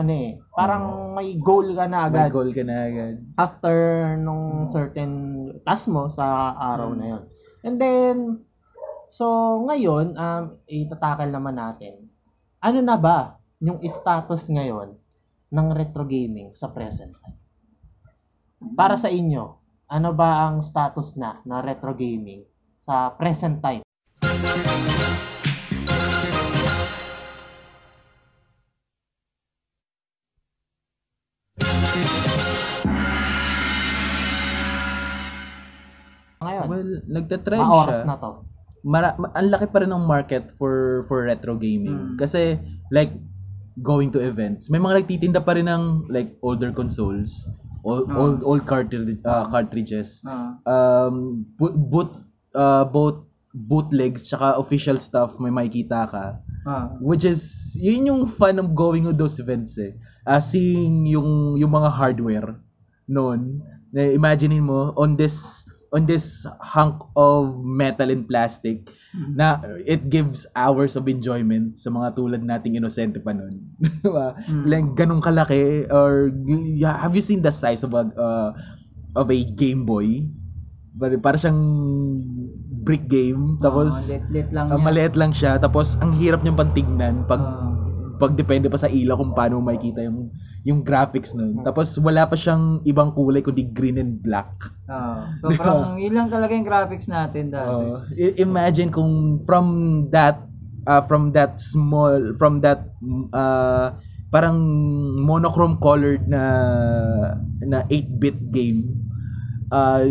ano 0.00 0.08
eh, 0.16 0.40
parang 0.56 1.12
may 1.12 1.36
goal 1.36 1.76
ka 1.76 1.84
na 1.84 2.08
May 2.08 2.24
agad 2.24 2.32
goal 2.32 2.48
ka 2.56 2.64
na 2.64 2.88
agad. 2.88 3.14
after 3.36 3.76
nung 4.16 4.64
certain 4.64 5.12
task 5.60 5.92
mo 5.92 6.08
sa 6.08 6.56
araw 6.56 6.96
na 6.96 7.04
yun. 7.04 7.22
And 7.60 7.76
then, 7.76 8.16
so 9.12 9.60
ngayon, 9.68 10.16
um, 10.16 10.56
itatakal 10.64 11.28
naman 11.28 11.60
natin, 11.60 12.08
ano 12.64 12.80
na 12.80 12.96
ba 12.96 13.36
yung 13.60 13.76
status 13.84 14.48
ngayon 14.48 14.96
ng 15.50 15.68
retro 15.70 16.06
gaming 16.06 16.54
sa 16.54 16.70
present 16.70 17.10
time? 17.12 17.38
Para 18.72 18.94
sa 18.94 19.10
inyo, 19.10 19.44
ano 19.86 20.10
ba 20.14 20.46
ang 20.46 20.62
status 20.62 21.18
na 21.18 21.42
ng 21.42 21.60
retro 21.60 21.92
gaming 21.92 22.46
sa 22.78 23.10
present 23.12 23.58
time? 23.58 23.82
Ngayon, 36.40 36.66
Well, 36.66 36.90
nagtatrend 37.06 37.60
mga 37.60 37.76
oras 37.76 37.98
siya. 38.00 38.08
na 38.08 38.16
to. 38.16 38.30
Mara- 38.80 39.16
ma- 39.20 39.32
ang 39.36 39.48
laki 39.52 39.66
pa 39.68 39.84
rin 39.84 39.92
ng 39.92 40.04
market 40.08 40.48
for 40.56 41.04
for 41.04 41.28
retro 41.28 41.60
gaming. 41.60 42.16
Kasi 42.16 42.56
like 42.88 43.12
going 43.82 44.12
to 44.12 44.20
events, 44.20 44.68
may 44.68 44.78
mga 44.78 45.02
nagtitinda 45.02 45.40
pa 45.40 45.56
rin 45.56 45.68
ng 45.68 46.06
like 46.12 46.36
older 46.44 46.70
consoles, 46.70 47.48
old 47.84 48.12
old, 48.12 48.44
old 48.44 48.62
cartridge, 48.68 49.18
uh, 49.24 49.48
cartridges. 49.48 50.20
Ah. 50.28 50.60
Um 50.68 51.48
boot, 51.56 51.74
boot 51.76 52.10
uh, 52.54 52.84
both 52.84 53.30
bootlegs 53.50 54.30
tsaka 54.30 54.54
official 54.62 54.94
stuff 54.96 55.34
may 55.42 55.50
makikita 55.50 56.06
ka. 56.06 56.38
Ah. 56.66 56.94
Which 57.02 57.26
is, 57.26 57.74
yun 57.80 58.06
yung 58.06 58.22
fun 58.26 58.58
of 58.62 58.70
going 58.74 59.04
to 59.08 59.12
those 59.12 59.40
events 59.42 59.78
eh. 59.78 59.96
Uh, 60.22 60.38
seeing 60.38 61.06
yung, 61.06 61.56
yung 61.58 61.72
mga 61.72 61.90
hardware 61.90 62.60
noon. 63.08 63.64
Na 63.90 64.06
imaginein 64.06 64.62
mo, 64.62 64.94
on 64.94 65.18
this, 65.18 65.66
on 65.90 66.06
this 66.06 66.46
hunk 66.62 67.02
of 67.18 67.58
metal 67.64 68.06
and 68.12 68.28
plastic, 68.28 68.86
na 69.12 69.58
it 69.82 70.06
gives 70.06 70.46
hours 70.54 70.94
of 70.94 71.06
enjoyment 71.06 71.74
sa 71.74 71.90
mga 71.90 72.14
tulad 72.14 72.42
nating 72.42 72.78
inosente 72.78 73.18
pa 73.18 73.34
noon. 73.34 73.74
diba? 74.02 74.34
Like, 74.64 74.94
ganun 74.94 75.18
kalaki, 75.18 75.90
or, 75.90 76.30
yeah, 76.76 76.94
have 76.94 77.12
you 77.12 77.20
seen 77.20 77.42
the 77.42 77.50
size 77.50 77.82
of 77.82 77.90
a, 77.90 78.06
uh, 78.14 78.50
of 79.14 79.26
a 79.26 79.38
Game 79.50 79.82
Boy? 79.82 80.30
Para, 80.94 81.18
para 81.18 81.36
siyang 81.38 81.58
brick 82.80 83.06
game. 83.06 83.58
Tapos, 83.58 84.10
Ah, 84.10 84.18
lit-lit 84.18 84.48
lang 84.50 84.66
yan. 84.70 84.80
maliit 84.80 85.14
lang 85.14 85.32
siya. 85.32 85.58
Tapos, 85.58 85.98
ang 85.98 86.14
hirap 86.14 86.40
niyang 86.40 86.58
pantignan 86.58 87.26
pag, 87.26 87.40
Ah. 87.40 87.79
Pag 88.20 88.36
depende 88.36 88.68
pa 88.68 88.76
sa 88.76 88.92
ilaw 88.92 89.16
kung 89.16 89.32
paano 89.32 89.56
mo 89.56 89.72
makikita 89.72 90.04
yung, 90.04 90.28
yung 90.60 90.84
graphics 90.84 91.32
nun. 91.32 91.64
Tapos, 91.64 91.96
wala 91.96 92.28
pa 92.28 92.36
siyang 92.36 92.84
ibang 92.84 93.16
kulay 93.16 93.40
kundi 93.40 93.64
green 93.72 93.96
and 93.96 94.20
black. 94.20 94.52
Ah. 94.84 95.24
So, 95.40 95.48
parang 95.56 95.96
yun 95.96 96.12
lang 96.12 96.28
talaga 96.28 96.52
yung 96.52 96.68
graphics 96.68 97.08
natin 97.08 97.48
dati. 97.48 98.12
I- 98.20 98.36
imagine 98.44 98.92
kung 98.92 99.40
from 99.48 99.66
that, 100.12 100.44
uh, 100.84 101.00
from 101.08 101.32
that 101.32 101.56
small, 101.56 102.36
from 102.36 102.60
that, 102.60 102.92
uh, 103.32 103.96
parang 104.28 104.60
monochrome 105.24 105.80
colored 105.80 106.28
na, 106.28 106.44
na 107.64 107.88
8-bit 107.88 108.52
game, 108.52 109.08
uh, 109.72 110.04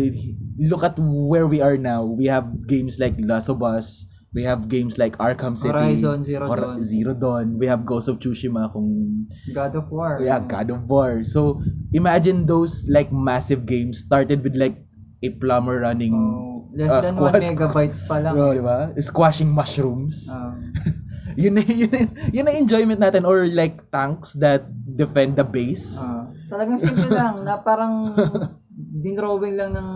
look 0.60 0.84
at 0.84 0.98
where 0.98 1.46
we 1.46 1.62
are 1.62 1.78
now. 1.78 2.04
We 2.04 2.26
have 2.26 2.66
games 2.66 3.00
like 3.00 3.16
Last 3.16 3.48
of 3.48 3.62
Us. 3.62 4.10
We 4.30 4.46
have 4.46 4.70
games 4.70 4.94
like 4.94 5.18
Arkham 5.18 5.58
City. 5.58 5.74
Horizon 5.74 6.22
Zero 6.22 6.46
Hor- 6.46 6.62
Dawn. 6.62 6.78
Zero 6.82 7.12
Dawn. 7.14 7.58
We 7.58 7.66
have 7.66 7.82
Ghost 7.82 8.06
of 8.06 8.22
Tsushima 8.22 8.70
kung 8.70 9.26
God 9.50 9.74
of 9.74 9.90
War. 9.90 10.22
yeah, 10.22 10.38
God 10.38 10.70
of 10.70 10.86
War. 10.86 11.26
So 11.26 11.58
imagine 11.90 12.46
those 12.46 12.86
like 12.86 13.10
massive 13.10 13.66
games 13.66 13.98
started 14.06 14.46
with 14.46 14.54
like 14.54 14.78
a 15.18 15.28
plumber 15.34 15.82
running 15.82 16.14
Oh, 16.14 16.70
less 16.72 16.88
uh, 16.88 17.02
than 17.02 17.14
1 17.18 17.18
squash- 17.18 17.50
megabytes 17.50 18.00
pa 18.06 18.16
lang. 18.22 18.34
Oh, 18.38 18.54
di 18.54 18.62
ba? 18.62 18.94
Squashing 19.02 19.50
mushrooms. 19.50 20.30
Ah. 20.30 20.54
yun 21.40 21.58
na 21.58 21.62
yun, 21.66 21.90
na- 21.90 22.10
yun 22.30 22.44
na 22.46 22.54
enjoyment 22.54 23.02
natin 23.02 23.26
or 23.26 23.50
like 23.50 23.82
tanks 23.90 24.38
that 24.38 24.62
defend 24.86 25.34
the 25.34 25.44
base. 25.44 26.06
Ah. 26.06 26.30
Talagang 26.46 26.78
simple 26.78 27.10
lang 27.10 27.42
na 27.42 27.58
parang 27.58 28.14
dinrawing 29.04 29.58
lang 29.58 29.74
ng 29.74 29.90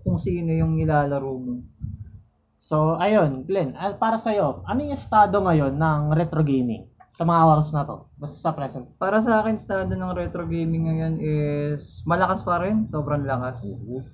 kung 0.00 0.18
sino 0.18 0.54
yung 0.54 0.78
nilalaro 0.78 1.34
mo. 1.34 1.54
So, 2.60 3.00
ayun, 3.00 3.48
Glenn, 3.48 3.72
ah, 3.72 3.96
para 3.96 4.20
sa'yo, 4.20 4.60
ano 4.68 4.78
yung 4.84 4.92
estado 4.92 5.40
ngayon 5.40 5.80
ng 5.80 6.12
retro 6.12 6.44
gaming 6.44 6.92
sa 7.08 7.24
mga 7.24 7.40
oras 7.48 7.72
na 7.72 7.88
to? 7.88 8.04
Basta 8.20 8.36
sa 8.36 8.52
present. 8.52 8.84
Para 9.00 9.16
sa 9.24 9.40
akin, 9.40 9.56
estado 9.56 9.88
ng 9.88 10.12
retro 10.12 10.44
gaming 10.44 10.84
ngayon 10.84 11.14
is 11.24 12.04
malakas 12.04 12.44
pa 12.44 12.60
rin. 12.60 12.84
Sobrang 12.84 13.24
lakas. 13.24 13.64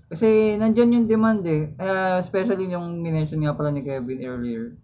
Kasi 0.07 0.55
nandyan 0.63 0.95
yung 0.95 1.07
demand 1.11 1.43
eh. 1.43 1.75
Uh, 1.75 2.23
especially 2.23 2.71
yung 2.71 3.03
minention 3.03 3.43
nga 3.43 3.59
pala 3.59 3.75
ni 3.75 3.83
Kevin 3.83 4.23
earlier. 4.23 4.79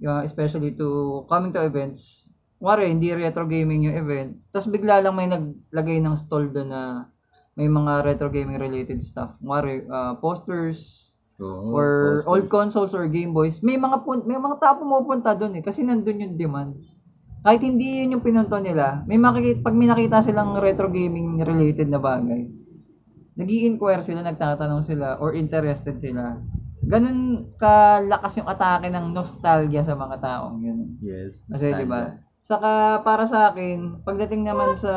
Yung, 0.00 0.24
especially 0.24 0.72
to 0.72 1.22
coming 1.28 1.52
to 1.52 1.60
events. 1.60 2.32
Wari, 2.64 2.96
hindi 2.96 3.12
retro 3.12 3.44
gaming 3.44 3.92
yung 3.92 3.96
event. 4.08 4.40
Tapos 4.48 4.72
bigla 4.72 5.04
lang 5.04 5.12
may 5.12 5.28
naglagay 5.28 6.00
ng 6.00 6.16
stall 6.16 6.48
doon 6.48 6.72
na 6.72 7.12
may 7.52 7.68
mga 7.68 8.08
retro 8.08 8.32
gaming 8.32 8.56
related 8.56 9.04
stuff. 9.04 9.36
Wari, 9.44 9.84
uh, 9.84 10.16
posters, 10.16 11.11
Oo, 11.40 11.72
or 11.72 11.88
poster. 12.20 12.28
old 12.28 12.46
consoles 12.52 12.92
or 12.92 13.08
Game 13.08 13.32
Boys, 13.32 13.64
may 13.64 13.80
mga 13.80 14.04
pun- 14.04 14.26
may 14.28 14.36
mga 14.36 14.56
tao 14.60 14.74
pumupunta 14.76 15.32
doon 15.32 15.58
eh 15.58 15.62
kasi 15.64 15.86
nandun 15.86 16.20
yung 16.20 16.34
demand. 16.36 16.76
Kahit 17.42 17.64
hindi 17.64 18.04
yun 18.04 18.18
yung 18.18 18.24
pinunto 18.24 18.54
nila, 18.62 19.02
may 19.08 19.18
makikita 19.18 19.66
pag 19.66 19.74
may 19.74 19.90
nakita 19.90 20.22
silang 20.22 20.54
retro 20.62 20.86
gaming 20.92 21.40
related 21.42 21.90
na 21.90 21.98
bagay. 21.98 22.46
Nag-i-inquire 23.34 24.04
sila, 24.04 24.20
nagtatanong 24.22 24.84
sila 24.84 25.18
or 25.18 25.34
interested 25.34 25.98
sila. 25.98 26.38
Ganun 26.84 27.50
kalakas 27.56 28.38
yung 28.38 28.46
atake 28.50 28.92
ng 28.92 29.10
nostalgia 29.10 29.82
sa 29.82 29.96
mga 29.98 30.18
taong 30.22 30.58
yun. 30.62 30.98
Yes. 31.02 31.48
Kasi 31.48 31.72
nostalgia. 31.72 31.78
'di 31.82 31.86
ba? 31.88 32.02
Saka 32.42 32.70
para 33.06 33.22
sa 33.26 33.50
akin, 33.50 34.02
pagdating 34.02 34.42
naman 34.46 34.74
sa 34.74 34.94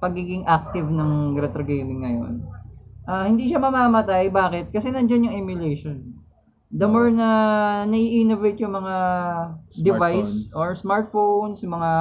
pagiging 0.00 0.44
active 0.44 0.88
ng 0.88 1.36
retro 1.36 1.64
gaming 1.64 2.04
ngayon, 2.04 2.44
ah 3.06 3.24
hindi 3.24 3.46
siya 3.46 3.62
mamamatay. 3.62 4.28
Bakit? 4.28 4.74
Kasi 4.74 4.90
nandiyan 4.90 5.30
yung 5.30 5.36
emulation. 5.46 5.96
The 6.66 6.90
more 6.90 7.14
na 7.14 7.30
nai-innovate 7.86 8.58
yung 8.60 8.74
mga 8.74 8.96
device 9.80 10.50
or 10.58 10.74
smartphones, 10.74 11.62
yung 11.62 11.78
mga 11.78 11.92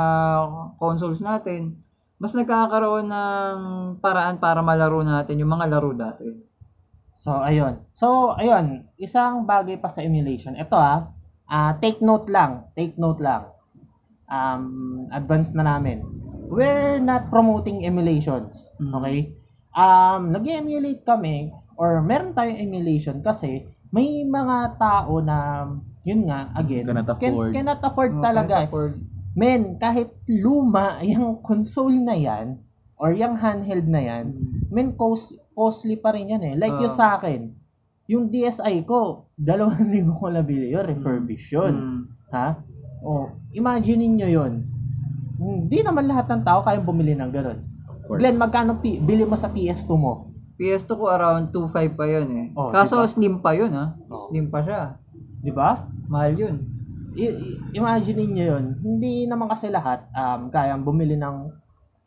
consoles 0.82 1.22
natin, 1.22 1.86
mas 2.18 2.34
nagkakaroon 2.34 3.06
ng 3.06 3.58
paraan 4.02 4.42
para 4.42 4.66
malaro 4.66 5.06
natin 5.06 5.38
yung 5.38 5.54
mga 5.54 5.70
laro 5.70 5.94
dati. 5.94 6.26
So, 7.16 7.40
ayun. 7.40 7.80
So, 7.96 8.36
ayun. 8.36 8.90
Isang 9.00 9.48
bagay 9.48 9.80
pa 9.80 9.88
sa 9.88 10.04
emulation. 10.04 10.58
Ito 10.58 10.76
ah, 10.76 11.14
ah, 11.48 11.78
take 11.80 12.04
note 12.04 12.28
lang. 12.28 12.68
Take 12.76 12.98
note 13.00 13.22
lang. 13.24 13.54
Um, 14.26 15.08
advance 15.14 15.54
na 15.54 15.64
namin. 15.64 16.04
We're 16.50 17.00
not 17.00 17.30
promoting 17.30 17.86
emulations. 17.86 18.74
Okay? 18.82 19.45
Um, 19.76 20.32
nag-emulate 20.32 21.04
kami 21.04 21.52
or 21.76 22.00
meron 22.00 22.32
tayong 22.32 22.56
emulation 22.58 23.20
kasi 23.20 23.68
may 23.92 24.24
mga 24.24 24.80
tao 24.80 25.20
na 25.20 25.68
yun 26.02 26.24
nga, 26.24 26.48
again, 26.54 26.86
Cannot 26.86 27.08
can- 27.12 27.34
afford. 27.34 27.52
cannot 27.52 27.82
afford 27.82 28.12
Oh, 28.14 28.24
talaga. 28.24 28.56
eh. 28.62 28.70
Or, 28.72 28.96
Men, 29.36 29.76
kahit 29.76 30.16
luma 30.26 30.96
yung 31.04 31.44
console 31.44 32.00
na 32.00 32.16
yan, 32.16 32.56
or 32.96 33.12
yung 33.12 33.36
handheld 33.36 33.84
na 33.84 34.00
yan, 34.00 34.32
men, 34.70 34.96
cost, 34.96 35.36
costly 35.52 36.00
pa 36.00 36.16
rin 36.16 36.32
yan 36.32 36.40
eh. 36.42 36.56
Like 36.56 36.72
yung 36.78 36.88
Ah. 36.88 36.96
sa 36.96 37.08
akin, 37.20 37.52
yung 38.08 38.32
DSi 38.32 38.80
ko, 38.82 39.28
2,000 39.36 39.76
ko 40.10 40.32
nabili 40.32 40.72
yun, 40.72 40.88
refurbish 40.88 41.52
yun. 41.52 41.74
mm, 41.76 42.02
Ha? 42.32 42.64
O, 43.04 43.28
imagine 43.52 44.08
niyo 44.08 44.40
yun. 44.40 44.64
Hindi 45.36 45.84
naman 45.84 46.08
lahat 46.08 46.26
ng 46.28 46.42
tao 46.42 46.64
kayang 46.64 46.88
bumili 46.88 47.12
ng 47.12 47.28
ganun. 47.30 47.60
Course. 48.06 48.20
Glenn, 48.22 48.38
magkano 48.38 48.78
pi- 48.78 49.02
bili 49.02 49.26
mo 49.26 49.34
sa 49.34 49.50
PS2 49.50 49.90
mo? 49.98 50.30
PS2 50.56 50.92
ko 50.94 51.06
around 51.12 51.52
2.5 51.52 52.00
pa 52.00 52.06
yun 52.08 52.28
eh. 52.32 52.46
Oh, 52.56 52.72
Kaso 52.72 53.02
diba? 53.02 53.12
slim 53.12 53.36
pa 53.42 53.52
yun 53.52 53.72
ha. 53.76 53.98
Oh. 54.08 54.30
Slim 54.30 54.48
pa 54.48 54.64
siya. 54.64 54.96
Di 55.44 55.52
ba? 55.52 55.90
Mahal 56.08 56.34
yun. 56.38 56.56
I- 57.16 57.36
imagine 57.74 58.24
niyo 58.28 58.56
yun. 58.56 58.66
Hindi 58.80 59.28
naman 59.28 59.52
kasi 59.52 59.68
lahat 59.68 60.08
um, 60.12 60.48
kayang 60.48 60.84
bumili 60.84 61.20
ng... 61.20 61.50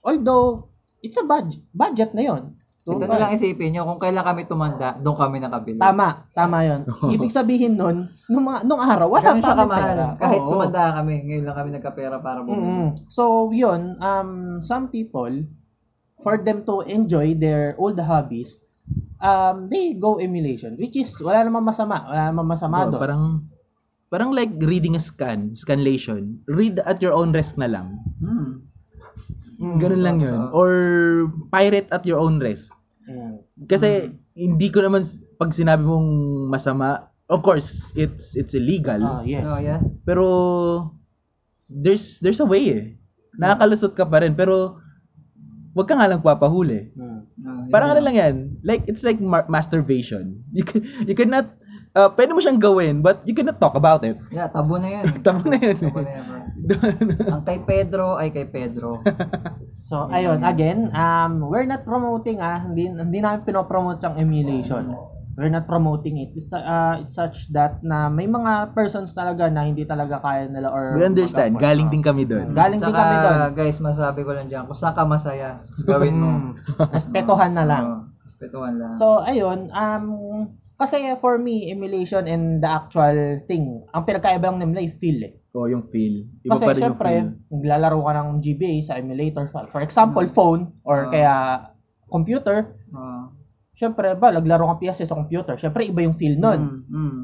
Although, 0.00 0.72
it's 1.02 1.18
a 1.18 1.24
budget. 1.24 1.60
Budget 1.74 2.16
na 2.16 2.24
yun. 2.24 2.56
Ito 2.88 3.04
na 3.04 3.20
lang 3.20 3.36
isipin 3.36 3.76
nyo, 3.76 3.84
kung 3.84 4.00
kailan 4.00 4.24
kami 4.24 4.48
tumanda, 4.48 4.96
doon 4.96 5.12
kami 5.12 5.44
nakabili. 5.44 5.76
Tama, 5.76 6.24
tama 6.32 6.64
yun. 6.64 6.88
Ibig 7.14 7.28
sabihin 7.28 7.76
nun, 7.76 8.08
nung, 8.32 8.44
mga, 8.48 8.64
nung 8.64 8.80
araw, 8.80 9.12
wala 9.12 9.36
Ganun 9.36 9.44
pa 9.44 9.44
siya 9.44 9.52
kami 9.52 9.60
kamahal. 9.68 9.84
pera. 9.92 10.06
Kahit 10.16 10.40
Oo. 10.40 10.50
tumanda 10.56 10.82
kami, 10.96 11.14
ngayon 11.28 11.44
lang 11.44 11.56
kami 11.60 11.70
nagkapera 11.76 12.16
para 12.24 12.40
bumili. 12.40 12.64
Mm. 12.64 12.88
So, 13.12 13.52
yun, 13.52 13.92
um, 14.00 14.30
some 14.64 14.88
people, 14.88 15.28
for 16.20 16.38
them 16.38 16.62
to 16.64 16.82
enjoy 16.84 17.34
their 17.34 17.74
old 17.78 17.98
hobbies, 17.98 18.62
um, 19.18 19.68
they 19.70 19.94
go 19.94 20.18
emulation, 20.18 20.74
which 20.76 20.96
is, 20.96 21.14
wala 21.22 21.46
namang 21.46 21.66
masama. 21.66 22.06
Wala 22.08 22.22
namang 22.34 22.48
masama 22.48 22.76
Oh, 22.84 22.90
doon. 22.90 23.00
parang 23.00 23.24
parang 24.08 24.30
like 24.32 24.52
reading 24.62 24.96
a 24.96 25.02
scan, 25.02 25.52
scanlation. 25.54 26.42
Read 26.48 26.80
at 26.82 26.98
your 26.98 27.12
own 27.12 27.30
risk 27.30 27.58
na 27.60 27.68
lang. 27.68 28.02
Hmm. 28.18 28.64
Ganun 29.58 30.02
lang 30.06 30.16
yun. 30.22 30.48
Or 30.54 30.70
pirate 31.50 31.90
at 31.90 32.06
your 32.06 32.22
own 32.22 32.38
risk. 32.38 32.70
Mm. 33.10 33.42
Kasi 33.66 34.06
hindi 34.38 34.70
ko 34.70 34.78
naman 34.78 35.02
pag 35.34 35.50
sinabi 35.50 35.82
mong 35.82 36.08
masama, 36.46 37.10
of 37.26 37.42
course, 37.42 37.90
it's 37.98 38.38
it's 38.38 38.54
illegal. 38.54 39.02
Ah, 39.02 39.20
yes. 39.26 39.42
Oh, 39.50 39.58
yes. 39.58 39.82
Pero 40.06 40.24
there's 41.66 42.22
there's 42.22 42.38
a 42.38 42.46
way 42.46 42.64
eh. 42.70 42.84
Nakakalusot 43.34 43.98
ka 43.98 44.06
pa 44.06 44.22
rin 44.22 44.38
pero 44.38 44.78
wag 45.76 45.88
ka 45.88 45.94
nga 45.96 46.08
lang 46.08 46.20
papahuli. 46.24 46.92
Mm. 46.96 47.20
Oh, 47.38 47.62
yun. 47.66 47.72
Parang 47.72 47.94
ano 47.94 48.00
lang 48.02 48.16
yan. 48.16 48.34
Like 48.64 48.84
it's 48.86 49.04
like 49.04 49.20
ma- 49.22 49.46
masturbation. 49.46 50.42
You 50.52 50.64
can, 50.64 50.80
you 51.06 51.14
cannot 51.14 51.58
uh, 51.94 52.10
pwede 52.14 52.30
mo 52.34 52.40
siyang 52.42 52.60
gawin 52.60 53.00
but 53.00 53.22
you 53.24 53.34
cannot 53.34 53.58
talk 53.58 53.74
about 53.74 54.02
it. 54.04 54.18
Yeah, 54.30 54.50
tabo 54.50 54.78
na 54.78 54.88
yan. 54.90 55.04
Tama 55.26 55.42
na 55.46 55.56
yun. 55.58 55.76
Tabo 55.78 55.98
na 56.04 56.12
yan, 56.14 56.24
bro. 56.28 56.46
Ang 57.38 57.42
kay 57.46 57.58
Pedro 57.64 58.06
ay 58.18 58.28
kay 58.30 58.46
Pedro. 58.46 58.98
So, 59.78 60.10
ayun, 60.10 60.42
again, 60.42 60.90
um, 60.90 61.46
we're 61.46 61.62
not 61.62 61.86
promoting, 61.86 62.42
ah, 62.42 62.66
hindi, 62.66 62.90
hindi 62.90 63.22
namin 63.22 63.46
pinopromote 63.46 64.02
yung 64.10 64.18
emulation. 64.18 64.90
We're 65.38 65.54
not 65.54 65.70
promoting 65.70 66.18
it. 66.18 66.34
It's, 66.34 66.50
uh, 66.50 66.98
it's 66.98 67.14
such 67.14 67.54
that 67.54 67.78
na 67.78 68.10
may 68.10 68.26
mga 68.26 68.74
persons 68.74 69.14
talaga 69.14 69.46
na 69.46 69.62
hindi 69.62 69.86
talaga 69.86 70.18
kaya 70.18 70.50
nila 70.50 70.66
or 70.66 70.98
We 70.98 71.06
understand. 71.06 71.54
Galing 71.62 71.86
din 71.86 72.02
kami 72.02 72.26
doon. 72.26 72.50
Galing 72.50 72.82
din 72.82 72.90
Tsaka, 72.90 72.98
kami 72.98 73.16
doon. 73.22 73.38
guys, 73.54 73.78
masabi 73.78 74.26
ko 74.26 74.34
lang 74.34 74.50
dyan, 74.50 74.66
kung 74.66 74.74
saan 74.74 74.98
ka 74.98 75.06
masaya, 75.06 75.62
gawin 75.86 76.18
mo. 76.18 76.58
Respetuhan 76.98 77.54
na 77.54 77.62
lang. 77.62 77.84
Oh, 77.86 78.02
respetuhan 78.26 78.82
lang. 78.82 78.90
So, 78.90 79.22
ayun, 79.22 79.70
um, 79.70 80.04
kasi 80.74 81.06
for 81.22 81.38
me, 81.38 81.70
emulation 81.70 82.26
and 82.26 82.58
the 82.58 82.66
actual 82.66 83.38
thing, 83.46 83.86
ang 83.94 84.02
pinagkaiba 84.02 84.42
lang 84.50 84.58
nila 84.58 84.82
ay 84.82 84.90
feel 84.90 85.22
eh. 85.22 85.38
O 85.54 85.70
yung 85.70 85.86
feel. 85.86 86.26
Iba 86.42 86.58
Kasi 86.58 86.64
pa 86.66 86.66
rin 86.66 86.74
yung 86.74 86.82
syempre, 86.82 87.10
feel. 87.14 87.30
naglalaro 87.46 87.98
ka 88.02 88.12
ng 88.18 88.28
GBA 88.42 88.76
sa 88.82 88.98
emulator. 88.98 89.46
For 89.70 89.86
example, 89.86 90.26
phone 90.26 90.74
or 90.82 91.06
kaya 91.14 91.62
computer. 92.10 92.74
Oh. 92.90 93.37
Syempre 93.78 94.18
ba, 94.18 94.34
naglaro 94.34 94.66
ka 94.74 94.82
PS 94.82 95.06
sa 95.06 95.14
computer. 95.14 95.54
Syempre, 95.54 95.86
iba 95.86 96.02
yung 96.02 96.18
feel 96.18 96.34
nun. 96.34 96.82
Mm, 96.90 96.90
mm. 96.90 97.22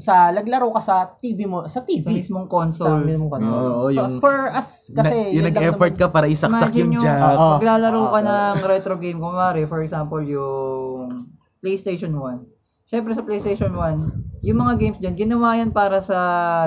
Sa, 0.00 0.34
naglaro 0.34 0.66
ka 0.74 0.80
sa 0.82 1.06
TV 1.22 1.46
mo, 1.46 1.62
sa 1.70 1.78
Sa 1.78 1.86
TV. 1.86 2.10
mismong 2.10 2.48
Sa 2.48 2.54
console. 2.58 3.06
mismong 3.06 3.30
console. 3.30 3.62
Oo, 3.70 3.86
yung- 3.94 4.18
For 4.18 4.50
us, 4.50 4.90
kasi... 4.90 5.14
Na- 5.14 5.30
yung 5.30 5.46
nag-effort 5.46 5.94
ka 5.94 6.10
para 6.10 6.26
isaksak 6.26 6.74
yung 6.74 6.98
yung 6.98 7.04
jack. 7.04 7.20
Oo. 7.38 7.62
paglalaro 7.62 8.00
Oo. 8.02 8.10
ka 8.10 8.20
ng 8.24 8.56
retro 8.66 8.98
game, 8.98 9.22
kumari, 9.22 9.62
for 9.70 9.78
example, 9.78 10.18
yung 10.18 11.06
PlayStation 11.62 12.10
1. 12.10 12.50
Siyempre 12.90 13.14
sa 13.14 13.22
PlayStation 13.22 13.70
1, 13.70 14.42
yung 14.42 14.58
mga 14.58 14.74
games 14.76 14.98
dyan, 14.98 15.14
ginawa 15.16 15.54
yan 15.54 15.70
para 15.70 16.02
sa 16.02 16.18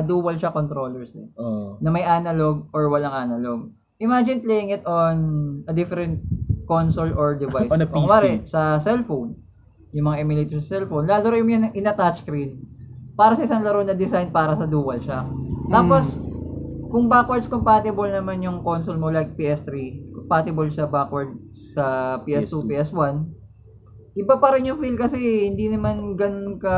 dual 0.01 0.39
shock 0.39 0.55
controllers 0.55 1.11
eh. 1.13 1.27
Oo. 1.35 1.75
Na 1.77 1.91
may 1.91 2.07
analog 2.07 2.71
or 2.71 2.87
walang 2.87 3.13
analog. 3.13 3.67
Imagine 3.97 4.45
playing 4.45 4.69
it 4.73 4.83
on 4.85 5.15
a 5.65 5.73
different 5.73 6.21
console 6.69 7.09
or 7.17 7.33
device. 7.33 7.71
On 7.73 7.81
a 7.81 7.89
PC. 7.89 8.05
Kumari, 8.05 8.33
sa 8.45 8.77
cellphone. 8.77 9.37
Yung 9.95 10.05
mga 10.13 10.21
emulators 10.21 10.69
sa 10.69 10.77
cellphone. 10.77 11.09
Lalo 11.09 11.33
rin 11.33 11.47
yan 11.49 11.73
in 11.73 11.89
a 11.89 11.93
touchscreen. 11.97 12.61
Para 13.17 13.33
sa 13.33 13.49
isang 13.49 13.65
laro 13.65 13.81
na 13.81 13.97
design 13.97 14.29
para 14.29 14.53
sa 14.53 14.69
dual 14.69 15.01
shock. 15.01 15.25
Tapos, 15.73 16.21
kung 16.87 17.09
backwards 17.09 17.49
compatible 17.49 18.07
naman 18.07 18.45
yung 18.45 18.61
console 18.61 19.01
mo 19.01 19.09
like 19.09 19.33
PS3, 19.33 19.73
compatible 20.13 20.69
siya 20.69 20.85
backward 20.85 21.33
sa 21.49 22.17
PS2, 22.21 22.69
PS1, 22.69 23.15
iba 24.17 24.35
pa 24.37 24.53
rin 24.53 24.69
yung 24.69 24.79
feel 24.79 24.97
kasi 24.97 25.49
hindi 25.49 25.69
naman 25.69 26.17
ganun 26.17 26.57
ka 26.57 26.75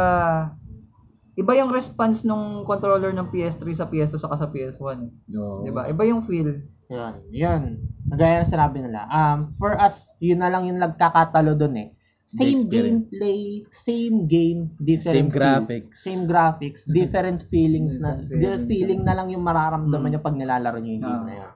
iba 1.40 1.52
yung 1.56 1.72
response 1.72 2.28
nung 2.28 2.68
controller 2.68 3.16
ng 3.16 3.32
PS3 3.32 3.64
sa 3.72 3.88
PS2 3.88 4.20
saka 4.20 4.36
sa 4.36 4.52
PS1. 4.52 4.98
Oo. 5.40 5.64
'Di 5.64 5.72
ba? 5.72 5.88
Iba 5.88 6.04
yung 6.04 6.20
feel. 6.20 6.68
Yun, 6.90 7.14
yun. 7.30 7.64
Gaya 8.10 8.42
na 8.42 8.48
sinabi 8.48 8.82
nila. 8.82 9.06
Um, 9.08 9.54
for 9.56 9.78
us, 9.78 10.10
yun 10.18 10.42
na 10.42 10.50
lang 10.50 10.66
yung 10.66 10.82
nagkakatalo 10.82 11.54
dun 11.54 11.78
eh. 11.78 11.90
Same 12.26 12.62
gameplay, 12.66 13.42
same 13.70 14.26
game, 14.26 14.74
different 14.78 15.18
Same 15.18 15.30
feel. 15.30 15.38
graphics. 15.38 15.98
Same 16.00 16.24
graphics, 16.26 16.82
different 16.98 17.42
feelings 17.44 17.98
na, 17.98 18.18
Different 18.18 18.30
feeling. 18.66 18.68
feeling 18.68 19.02
na 19.02 19.14
lang 19.14 19.30
yung 19.30 19.42
mararamdaman 19.42 20.14
nyo 20.14 20.22
pag 20.22 20.38
nilalaro 20.38 20.78
nyo 20.78 20.92
yung 20.92 21.02
game 21.04 21.22
Ah. 21.22 21.26
na 21.26 21.34
yun. 21.36 21.52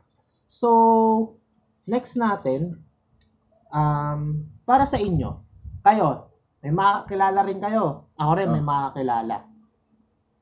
So, 0.50 0.70
next 1.84 2.14
natin, 2.16 2.82
um, 3.70 4.22
para 4.64 4.86
sa 4.86 4.98
inyo, 4.98 5.46
kayo, 5.82 6.30
may 6.62 6.70
makakilala 6.70 7.42
rin 7.42 7.58
kayo. 7.60 8.10
Ako 8.16 8.32
rin, 8.34 8.50
may 8.50 8.62
makakilala. 8.64 9.46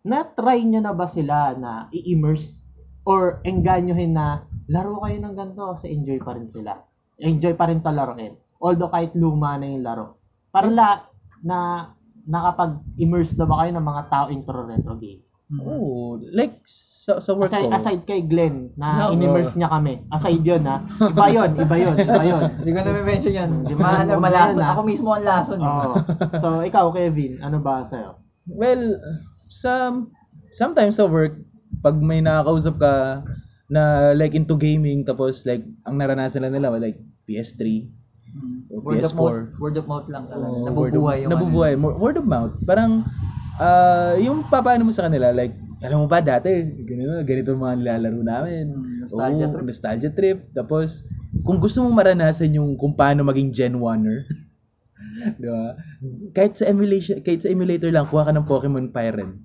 Na-try 0.02 0.64
nyo 0.64 0.80
na 0.80 0.92
ba 0.92 1.08
sila 1.08 1.56
na 1.56 1.72
i-immerse 1.92 2.68
or 3.04 3.40
engganyohin 3.44 4.14
na 4.14 4.48
laro 4.72 5.04
kayo 5.04 5.18
ng 5.20 5.36
ganito 5.36 5.68
kasi 5.68 5.92
enjoy 5.92 6.20
pa 6.24 6.32
rin 6.34 6.48
sila. 6.48 6.74
Enjoy 7.20 7.54
pa 7.54 7.68
rin 7.68 7.84
to 7.84 7.92
laruin. 7.92 8.34
Although 8.58 8.90
kahit 8.90 9.12
luma 9.14 9.60
na 9.60 9.68
yung 9.68 9.84
laro. 9.84 10.18
Para 10.50 10.72
la, 10.72 11.04
na 11.44 11.92
nakapag-immerse 12.26 13.36
na 13.36 13.46
ba 13.46 13.62
kayo 13.62 13.72
ng 13.76 13.86
mga 13.86 14.04
tao 14.08 14.26
intro 14.30 14.64
retro 14.64 14.96
game? 14.96 15.22
Oo, 15.52 16.16
like 16.32 16.64
sa, 16.64 17.20
sa 17.20 17.36
work 17.36 17.52
Aside, 17.52 17.68
ko. 17.68 17.76
aside 17.76 18.02
kay 18.08 18.24
Glenn 18.24 18.72
na 18.80 19.04
No. 19.04 19.12
in-immerse 19.12 19.60
niya 19.60 19.68
kami. 19.68 20.00
Aside 20.08 20.40
yun 20.40 20.64
ha. 20.64 20.80
Iba 20.88 21.28
yun, 21.28 21.52
iba 21.60 21.76
yun, 21.76 21.96
iba 22.00 22.24
yun. 22.24 22.42
Hindi 22.64 22.72
ko 22.72 22.80
na 22.80 22.92
mention 23.04 23.34
yan. 23.36 23.50
Di 23.68 23.76
ba? 23.76 24.00
Ano, 24.00 24.16
malason. 24.24 24.64
Ako 24.64 24.82
mismo 24.88 25.12
ang 25.12 25.28
lason. 25.28 25.60
Oo. 25.60 25.92
So, 26.40 26.64
ikaw, 26.64 26.88
Kevin, 26.96 27.44
ano 27.44 27.60
ba 27.60 27.84
sa'yo? 27.84 28.16
Well, 28.48 28.96
some 29.52 30.16
sometimes 30.56 30.96
sa 30.96 31.04
work, 31.04 31.36
pag 31.84 32.00
may 32.00 32.24
nakakausap 32.24 32.80
ka 32.80 33.20
na 33.72 33.82
like 34.12 34.36
into 34.36 34.54
gaming, 34.54 35.02
tapos 35.02 35.48
like 35.48 35.64
ang 35.82 35.96
naranasan 35.96 36.44
lang 36.44 36.52
nila 36.52 36.76
like 36.76 37.00
PS3 37.24 37.88
o 38.68 38.80
Word 38.80 39.00
of 39.00 39.12
PS4. 39.12 39.16
mouth, 39.16 39.60
word 39.60 39.76
of 39.76 39.86
mouth 39.86 40.08
lang 40.08 40.24
talaga. 40.28 40.48
Oo, 40.48 40.64
Nabubuhay 40.64 40.76
word 40.76 40.94
of, 40.94 41.00
yung 41.00 41.08
ano. 41.24 41.32
nabubuhay. 41.34 41.74
More- 41.76 41.98
Word 41.98 42.18
of 42.18 42.26
mouth. 42.26 42.54
Parang, 42.62 42.92
ah 43.58 44.16
yung 44.18 44.44
papaano 44.46 44.84
mo 44.84 44.92
sa 44.92 45.08
kanila, 45.08 45.32
like, 45.32 45.52
alam 45.82 45.98
mo 45.98 46.08
ba 46.08 46.22
dati, 46.22 46.48
ganito, 46.80 47.12
ganito 47.26 47.52
mga 47.54 47.76
nilalaro 47.76 48.22
namin. 48.22 48.64
Hmm, 48.70 48.96
nostalgia 49.02 49.46
Oo, 49.46 49.52
trip. 49.52 49.66
Nostalgia 49.66 50.12
trip. 50.12 50.38
Tapos, 50.52 51.04
kung 51.42 51.58
gusto 51.58 51.82
mong 51.82 51.96
maranasan 51.96 52.54
yung 52.54 52.76
kung 52.76 52.94
paano 52.94 53.24
maging 53.24 53.50
Gen 53.50 53.76
1er, 53.76 54.18
di 55.42 55.48
ba? 55.48 55.76
Kahit 56.32 56.56
sa 56.56 56.66
emulation, 56.66 57.20
kahit 57.20 57.42
sa 57.42 57.50
emulator 57.50 57.90
lang, 57.90 58.06
kuha 58.06 58.24
ka 58.24 58.32
ng 58.32 58.46
Pokemon 58.46 58.94
Pyren. 58.94 59.42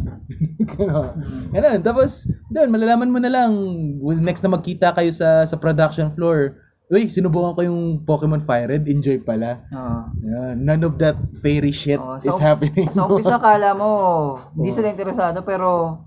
Ganon. 0.74 1.10
Ganon. 1.50 1.80
Tapos, 1.80 2.26
doon, 2.48 2.68
malalaman 2.68 3.10
mo 3.10 3.18
na 3.18 3.30
lang, 3.30 3.50
next 4.20 4.42
na 4.42 4.52
magkita 4.52 4.92
kayo 4.92 5.10
sa 5.10 5.44
sa 5.44 5.56
production 5.56 6.10
floor, 6.10 6.56
Uy, 6.86 7.10
sinubukan 7.10 7.58
ko 7.58 7.66
yung 7.66 8.06
Pokemon 8.06 8.46
Fire 8.46 8.70
Red, 8.70 8.86
enjoy 8.86 9.18
pala. 9.18 9.66
Oo. 9.74 9.98
Yeah, 10.22 10.54
none 10.54 10.86
of 10.86 10.94
that 11.02 11.18
fairy 11.42 11.74
shit 11.74 11.98
is 12.22 12.30
so- 12.30 12.38
happening. 12.38 12.86
Sa 12.94 13.10
umpisa 13.10 13.42
kala 13.42 13.74
mo, 13.74 13.90
hindi 14.54 14.70
sila 14.70 14.94
interesado 14.94 15.42
pero 15.42 15.98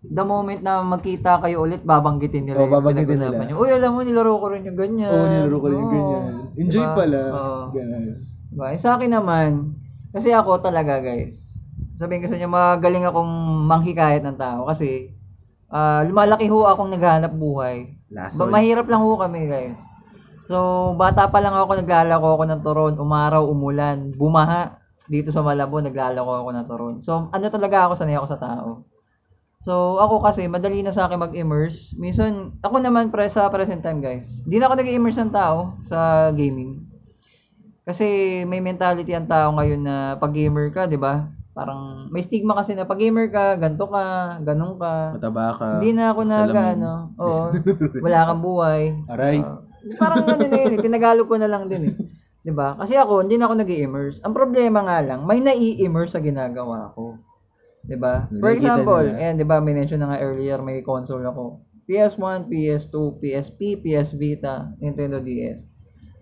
the 0.00 0.24
moment 0.24 0.64
na 0.64 0.80
magkita 0.80 1.44
kayo 1.44 1.68
ulit, 1.68 1.84
babanggitin 1.84 2.48
nila 2.48 2.56
Oo, 2.56 2.72
babanggitin 2.72 3.20
nila. 3.20 3.44
niyo. 3.44 3.60
Uy, 3.60 3.68
alam 3.68 3.92
mo, 3.92 4.00
nilaro 4.00 4.40
ko 4.40 4.46
rin 4.48 4.64
yung 4.64 4.80
ganyan. 4.80 5.12
Oo, 5.12 5.28
nilaro 5.28 5.56
ko 5.60 5.66
rin 5.68 5.78
yung 5.84 5.92
ganyan. 5.92 6.24
Enjoy 6.56 6.84
Diba? 6.84 6.96
pala. 6.96 7.20
Oo. 7.28 7.60
Ganun. 7.76 8.04
Diba? 8.48 8.66
Eh, 8.72 8.80
sa 8.80 8.96
akin 8.96 9.12
naman, 9.12 9.76
kasi 10.08 10.32
ako 10.32 10.56
talaga 10.64 11.04
guys, 11.04 11.53
sabihin 11.94 12.22
ko 12.22 12.28
sa 12.30 12.36
inyo, 12.38 12.48
magaling 12.50 13.06
akong 13.06 13.32
manghikayat 13.66 14.22
ng 14.22 14.38
tao 14.38 14.66
kasi 14.66 15.14
ah, 15.70 16.02
lumalaki 16.06 16.46
ho 16.50 16.66
akong 16.66 16.90
naghahanap 16.94 17.32
buhay. 17.34 17.94
Lason. 18.10 18.46
Ba, 18.46 18.58
mahirap 18.60 18.86
lang 18.86 19.02
ho 19.02 19.18
kami 19.18 19.50
guys. 19.50 19.78
So, 20.44 20.92
bata 21.00 21.24
pa 21.32 21.40
lang 21.40 21.56
ako, 21.56 21.80
naglalako 21.80 22.26
ako 22.36 22.44
ng 22.44 22.60
turon, 22.60 22.94
umaraw, 23.00 23.42
umulan, 23.48 24.12
bumaha. 24.12 24.76
Dito 25.08 25.32
sa 25.32 25.40
Malabo, 25.40 25.80
naglalako 25.80 26.44
ako 26.44 26.50
ng 26.52 26.66
turon. 26.68 26.94
So, 27.00 27.32
ano 27.32 27.44
talaga 27.48 27.88
ako, 27.88 27.92
sanay 27.96 28.20
ako 28.20 28.28
sa 28.28 28.40
tao. 28.40 28.84
So, 29.64 29.96
ako 29.96 30.20
kasi, 30.20 30.44
madali 30.44 30.84
na 30.84 30.92
sa 30.92 31.08
akin 31.08 31.16
mag-immerse. 31.16 31.96
Minsan, 31.96 32.60
ako 32.60 32.76
naman 32.76 33.08
pre, 33.08 33.24
sa 33.32 33.48
present 33.48 33.80
time 33.80 34.04
guys, 34.04 34.44
di 34.44 34.60
na 34.60 34.68
ako 34.68 34.76
nag-immerse 34.84 35.24
ng 35.24 35.32
tao 35.32 35.80
sa 35.88 36.28
gaming. 36.36 36.84
Kasi 37.84 38.04
may 38.48 38.64
mentality 38.64 39.12
ang 39.12 39.28
tao 39.28 39.52
ngayon 39.56 39.80
na 39.84 39.96
pag 40.16 40.32
gamer 40.32 40.72
ka, 40.72 40.88
'di 40.88 40.96
ba? 40.96 41.28
Parang 41.54 42.10
may 42.10 42.18
stigma 42.18 42.58
kasi 42.58 42.74
na 42.74 42.82
pag 42.82 42.98
gamer 42.98 43.30
ka, 43.30 43.54
ganto 43.54 43.86
ka, 43.86 44.36
ganun 44.42 44.74
ka. 44.74 45.14
Mataba 45.14 45.54
ka. 45.54 45.78
Hindi 45.78 45.94
na 45.94 46.10
ako 46.10 46.20
salamin. 46.26 46.82
ano, 46.82 46.92
oo, 47.14 47.42
wala 48.04 48.26
kang 48.26 48.42
buhay. 48.42 48.82
Aray. 49.06 49.38
Oo. 49.38 49.62
parang 49.94 50.26
ano 50.26 50.44
na 50.50 50.58
yun, 50.58 50.74
eh, 50.74 50.80
tinagalog 50.82 51.30
ko 51.30 51.36
na 51.38 51.46
lang 51.46 51.70
din 51.70 51.92
eh. 51.92 51.94
'Di 52.44 52.52
ba? 52.52 52.76
Kasi 52.76 52.98
ako 52.98 53.24
hindi 53.24 53.40
na 53.40 53.48
ako 53.48 53.54
nag-immerse. 53.56 54.20
Ang 54.20 54.36
problema 54.36 54.84
nga 54.84 55.00
lang, 55.00 55.24
may 55.24 55.40
nai-immerse 55.40 56.18
sa 56.18 56.20
ginagawa 56.20 56.92
ko. 56.92 57.16
'Di 57.86 57.96
ba? 57.96 58.28
For 58.28 58.52
example, 58.52 59.00
ayan 59.14 59.40
'di 59.40 59.48
ba, 59.48 59.64
may 59.64 59.72
mention 59.72 60.02
na 60.02 60.12
nga 60.12 60.20
earlier 60.20 60.60
may 60.60 60.84
console 60.84 61.24
ako. 61.24 61.64
PS1, 61.84 62.48
PS2, 62.48 62.96
PSP, 63.20 63.60
PS 63.80 64.16
Vita, 64.16 64.72
Nintendo 64.80 65.20
DS. 65.20 65.68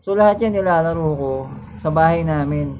So 0.02 0.18
lahat 0.18 0.42
yan 0.42 0.58
nilalaro 0.58 1.08
ko 1.14 1.32
sa 1.78 1.90
bahay 1.94 2.26
namin. 2.26 2.74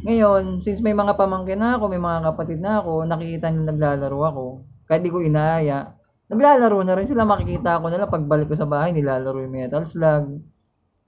Ngayon, 0.00 0.64
since 0.64 0.80
may 0.80 0.96
mga 0.96 1.12
pamangkin 1.16 1.60
na 1.60 1.76
ako, 1.76 1.92
may 1.92 2.00
mga 2.00 2.32
kapatid 2.32 2.58
na 2.60 2.80
ako, 2.80 3.04
nakikita 3.04 3.52
nila 3.52 3.72
naglalaro 3.72 4.20
ako, 4.24 4.44
kahit 4.88 5.04
di 5.04 5.12
ko 5.12 5.20
inaaya, 5.20 5.92
naglalaro 6.32 6.80
na 6.82 6.96
rin 6.96 7.08
sila, 7.08 7.28
makikita 7.28 7.78
ko 7.78 7.92
na 7.92 8.00
lang, 8.00 8.10
pagbalik 8.10 8.48
ko 8.48 8.56
sa 8.56 8.64
bahay, 8.64 8.96
nilalaro 8.96 9.44
yung 9.44 9.52
Metal 9.52 9.84
Slug. 9.84 10.40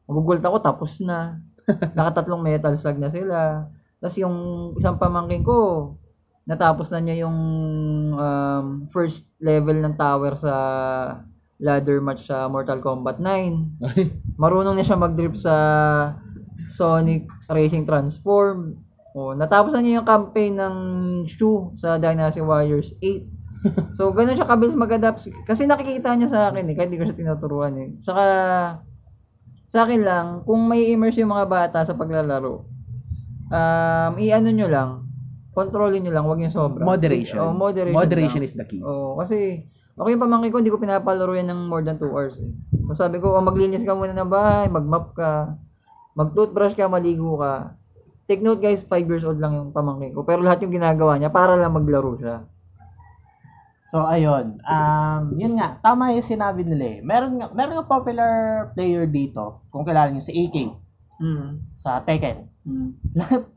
Magugult 0.04 0.44
ako, 0.44 0.56
tapos 0.60 1.00
na. 1.00 1.40
Nakatatlong 1.96 2.42
Metal 2.42 2.74
Slug 2.76 3.00
na 3.00 3.08
sila. 3.08 3.64
Tapos 4.02 4.16
yung 4.18 4.36
isang 4.76 5.00
pamangkin 5.00 5.40
ko, 5.40 5.94
natapos 6.44 6.90
na 6.90 7.00
niya 7.00 7.24
yung 7.24 7.38
um, 8.18 8.66
first 8.90 9.30
level 9.38 9.78
ng 9.78 9.94
tower 9.94 10.34
sa 10.34 10.54
ladder 11.62 12.02
match 12.02 12.26
sa 12.26 12.50
Mortal 12.50 12.82
Kombat 12.82 13.22
9 13.22 13.78
marunong 14.42 14.74
na 14.74 14.82
siya 14.82 14.98
mag-drip 14.98 15.38
sa 15.38 15.54
Sonic 16.72 17.28
Racing 17.52 17.84
Transform. 17.84 18.80
O, 19.12 19.36
natapos 19.36 19.76
na 19.76 19.84
niya 19.84 20.00
yung 20.00 20.08
campaign 20.08 20.56
ng 20.56 20.76
Shu 21.28 21.76
sa 21.76 22.00
Dynasty 22.00 22.40
Warriors 22.40 22.96
8. 22.96 23.28
So, 23.94 24.10
ganun 24.10 24.34
siya 24.34 24.48
kabilis 24.48 24.74
mag-adapt. 24.74 25.22
Kasi 25.46 25.70
nakikita 25.70 26.18
niya 26.18 26.26
sa 26.26 26.40
akin 26.50 26.66
eh, 26.66 26.74
kahit 26.74 26.90
hindi 26.90 26.98
ko 26.98 27.06
siya 27.06 27.14
tinuturuan 27.14 27.78
eh. 27.78 27.88
Saka, 28.02 28.24
sa 29.70 29.78
akin 29.86 30.02
lang, 30.02 30.26
kung 30.42 30.66
may 30.66 30.90
immerse 30.90 31.22
yung 31.22 31.30
mga 31.30 31.46
bata 31.46 31.78
sa 31.86 31.94
paglalaro, 31.94 32.66
um, 33.52 34.12
i-ano 34.18 34.50
nyo 34.50 34.66
lang, 34.66 34.90
kontrolin 35.54 36.02
nyo 36.02 36.10
lang, 36.10 36.24
wag 36.26 36.42
yung 36.42 36.50
sobra. 36.50 36.82
Moderation. 36.82 37.38
Oh, 37.38 37.54
moderation. 37.54 37.94
Moderation 37.94 38.42
lang. 38.42 38.50
is 38.50 38.56
the 38.58 38.66
key. 38.66 38.82
Oo, 38.82 39.20
kasi 39.20 39.68
ako 39.94 40.08
yung 40.10 40.22
pamangkin 40.26 40.50
ko, 40.50 40.58
hindi 40.58 40.72
ko 40.72 40.80
pinapalaro 40.80 41.32
yan 41.36 41.52
ng 41.52 41.60
more 41.68 41.84
than 41.84 42.00
2 42.00 42.08
hours 42.08 42.40
eh. 42.40 42.50
Sabi 42.96 43.20
ko, 43.20 43.36
oh, 43.36 43.44
maglinis 43.44 43.84
ka 43.86 43.94
muna 43.94 44.16
ng 44.16 44.26
bahay, 44.32 44.66
mag-map 44.66 45.12
ka, 45.14 45.54
mag-toothbrush 46.12 46.76
ka, 46.76 46.88
maligo 46.88 47.36
ka. 47.36 47.76
Take 48.26 48.40
note 48.40 48.62
guys, 48.62 48.84
5 48.86 49.08
years 49.08 49.24
old 49.26 49.42
lang 49.42 49.56
yung 49.56 49.70
pamangkin 49.74 50.14
ko. 50.14 50.22
Pero 50.22 50.40
lahat 50.40 50.62
yung 50.62 50.72
ginagawa 50.72 51.18
niya 51.18 51.32
para 51.32 51.58
lang 51.58 51.74
maglaro 51.74 52.16
siya. 52.16 52.46
So, 53.82 54.06
ayun. 54.06 54.62
Um, 54.62 55.22
yun 55.34 55.58
nga, 55.58 55.74
tama 55.82 56.14
yung 56.14 56.22
sinabi 56.22 56.62
nila 56.62 56.84
eh. 56.86 56.98
Meron 57.02 57.42
nga, 57.42 57.50
meron 57.50 57.82
nga 57.82 57.90
popular 57.90 58.32
player 58.78 59.10
dito, 59.10 59.66
kung 59.74 59.82
kilala 59.82 60.08
niyo, 60.08 60.22
si 60.22 60.32
AK, 60.32 60.56
Mm. 61.22 61.78
sa 61.78 62.02
Tekken. 62.02 62.50
Mm. 62.66 62.90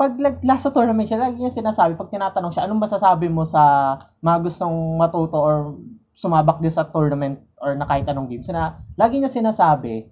pag 0.02 0.14
lag- 0.22 0.42
last 0.46 0.70
sa 0.70 0.74
tournament 0.74 1.10
siya, 1.10 1.18
lagi 1.18 1.38
niya 1.42 1.50
sinasabi, 1.50 1.98
pag 1.98 2.10
tinatanong 2.14 2.54
siya, 2.54 2.66
anong 2.70 2.84
masasabi 2.86 3.26
mo 3.26 3.42
sa 3.42 3.96
mga 4.22 4.38
gustong 4.46 4.98
matuto 4.98 5.38
or 5.38 5.78
sumabak 6.14 6.62
din 6.62 6.70
sa 6.70 6.86
tournament 6.86 7.42
or 7.58 7.74
na 7.74 7.86
kahit 7.86 8.06
anong 8.06 8.30
game, 8.30 8.46
sina, 8.46 8.82
lagi 8.94 9.18
niya 9.18 9.30
sinasabi, 9.30 10.10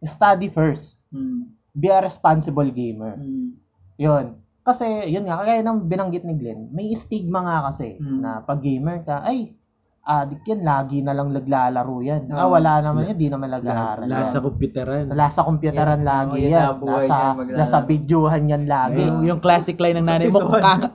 study 0.00 0.48
first. 0.48 1.00
Mm. 1.08 1.52
Be 1.70 1.88
a 1.88 2.00
responsible 2.00 2.68
gamer. 2.68 3.16
Mm. 3.16 3.56
Yun. 3.96 4.26
Kasi, 4.60 4.84
yun 5.06 5.22
nga, 5.22 5.38
kagaya 5.38 5.62
ng 5.62 5.86
binanggit 5.86 6.26
ni 6.26 6.34
Glenn, 6.34 6.68
may 6.70 6.90
stigma 6.92 7.38
nga 7.40 7.70
kasi 7.70 7.96
Mm. 7.96 8.18
na 8.18 8.42
pag 8.42 8.58
gamer 8.58 9.00
ka, 9.00 9.22
ay, 9.22 9.54
adik 10.02 10.46
yan, 10.46 10.62
lagi 10.62 11.02
na 11.02 11.10
lang 11.10 11.34
naglalaro 11.34 11.98
yan. 11.98 12.30
ah, 12.30 12.46
Oo. 12.46 12.54
wala 12.54 12.78
naman 12.78 13.10
yan, 13.10 13.18
di 13.18 13.26
naman 13.26 13.50
nag-aaral 13.50 14.06
yan. 14.06 14.22
Lasa 14.22 14.38
computeran. 14.38 15.04
Nasa 15.10 15.40
computeran 15.42 15.98
Yan. 15.98 16.06
lagi 16.06 16.38
Oo, 16.38 16.46
yan, 16.46 16.66
Nasa, 16.78 17.16
yan, 17.34 17.58
nasa 17.58 17.78
videohan 17.82 18.42
yan 18.46 18.64
lagi. 18.66 19.02
Yung, 19.02 19.26
yung 19.26 19.40
classic 19.42 19.74
line 19.76 19.98
ng 19.98 20.06
nanay 20.06 20.30
mo, 20.30 20.46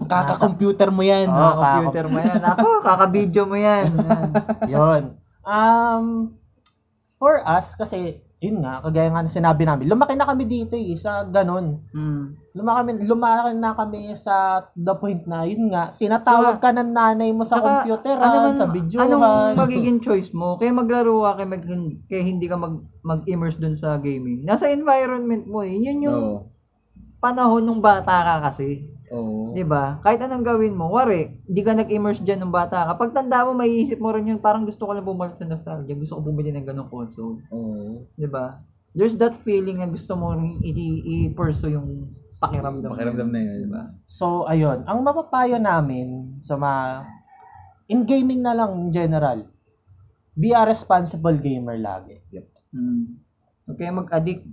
kaka-computer 0.08 0.96
mo 0.96 1.04
yan. 1.04 1.28
Oo. 1.28 1.36
Ah, 1.36 1.84
computer 1.84 2.06
mo 2.08 2.18
yan. 2.20 2.40
Ako, 2.40 2.68
kakabidyo 2.82 3.44
mo 3.44 3.56
yan. 3.56 3.86
Yan. 3.92 4.30
Yun. 4.80 5.02
Um, 5.44 6.06
for 7.20 7.44
us, 7.44 7.76
kasi, 7.76 8.24
yun 8.42 8.58
nga, 8.58 8.82
kagaya 8.82 9.14
nga 9.14 9.22
na 9.22 9.30
sinabi 9.30 9.70
namin, 9.70 9.86
lumaki 9.86 10.18
na 10.18 10.26
kami 10.26 10.50
dito 10.50 10.74
eh, 10.74 10.98
sa 10.98 11.22
ganun. 11.30 11.78
Mm. 11.94 12.42
Lumaki, 12.58 13.06
lumaki 13.06 13.54
na 13.54 13.78
kami 13.78 14.18
sa 14.18 14.66
the 14.74 14.98
point 14.98 15.30
na, 15.30 15.46
yun 15.46 15.70
nga, 15.70 15.94
tinatawag 15.94 16.58
ka 16.58 16.74
ng 16.74 16.90
nanay 16.90 17.30
mo 17.30 17.46
sa 17.46 17.62
Tsaka, 17.62 17.86
computer, 17.86 18.18
ano 18.18 18.38
man- 18.42 18.58
sa 18.58 18.66
videohan. 18.66 19.14
Anong 19.14 19.30
magiging 19.62 20.02
choice 20.02 20.34
mo? 20.34 20.58
Kaya 20.58 20.74
maglaro 20.74 21.22
ka, 21.22 21.38
kaya, 21.38 21.48
mag, 21.54 21.64
kaya 22.10 22.22
hindi 22.26 22.50
ka 22.50 22.58
mag, 22.58 22.82
mag-immerse 23.06 23.62
dun 23.62 23.78
sa 23.78 24.02
gaming. 24.02 24.42
Nasa 24.42 24.74
environment 24.74 25.46
mo 25.46 25.62
eh. 25.62 25.78
Yun 25.78 26.10
yung 26.10 26.18
Oo. 26.18 26.50
panahon 27.22 27.62
nung 27.62 27.78
bata 27.78 28.26
ka 28.26 28.50
kasi. 28.50 28.90
Oo. 29.12 29.52
'Di 29.52 29.68
ba? 29.68 30.00
Kahit 30.00 30.24
anong 30.24 30.48
gawin 30.48 30.74
mo, 30.74 30.96
wari, 30.96 31.44
hindi 31.44 31.62
ka 31.62 31.76
nag-immerse 31.76 32.24
diyan 32.24 32.48
nung 32.48 32.56
bata 32.56 32.88
ka. 32.88 32.96
Pag 32.96 33.12
tanda 33.12 33.44
mo, 33.44 33.52
maiisip 33.52 34.00
mo 34.00 34.16
rin 34.16 34.32
yun, 34.32 34.40
parang 34.40 34.64
gusto 34.64 34.88
ko 34.88 34.96
lang 34.96 35.04
bumalik 35.04 35.36
sa 35.36 35.44
nostalgia. 35.44 35.94
Gusto 35.94 36.18
ko 36.18 36.32
bumili 36.32 36.56
ng 36.56 36.64
ganong 36.64 36.88
console. 36.88 37.44
Oo. 37.52 38.08
'Di 38.16 38.28
ba? 38.32 38.60
there's 38.92 39.16
that 39.18 39.36
feeling 39.36 39.80
na 39.80 39.88
gusto 39.88 40.16
mo 40.20 40.36
rin 40.36 40.60
i-pursue 40.62 41.76
yung 41.76 42.12
pakiramdam. 42.42 42.92
Pakiramdam 42.92 43.30
na 43.32 43.40
yun. 43.40 43.58
Diba? 43.68 43.82
So, 44.08 44.50
ayun. 44.50 44.84
Ang 44.84 45.00
mapapayo 45.06 45.56
namin 45.62 46.38
sa 46.44 46.60
mga... 46.60 47.08
In 47.92 48.08
gaming 48.08 48.40
na 48.40 48.56
lang 48.56 48.72
in 48.76 48.90
general. 48.92 49.48
Be 50.32 50.56
a 50.56 50.64
responsible 50.64 51.36
gamer 51.36 51.76
lagi. 51.76 52.24
Hmm. 52.72 53.20
Huwag 53.68 53.78
kayo 53.78 53.92
mag-addict. 53.96 54.48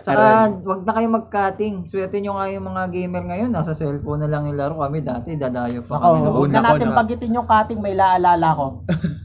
Saka, 0.00 0.24
wag 0.60 0.82
na 0.82 0.92
kayo 0.92 1.08
mag-cutting. 1.08 1.74
Swerte 1.84 2.18
nyo 2.18 2.34
nga 2.34 2.48
yung 2.48 2.64
mga 2.64 2.82
gamer 2.88 3.24
ngayon. 3.24 3.50
Nasa 3.50 3.72
cellphone 3.72 4.24
na 4.24 4.28
lang 4.28 4.46
yung 4.46 4.56
laro. 4.56 4.78
Kami 4.78 5.00
dati, 5.00 5.34
dadayo 5.34 5.80
pa 5.80 5.96
Ako, 5.96 6.04
kami. 6.04 6.18
huwag 6.22 6.42
Una 6.42 6.52
na 6.52 6.60
ko 6.60 6.68
natin 6.74 6.88
na. 6.88 6.96
bagitin 6.98 7.30
yung 7.32 7.46
cutting, 7.46 7.80
may 7.80 7.94
laalala 7.94 8.48
ko. 8.50 8.66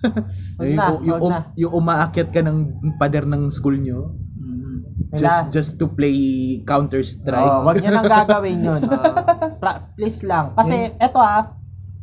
Huwag 0.59 0.65
yung, 0.65 0.75
na, 0.75 0.85
yung, 0.85 0.99
yung, 1.01 1.19
huwag 1.19 1.21
na. 1.25 1.37
um- 1.37 1.47
yung 1.55 1.73
umaakyat 1.73 2.29
ka 2.29 2.41
ng 2.41 2.57
pader 2.95 3.25
ng 3.25 3.43
school 3.49 3.75
nyo 3.75 4.15
Hmm. 4.39 4.79
May 5.09 5.19
just 5.19 5.41
la- 5.41 5.51
just 5.51 5.71
to 5.75 5.85
play 5.89 6.15
Counter 6.63 7.01
Strike. 7.01 7.43
Oh, 7.43 7.65
wag 7.65 7.75
niyo 7.77 7.91
nang 7.91 8.07
gagawin 8.07 8.59
yun. 8.61 8.81
Pra- 9.61 9.91
please 9.91 10.23
lang. 10.23 10.53
Kasi, 10.53 10.95
eto 10.95 11.17
ah, 11.17 11.58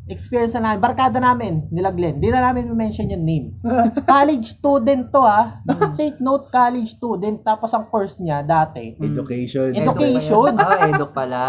experience 0.06 0.54
na 0.54 0.70
namin, 0.70 0.78
barkada 0.78 1.18
namin, 1.18 1.66
nila 1.68 1.90
Glenn, 1.90 2.16
di 2.16 2.30
na 2.30 2.40
namin 2.40 2.70
mention 2.70 3.06
yung 3.06 3.22
name. 3.22 3.46
college 4.06 4.46
student 4.48 5.10
to 5.10 5.18
ah. 5.18 5.58
Take 5.98 6.18
note, 6.18 6.46
college 6.48 6.86
student. 6.88 7.42
Tapos 7.42 7.70
ang 7.70 7.84
course 7.84 8.16
niya 8.16 8.40
dati, 8.40 8.94
Education. 8.96 9.70
Edu- 9.70 9.82
Education. 9.84 10.54
Ah, 10.58 10.86
eduk 10.88 11.10
pala. 11.10 11.42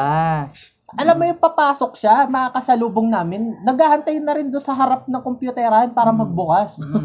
alam 0.89 1.15
mo 1.15 1.23
yung 1.23 1.37
papasok 1.37 1.93
siya, 1.93 2.25
makakasalubong 2.25 3.07
namin, 3.07 3.43
naghahantay 3.61 4.17
na 4.17 4.31
rin 4.31 4.47
doon 4.47 4.63
sa 4.63 4.71
harap 4.71 5.03
ng 5.05 5.19
computeran 5.19 5.91
para 5.91 6.09
magbukas. 6.09 6.79
Doon 6.79 7.03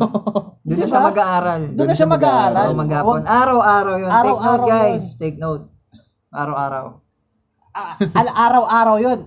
na 0.65 0.73
Di 0.79 0.87
siya 0.87 1.03
ba? 1.03 1.11
mag-aaral. 1.11 1.61
Doon 1.75 1.89
na 1.91 1.95
siya 1.95 2.07
mag-aaral. 2.07 2.65
Araw 2.65 2.79
maghapon. 2.79 3.21
Araw-araw 3.23 3.95
yun. 3.99 4.07
Take 4.07 4.19
Araw-araw 4.23 4.55
note 4.57 4.71
guys. 4.71 5.05
Take 5.17 5.37
note. 5.37 5.65
Araw-araw. 6.31 6.85
Ah, 7.73 7.93
al- 8.15 8.37
araw-araw 8.39 8.97
yun. 8.97 9.21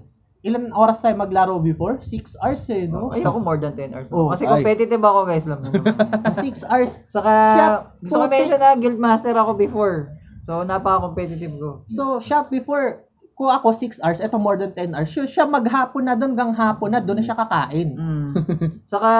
Ilan 0.45 0.69
oras 0.77 1.01
tayo 1.01 1.17
maglaro 1.17 1.57
before? 1.57 1.97
6 1.97 2.37
hours 2.37 2.61
eh, 2.69 2.85
no? 2.85 3.09
Ay, 3.09 3.25
ako 3.25 3.41
more 3.41 3.57
than 3.57 3.73
10 3.73 3.97
hours. 3.97 4.09
Oh. 4.13 4.29
Kasi 4.29 4.45
Ay. 4.45 4.61
competitive 4.61 5.01
ako 5.01 5.19
guys. 5.25 5.45
Naman. 5.49 5.73
6 6.37 6.69
hours. 6.69 6.91
Saka, 7.09 7.31
Siya, 7.33 7.67
gusto 7.97 8.17
ko 8.21 8.25
mention 8.29 8.61
na 8.61 8.77
guildmaster 8.77 9.33
ako 9.33 9.57
before. 9.57 10.13
So, 10.45 10.61
napaka-competitive 10.61 11.57
ko. 11.57 11.81
So, 11.89 12.21
siya 12.21 12.45
before, 12.45 13.09
kung 13.33 13.49
ako 13.49 13.73
6 13.73 13.97
hours, 14.05 14.21
eto 14.21 14.37
more 14.37 14.53
than 14.61 14.69
10 14.77 14.93
hours, 14.93 15.09
siya, 15.09 15.25
siya 15.25 15.45
maghapon 15.49 16.05
na 16.05 16.13
doon, 16.13 16.37
hanggang 16.37 16.53
hapon 16.53 16.93
na, 16.93 17.01
doon 17.01 17.17
na 17.17 17.25
siya 17.25 17.33
kakain. 17.33 17.97
Mm. 17.97 18.31
Saka, 18.93 19.11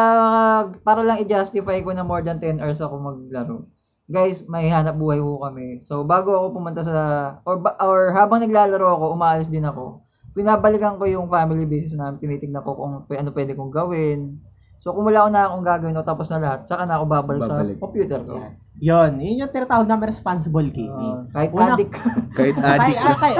para 0.85 1.01
lang 1.01 1.17
i-justify 1.25 1.81
ko 1.81 1.89
na 1.97 2.05
more 2.05 2.21
than 2.21 2.37
10 2.37 2.61
hours 2.61 2.77
ako 2.85 3.01
maglaro. 3.01 3.65
Guys, 4.05 4.45
may 4.45 4.69
hanap 4.69 4.93
buhay 5.01 5.17
ko 5.17 5.41
kami. 5.41 5.81
So, 5.81 6.05
bago 6.05 6.37
ako 6.37 6.61
pumunta 6.61 6.85
sa, 6.85 6.93
or, 7.41 7.57
or 7.81 8.13
habang 8.13 8.45
naglalaro 8.45 8.93
ako, 8.93 9.17
umaalis 9.17 9.49
din 9.49 9.65
ako. 9.65 10.04
Pinabalikan 10.35 10.99
ko 10.99 11.07
yung 11.07 11.25
family 11.25 11.63
basis 11.63 11.95
namin. 11.95 12.19
Tinitignan 12.19 12.59
ko 12.59 12.75
kung 12.75 12.93
p- 13.03 13.15
ano 13.15 13.31
pwede 13.31 13.55
kong 13.55 13.71
gawin. 13.71 14.35
So, 14.75 14.91
kung 14.91 15.07
wala 15.07 15.23
ko 15.23 15.29
na 15.31 15.47
akong 15.47 15.63
gagawin 15.63 15.95
o 15.95 16.03
tapos 16.03 16.27
na 16.27 16.37
lahat, 16.37 16.67
saka 16.67 16.83
na 16.83 16.99
ako 16.99 17.05
babalik, 17.07 17.41
Babalik. 17.41 17.75
sa 17.75 17.81
computer 17.81 18.19
ko. 18.21 18.35
Yon, 18.75 19.15
yun 19.17 19.41
yung 19.41 19.49
tinatawag 19.49 19.87
namin 19.87 20.11
responsible 20.11 20.67
gaming. 20.67 20.91
Uh, 20.91 21.31
kahit 21.31 21.49
Una- 21.49 21.73
addict 21.73 21.91
ka. 21.95 22.03
Kahit 22.37 22.53
Kahit, 22.53 22.67
addict. 22.75 22.99
ah, 22.99 23.15
kahit, 23.15 23.37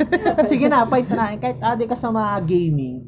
sige 0.50 0.66
na, 0.66 0.88
point 0.88 1.04
na. 1.06 1.36
Kahit 1.36 1.60
adi 1.60 1.84
ka 1.84 1.92
sa 1.92 2.08
mga 2.08 2.40
gaming, 2.42 3.04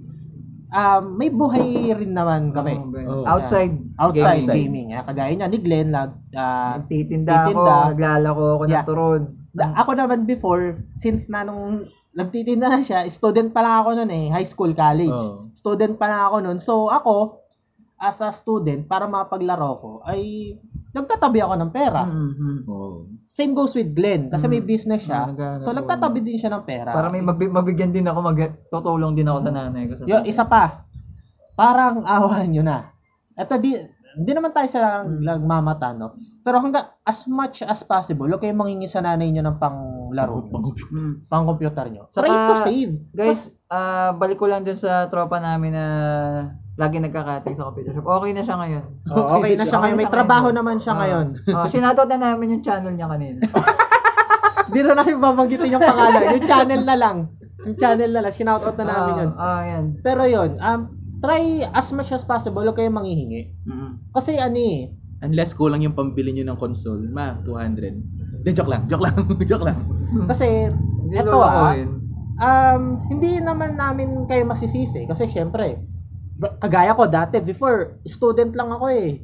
um, 0.68 1.16
may 1.16 1.32
buhay 1.32 1.64
rin 1.96 2.12
naman 2.12 2.52
kami. 2.52 2.76
Oh. 3.02 3.24
Outside. 3.24 3.72
Outside 3.96 4.36
Outside. 4.38 4.60
gaming. 4.60 4.92
ah. 4.92 5.02
Kagaya 5.02 5.32
niya, 5.32 5.48
ni 5.48 5.58
Glenn, 5.58 5.88
nag, 5.88 6.12
ah, 6.30 6.76
Titinda, 6.84 7.48
Titinda. 7.48 7.56
ako, 7.56 7.88
naglalako 7.88 8.42
ako 8.52 8.62
ng 8.62 8.70
Yeah. 8.70 8.84
turod. 8.84 9.22
Da- 9.50 9.72
ako 9.74 9.90
naman 9.94 10.18
before, 10.22 10.64
since 10.92 11.26
na 11.26 11.40
nung 11.42 11.88
nagtitinda 12.12 12.68
na 12.68 12.80
siya, 12.84 13.08
student 13.08 13.48
pa 13.50 13.64
lang 13.64 13.74
ako 13.82 13.88
noon 13.96 14.12
eh, 14.12 14.26
high 14.32 14.48
school, 14.48 14.72
college. 14.76 15.12
Oh. 15.12 15.48
Student 15.56 15.96
pa 15.96 16.06
lang 16.08 16.22
ako 16.28 16.36
noon. 16.44 16.58
So 16.60 16.92
ako, 16.92 17.40
as 17.96 18.20
a 18.20 18.28
student, 18.34 18.84
para 18.84 19.06
mapaglaro 19.08 19.70
ko, 19.78 19.90
ay 20.04 20.52
nagtatabi 20.92 21.40
ako 21.40 21.54
ng 21.56 21.70
pera. 21.72 22.02
Mhm. 22.04 22.68
Oh. 22.68 23.08
Same 23.24 23.56
goes 23.56 23.72
with 23.72 23.96
Glenn, 23.96 24.28
kasi 24.28 24.44
may 24.44 24.60
business 24.60 25.08
siya. 25.08 25.32
Ah, 25.32 25.56
so 25.56 25.72
nagtatabi 25.72 26.20
din 26.20 26.36
siya 26.36 26.52
ng 26.52 26.64
pera. 26.68 26.92
Para 26.92 27.08
may 27.08 27.24
mabi- 27.24 27.48
mabigyan 27.48 27.88
din 27.88 28.04
ako, 28.04 28.18
mag 28.20 28.36
tutulong 28.68 29.16
din 29.16 29.24
ako 29.24 29.38
sa 29.40 29.52
nanay 29.54 29.88
ko. 29.88 29.96
Sa 29.96 30.04
Yo, 30.04 30.20
isa 30.28 30.44
pa, 30.44 30.84
parang 31.56 32.04
awahan 32.12 32.50
nyo 32.52 32.62
na. 32.66 32.92
Ito, 33.32 33.56
di, 33.56 33.72
di 34.20 34.30
naman 34.36 34.52
tayo 34.52 34.68
sa 34.68 35.00
nagmamata, 35.00 35.96
no? 35.96 36.12
Pero 36.44 36.60
hanggang 36.60 36.84
as 37.06 37.24
much 37.24 37.64
as 37.64 37.80
possible, 37.86 38.28
huwag 38.28 38.42
kayong 38.44 38.60
mangingi 38.60 38.90
sa 38.90 39.00
nanay 39.00 39.32
nyo 39.32 39.40
ng 39.46 39.56
panglaro 40.12 40.44
nyo, 40.44 40.60
Mm. 40.92 41.12
pang 41.24 41.44
computer 41.48 41.88
nyo. 41.88 42.04
Saka, 42.12 42.28
Try 42.28 42.36
to 42.36 42.54
save. 42.60 42.92
Guys, 43.16 43.40
ah 43.72 44.12
balik 44.12 44.36
ko 44.36 44.44
lang 44.44 44.60
dun 44.60 44.76
sa 44.76 45.08
tropa 45.08 45.40
namin 45.40 45.72
na 45.72 45.86
lagi 46.76 47.00
nagkakating 47.00 47.56
sa 47.56 47.72
computer 47.72 47.96
shop. 47.96 48.04
Okay 48.20 48.36
na 48.36 48.44
siya 48.44 48.56
ngayon. 48.60 48.84
Oh, 49.08 49.40
okay 49.40 49.56
na 49.56 49.64
siya 49.64 49.78
ngayon. 49.80 49.96
May 49.96 50.12
trabaho 50.12 50.52
naman 50.52 50.76
siya 50.76 50.92
ngayon. 50.92 51.26
Oh, 51.56 51.68
sinatot 51.68 52.04
na 52.12 52.32
namin 52.32 52.60
yung 52.60 52.62
channel 52.64 52.92
niya 52.92 53.08
kanina. 53.08 53.40
Di 54.72 54.80
na 54.80 54.92
namin 54.96 55.20
babanggitin 55.20 55.72
yung 55.72 55.84
pangalan. 55.84 56.20
Yung 56.36 56.48
channel 56.48 56.82
na 56.84 56.96
lang. 56.96 57.16
Yung 57.64 57.76
channel 57.76 58.10
na 58.12 58.20
lang. 58.24 58.32
Sinoutout 58.32 58.76
na 58.80 58.84
namin 58.88 59.12
yun. 59.20 59.30
Ah, 59.36 59.44
ah, 59.44 59.62
yan. 59.68 59.84
Pero 60.00 60.24
yun, 60.24 60.56
um, 60.56 60.80
try 61.20 61.60
as 61.76 61.92
much 61.92 62.08
as 62.08 62.24
possible, 62.24 62.64
huwag 62.64 62.74
kayong 62.74 62.96
manghihingi. 62.96 63.52
Mm. 63.68 64.10
Kasi 64.10 64.40
ano 64.40 64.56
eh, 64.56 64.96
Unless 65.22 65.54
kulang 65.54 65.86
yung 65.86 65.94
pambili 65.94 66.34
nyo 66.34 66.50
ng 66.50 66.58
console, 66.58 67.06
ma, 67.06 67.38
200. 67.46 68.21
De, 68.42 68.50
joke 68.50 68.66
lang, 68.68 68.82
joke 68.84 69.02
lang, 69.02 69.14
joke 69.50 69.62
lang. 69.62 69.78
kasi, 70.26 70.66
Hindi 71.02 71.14
eto 71.14 71.38
ah, 71.38 71.72
um, 72.34 72.82
hindi 73.06 73.38
naman 73.38 73.74
namin 73.74 74.26
kayo 74.26 74.42
masisisi. 74.42 75.04
Kasi 75.04 75.26
syempre, 75.26 75.78
ba- 76.34 76.58
kagaya 76.58 76.92
ko 76.92 77.06
dati, 77.06 77.38
before, 77.38 78.02
student 78.02 78.50
lang 78.52 78.68
ako 78.68 78.86
eh. 78.88 79.22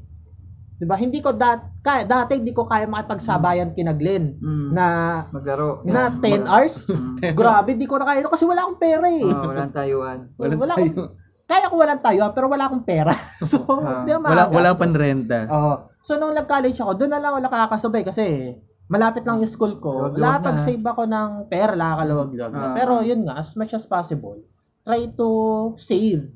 'Di 0.79 0.87
ba 0.87 0.95
Hindi 0.95 1.19
ko 1.19 1.35
dat 1.35 1.75
kaya, 1.83 2.07
dati 2.07 2.39
hindi 2.39 2.55
ko 2.55 2.62
kaya 2.62 2.87
makipagsabayan 2.87 3.75
kina 3.75 3.91
Glenn 3.91 4.39
Mm. 4.39 4.71
na 4.71 4.87
Maglaro. 5.27 5.83
na 5.83 6.07
10 6.23 6.47
hours. 6.47 6.87
Grabe, 7.35 7.75
di 7.75 7.83
ko 7.83 7.99
na 7.99 8.07
kaya 8.07 8.23
kasi 8.23 8.47
wala 8.47 8.62
akong 8.62 8.79
pera 8.79 9.07
eh. 9.09 9.27
Oh, 9.27 9.51
walang 9.51 9.75
tayuan. 9.75 10.19
Walang 10.39 10.61
wala 10.61 10.73
tayo. 10.73 10.87
akong, 10.87 11.11
kaya 11.49 11.66
ko 11.66 11.75
walang 11.75 11.99
tayo 11.99 12.23
pero 12.31 12.47
wala 12.47 12.71
akong 12.71 12.87
pera. 12.87 13.11
so, 13.43 13.66
Ah. 13.75 14.07
hindi 14.07 14.14
ako 14.14 14.23
Wala, 14.23 14.43
wala 14.47 14.71
pang 14.77 14.95
renta. 14.95 15.39
Oo. 15.49 15.73
So, 15.99 16.14
nung 16.14 16.31
nag-college 16.31 16.79
ako, 16.79 16.93
doon 16.95 17.11
na 17.11 17.19
lang 17.19 17.31
ako 17.33 17.41
nakakasabay 17.43 18.03
kasi 18.07 18.55
malapit 18.89 19.22
lang 19.22 19.39
yung 19.39 19.49
school 19.53 19.76
ko. 19.78 20.12
Nakapag-save 20.16 20.82
ako 20.82 21.05
ng 21.05 21.30
pera, 21.53 21.76
nakakaluwag-luwag 21.76 22.53
na. 22.53 22.66
Ah. 22.72 22.74
Pero 22.74 23.05
yun 23.05 23.28
nga, 23.28 23.41
as 23.41 23.53
much 23.55 23.76
as 23.76 23.84
possible, 23.84 24.41
try 24.82 25.05
to 25.12 25.28
save 25.76 26.32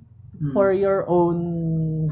for 0.53 0.73
your 0.77 1.09
own 1.09 1.39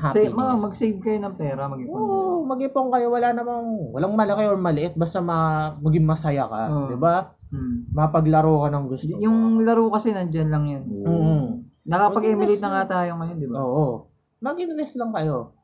happiness. 0.01 0.33
ma, 0.33 0.57
mag-save 0.57 0.99
kayo 1.01 1.19
ng 1.21 1.35
pera, 1.37 1.69
mag-ipon. 1.69 1.93
Oo, 1.93 2.49
mag-ipon 2.49 2.89
kayo. 2.89 3.13
Wala 3.13 3.37
namang, 3.37 3.93
walang 3.93 4.15
malaki 4.17 4.49
or 4.49 4.57
maliit. 4.57 4.97
Basta 4.97 5.21
ma, 5.21 5.71
maging 5.81 6.09
masaya 6.09 6.49
ka. 6.49 6.63
Oo. 6.73 6.89
Di 6.89 6.97
ba? 6.97 7.37
Hmm. 7.51 7.91
Mapaglaro 7.91 8.65
ka 8.65 8.69
ng 8.71 8.87
gusto. 8.87 9.13
Yung 9.19 9.67
laro 9.67 9.91
kasi 9.91 10.15
nandyan 10.15 10.49
lang 10.49 10.65
yan. 10.71 10.85
Mm. 10.87 11.45
Nakapag-emulate 11.83 12.63
na 12.63 12.71
nga 12.79 13.03
tayo 13.03 13.19
ngayon, 13.19 13.37
di 13.43 13.49
ba? 13.51 13.59
Oo. 13.59 14.07
Mag-invest 14.39 14.95
lang 14.97 15.11
kayo. 15.11 15.60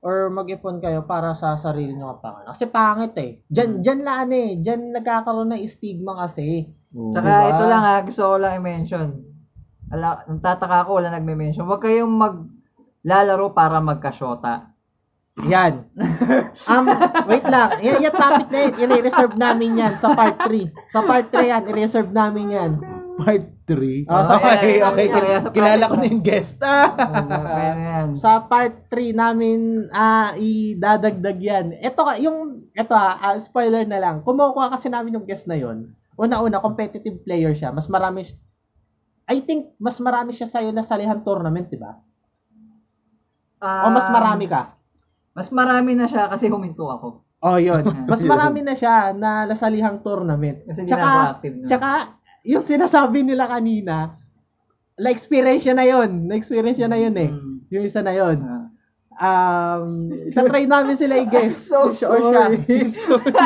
Or 0.00 0.32
mag-ipon 0.32 0.80
kayo 0.80 1.04
para 1.04 1.36
sa 1.36 1.60
sarili 1.60 1.92
nyo 1.92 2.16
pangalan. 2.24 2.48
Kasi 2.48 2.72
pangit 2.72 3.12
eh. 3.20 3.44
Diyan, 3.52 3.84
diyan 3.84 4.00
laan 4.00 4.32
eh. 4.32 4.56
Diyan 4.56 4.96
nagkakaroon 4.96 5.52
ng 5.52 5.60
stigma 5.68 6.16
kasi. 6.24 6.64
Tsaka 6.90 7.28
Diba? 7.28 7.50
ito 7.52 7.64
lang 7.68 7.82
ha, 7.84 7.94
gusto 8.00 8.22
ko 8.24 8.36
lang 8.40 8.58
i-mention. 8.58 9.08
Ala, 9.92 10.24
nagtataka 10.24 10.88
ko, 10.88 10.98
wala 10.98 11.12
nagme-mention. 11.12 11.68
Huwag 11.68 11.84
kayong 11.84 12.10
maglalaro 12.16 13.52
para 13.52 13.78
magkasyota. 13.78 14.72
Yan. 15.46 15.74
Um, 16.70 16.86
wait 17.30 17.46
lang. 17.46 17.78
Yan, 17.82 18.02
yung 18.02 18.16
topic 18.16 18.48
na 18.50 18.58
yun, 18.74 18.90
i-reserve 18.90 19.34
namin 19.38 19.78
yan 19.78 19.94
sa 19.96 20.12
part 20.12 20.36
3. 20.46 20.70
Sa 20.92 21.00
part 21.02 21.26
3 21.30 21.46
yan, 21.46 21.62
i-reserve 21.70 22.10
namin 22.10 22.46
yan. 22.52 22.72
Part 23.20 23.44
3. 23.68 24.08
Oh, 24.08 24.22
sa- 24.24 24.40
okay, 24.40 24.80
okay. 24.80 25.06
Kaya 25.06 25.38
sa 25.38 25.52
Kilala 25.52 25.84
ko 25.84 25.94
na 25.94 26.08
yung 26.08 26.24
guest. 26.24 26.58
Ah! 26.64 26.88
Sa 28.16 28.40
part 28.42 28.88
3 28.88 29.12
namin 29.12 29.86
ah 29.92 30.32
idadagdag 30.34 31.38
yan. 31.38 31.66
Ito 31.78 32.00
yung, 32.18 32.38
ito 32.72 32.94
ah, 32.94 33.36
spoiler 33.36 33.84
na 33.84 34.00
lang. 34.00 34.24
Kumukuha 34.24 34.72
kasi 34.72 34.88
namin 34.88 35.20
yung 35.20 35.26
guest 35.28 35.46
na 35.46 35.54
yon. 35.54 35.92
Una-una, 36.16 36.58
competitive 36.58 37.20
player 37.20 37.52
siya. 37.52 37.70
Mas 37.70 37.86
marami, 37.86 38.24
si- 38.24 38.36
I 39.30 39.38
think, 39.40 39.76
mas 39.76 40.00
marami 40.00 40.34
siya 40.34 40.48
sa'yo 40.48 40.74
na 40.74 40.82
salihan 40.82 41.22
tournament, 41.22 41.70
di 41.70 41.78
ba? 41.78 41.94
O 43.60 43.88
mas 43.92 44.08
Um, 44.08 44.16
marami 44.16 44.48
ka? 44.48 44.74
Mas 45.30 45.48
marami 45.52 45.94
na 45.94 46.08
siya 46.08 46.26
kasi 46.26 46.50
huminto 46.50 46.88
ako. 46.88 47.22
Oh, 47.40 47.56
yun. 47.56 47.80
Mas 48.10 48.20
marami 48.20 48.60
na 48.60 48.76
siya 48.76 49.16
na 49.16 49.48
nasalihang 49.48 50.04
tournament. 50.04 50.60
Kasi 50.60 50.84
hindi 50.84 50.92
na 50.92 51.00
ako 51.00 51.20
active 51.24 51.54
na. 51.56 51.66
Tsaka, 51.72 51.88
yung 52.42 52.64
sinasabi 52.64 53.22
nila 53.22 53.44
kanina, 53.44 54.16
na-experience 54.96 55.64
siya 55.64 55.76
na 55.76 55.84
yun. 55.84 56.28
Na-experience 56.28 56.76
siya 56.76 56.90
na 56.90 57.00
yun 57.00 57.16
eh. 57.16 57.30
Mm. 57.32 57.56
Yung 57.70 57.84
isa 57.84 58.00
na 58.00 58.12
yun. 58.12 58.38
Ah. 58.40 58.64
um, 59.20 60.08
try 60.32 60.64
namin 60.64 60.96
sila 60.96 61.20
i-guess. 61.20 61.52
So 61.70 61.92
siya 61.92 62.08
or 62.08 62.20
siya. 62.24 62.44
sorry. 62.88 63.32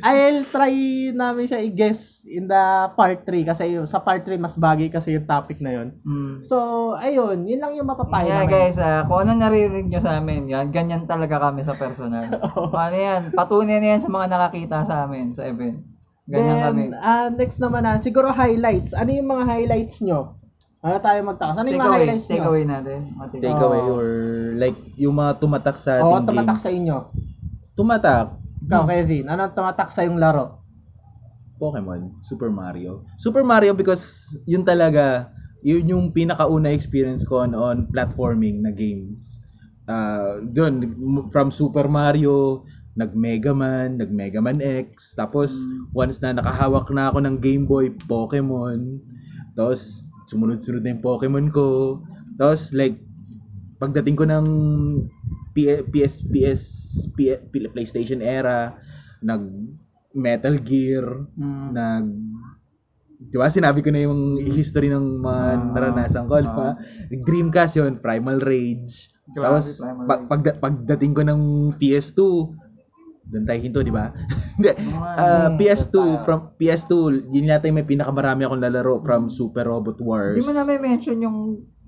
I'll 0.00 0.40
try 0.46 0.72
namin 1.10 1.44
siya 1.44 1.58
i-guess 1.60 2.22
in 2.24 2.46
the 2.46 2.64
part 2.94 3.26
3 3.26 3.42
kasi 3.44 3.74
yung- 3.74 3.90
sa 3.90 3.98
part 3.98 4.22
3 4.22 4.38
mas 4.38 4.54
bagay 4.54 4.86
kasi 4.88 5.18
yung 5.18 5.26
topic 5.26 5.58
na 5.58 5.74
yun. 5.74 5.88
Mm. 6.00 6.40
So, 6.40 6.56
ayun, 6.94 7.44
yun 7.44 7.58
lang 7.58 7.74
yung 7.74 7.90
mapapayo 7.90 8.24
Yeah, 8.24 8.46
namin. 8.46 8.54
guys, 8.54 8.78
ah, 8.78 9.02
kung 9.04 9.26
ano 9.26 9.34
naririnig 9.36 9.90
nyo 9.90 10.00
sa 10.00 10.22
amin, 10.22 10.46
yan, 10.46 10.70
ganyan 10.70 11.04
talaga 11.04 11.50
kami 11.50 11.66
sa 11.66 11.74
personal. 11.74 12.30
ano 12.86 12.96
yan, 12.96 13.34
patunay 13.34 13.82
na 13.82 13.98
yan 13.98 14.00
sa 14.00 14.08
mga 14.08 14.26
nakakita 14.30 14.86
sa 14.86 15.04
amin 15.04 15.34
sa 15.34 15.44
event. 15.44 15.89
Ganyan 16.30 16.58
kami. 16.62 16.84
Then, 16.88 16.94
ah, 16.96 17.28
next 17.28 17.58
naman 17.58 17.82
na, 17.82 17.98
siguro 17.98 18.30
highlights. 18.30 18.94
Ano 18.94 19.10
yung 19.10 19.26
mga 19.26 19.44
highlights 19.44 19.98
nyo? 20.00 20.38
Ano 20.80 20.96
tayo 20.96 21.18
magtakas? 21.26 21.56
Ano 21.58 21.66
yung 21.68 21.76
Take 21.76 21.82
mga 21.82 21.90
away, 21.90 22.00
highlights 22.06 22.26
take 22.26 22.40
nyo? 22.40 22.48
away 22.48 22.64
natin. 22.64 23.00
O, 23.12 23.24
take 23.28 23.42
Take 23.42 23.60
away 23.60 23.82
or 23.84 24.06
like 24.56 24.78
yung 24.96 25.12
mga 25.12 25.32
tumatak 25.36 25.76
sa 25.76 26.00
Oo, 26.00 26.16
ating 26.16 26.28
tumatak 26.30 26.56
game. 26.56 26.64
sa 26.64 26.70
inyo. 26.70 26.96
Tumatak. 27.74 28.26
Ikaw, 28.64 28.82
Kevin, 28.86 29.24
ano 29.28 29.42
tumatak 29.50 29.88
sa 29.90 30.06
yung 30.06 30.16
laro? 30.16 30.62
Pokemon, 31.60 32.16
Super 32.24 32.48
Mario. 32.48 33.04
Super 33.20 33.44
Mario 33.44 33.76
because 33.76 34.32
yun 34.48 34.64
talaga, 34.64 35.28
yun 35.60 35.84
yung 35.84 36.04
pinakauna 36.08 36.72
experience 36.72 37.20
ko 37.28 37.44
on, 37.44 37.52
on 37.52 37.78
platforming 37.92 38.64
na 38.64 38.72
games. 38.72 39.44
Uh, 39.84 40.40
doon, 40.48 40.80
from 41.28 41.52
Super 41.52 41.84
Mario, 41.84 42.64
nag 42.94 43.14
Mega 43.14 43.54
Man, 43.54 43.98
nag 43.98 44.10
Mega 44.10 44.42
Man 44.42 44.58
X, 44.58 45.14
tapos 45.14 45.54
once 45.94 46.18
na 46.18 46.34
nakahawak 46.34 46.90
na 46.90 47.10
ako 47.10 47.22
ng 47.22 47.36
Game 47.38 47.64
Boy, 47.64 47.94
Pokemon, 47.94 48.98
tapos 49.54 50.06
sumunod-sunod 50.26 50.82
na 50.82 50.94
yung 50.94 51.04
Pokemon 51.04 51.46
ko, 51.50 52.00
tapos 52.34 52.74
like, 52.74 52.98
pagdating 53.78 54.16
ko 54.18 54.24
ng 54.26 54.46
P- 55.50 55.82
PS, 55.86 56.26
PS, 56.26 56.62
P- 57.14 57.42
P- 57.50 57.72
PlayStation 57.72 58.18
era, 58.20 58.74
nag 59.20 59.42
Metal 60.10 60.56
Gear, 60.58 61.06
nag 61.70 62.06
Di 63.20 63.36
ba, 63.36 63.52
sinabi 63.52 63.84
ko 63.84 63.92
na 63.92 64.00
yung 64.00 64.40
history 64.40 64.88
ng 64.88 65.20
mga 65.20 65.76
naranasan 65.76 66.24
ko, 66.24 66.40
di 66.40 66.48
ba? 66.48 66.72
Dreamcast 67.12 67.76
yun, 67.76 68.00
Primal 68.00 68.40
Rage. 68.40 69.12
Tapos, 69.36 69.84
pag, 70.08 70.24
pagda- 70.24 70.56
pagdating 70.56 71.12
ko 71.12 71.22
ng 71.28 71.40
PS2, 71.76 72.20
doon 73.30 73.46
tayo 73.46 73.58
hinto, 73.62 73.80
di 73.80 73.94
ba? 73.94 74.10
Hindi. 74.58 74.70
Ah, 74.98 75.54
PS2, 75.54 76.26
from 76.26 76.52
PS2, 76.58 76.92
yun 77.30 77.46
yata 77.46 77.70
yung 77.70 77.78
may 77.78 77.86
pinakamarami 77.86 78.42
akong 78.42 78.58
lalaro 78.58 78.98
from 79.00 79.30
Super 79.30 79.70
Robot 79.70 80.02
Wars. 80.02 80.34
Hindi 80.34 80.50
mo 80.50 80.52
na 80.52 80.66
may 80.66 80.78
mention 80.78 81.16
yung 81.16 81.38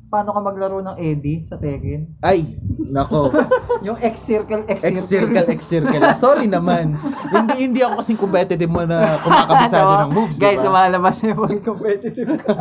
paano 0.06 0.36
ka 0.36 0.44
maglaro 0.44 0.84
ng 0.84 0.96
Eddie 1.00 1.40
sa 1.42 1.56
Tekken. 1.56 2.20
Ay, 2.20 2.44
nako. 2.92 3.32
Yung 3.88 3.96
X-Circle, 3.96 4.68
X-Circle. 4.68 4.92
X-circle, 4.94 5.46
X-circle. 5.56 6.02
Sorry 6.12 6.44
naman. 6.46 7.00
hindi 7.34 7.56
hindi 7.64 7.80
ako 7.80 8.04
kasing 8.04 8.20
competitive 8.20 8.68
mo 8.68 8.84
na 8.84 9.16
kumakabisado 9.18 9.88
Ano? 9.88 10.00
ng 10.04 10.12
moves, 10.12 10.36
Guys, 10.36 10.60
di 10.60 10.68
ba? 10.68 10.68
lumalabas 10.68 11.16
na 11.16 11.26
yung 11.32 11.64
competitive 11.64 12.32
ka. 12.44 12.54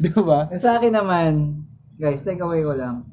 Di 0.00 0.10
ba? 0.16 0.48
Sa 0.56 0.80
akin 0.80 0.92
naman, 0.96 1.32
guys, 2.00 2.24
take 2.24 2.40
away 2.40 2.64
ko 2.64 2.72
lang. 2.72 3.04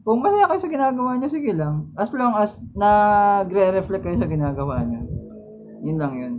Kung 0.00 0.24
masaya 0.24 0.48
kayo 0.48 0.60
sa 0.60 0.72
ginagawa 0.72 1.20
nyo, 1.20 1.28
sige 1.28 1.52
lang. 1.52 1.92
As 1.92 2.08
long 2.16 2.32
as 2.40 2.64
nagre-reflect 2.72 4.04
kayo 4.04 4.16
sa 4.16 4.30
ginagawa 4.30 4.80
nyo. 4.84 5.04
Yun 5.84 5.98
lang 6.00 6.14
yun. 6.16 6.34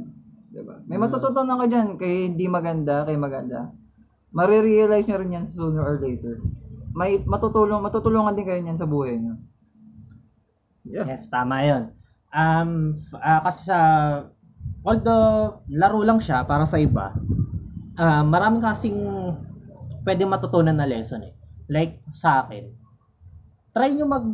Diba? 0.52 0.76
May 0.90 1.00
matututunan 1.00 1.56
ka 1.62 1.66
dyan 1.70 1.88
kay 1.96 2.34
hindi 2.34 2.46
maganda, 2.50 3.08
kay 3.08 3.16
maganda. 3.16 3.72
Marirealize 4.34 5.08
nyo 5.08 5.18
rin 5.22 5.36
yan 5.40 5.46
sooner 5.48 5.84
or 5.84 6.02
later. 6.02 6.42
May 6.92 7.24
matutulong, 7.24 7.80
matutulungan 7.80 8.36
din 8.36 8.48
kayo 8.48 8.60
niyan 8.60 8.80
sa 8.80 8.90
buhay 8.90 9.16
nyo. 9.16 9.40
Yeah. 10.84 11.08
Yes, 11.08 11.30
tama 11.30 11.64
yun. 11.64 11.94
Um, 12.32 12.92
ah, 13.22 13.44
kasi 13.46 13.70
sa, 13.70 13.80
although 14.82 15.62
laro 15.70 16.02
lang 16.02 16.20
siya 16.20 16.44
para 16.48 16.66
sa 16.66 16.80
iba, 16.82 17.14
ah 18.00 18.24
maraming 18.24 18.64
kasing 18.64 18.98
pwede 20.04 20.24
matutunan 20.26 20.74
na 20.76 20.90
lesson 20.90 21.22
eh. 21.28 21.34
Like 21.72 21.96
sa 22.12 22.44
akin, 22.44 22.81
try 23.72 23.96
nyo 23.96 24.04
mag, 24.04 24.28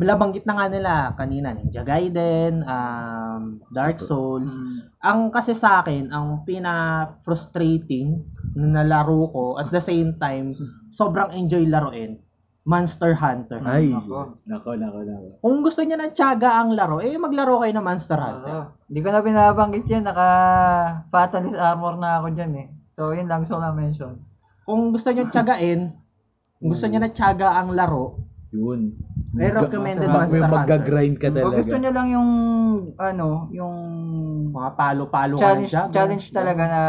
labanggit 0.00 0.48
na 0.48 0.56
nga 0.56 0.66
nila 0.72 0.92
kanina, 1.12 1.52
Ninja 1.52 1.84
Gaiden, 1.84 2.64
um, 2.64 3.60
Dark 3.68 4.00
Souls. 4.00 4.56
Ang 5.04 5.28
kasi 5.28 5.52
sa 5.52 5.84
akin, 5.84 6.08
ang 6.08 6.40
pina-frustrating 6.48 8.16
na 8.56 8.80
nalaro 8.80 9.28
ko 9.28 9.44
at 9.60 9.68
the 9.68 9.80
same 9.80 10.16
time, 10.16 10.56
sobrang 10.88 11.36
enjoy 11.36 11.68
laruin, 11.68 12.16
Monster 12.62 13.18
Hunter. 13.18 13.58
Ay. 13.66 13.90
Ako. 13.90 14.38
Nako, 14.46 14.78
nako, 14.78 14.98
nako. 15.02 15.26
Kung 15.42 15.66
gusto 15.66 15.82
niyo 15.82 15.98
ng 15.98 16.14
tiyaga 16.14 16.62
ang 16.62 16.70
laro, 16.78 17.02
eh 17.02 17.10
maglaro 17.18 17.58
kayo 17.58 17.74
ng 17.74 17.82
Monster 17.82 18.14
Hunter. 18.14 18.54
Ah, 18.54 18.66
Hindi 18.86 19.00
ko 19.02 19.08
na 19.10 19.18
binabanggit 19.18 19.86
yan. 19.90 20.06
Naka 20.06 20.28
Fatalist 21.10 21.58
Armor 21.58 21.98
na 21.98 22.22
ako 22.22 22.30
dyan 22.30 22.52
eh. 22.54 22.66
So, 22.94 23.10
yun 23.10 23.26
lang. 23.26 23.42
So, 23.42 23.58
na 23.58 23.74
mention. 23.74 24.14
Kung 24.62 24.94
gusto 24.94 25.10
niyo 25.10 25.26
tiyagain, 25.26 25.90
kung 26.62 26.68
gusto 26.70 26.86
niyo 26.86 27.02
na 27.02 27.10
tiyaga 27.10 27.58
ang 27.58 27.74
laro, 27.74 28.22
Yun. 28.52 28.80
I 29.32 29.48
recommended 29.48 30.04
Mag, 30.06 30.28
Hunter. 30.28 30.44
mag-grind 30.44 31.16
ka 31.16 31.32
Kung 31.32 31.36
talaga. 31.40 31.56
gusto 31.56 31.76
nyo 31.80 31.90
lang 31.90 32.08
yung, 32.12 32.30
ano, 33.00 33.48
yung 33.48 33.76
Mga 34.52 34.70
palo-palo 34.76 35.34
challenge, 35.40 35.72
tiyaga. 35.72 35.88
challenge 35.90 36.26
talaga 36.30 36.62
na 36.68 36.82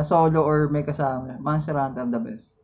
solo 0.00 0.40
or 0.40 0.72
may 0.72 0.80
kasama. 0.80 1.36
Monster 1.36 1.76
Hunter 1.76 2.08
the 2.08 2.16
best. 2.18 2.56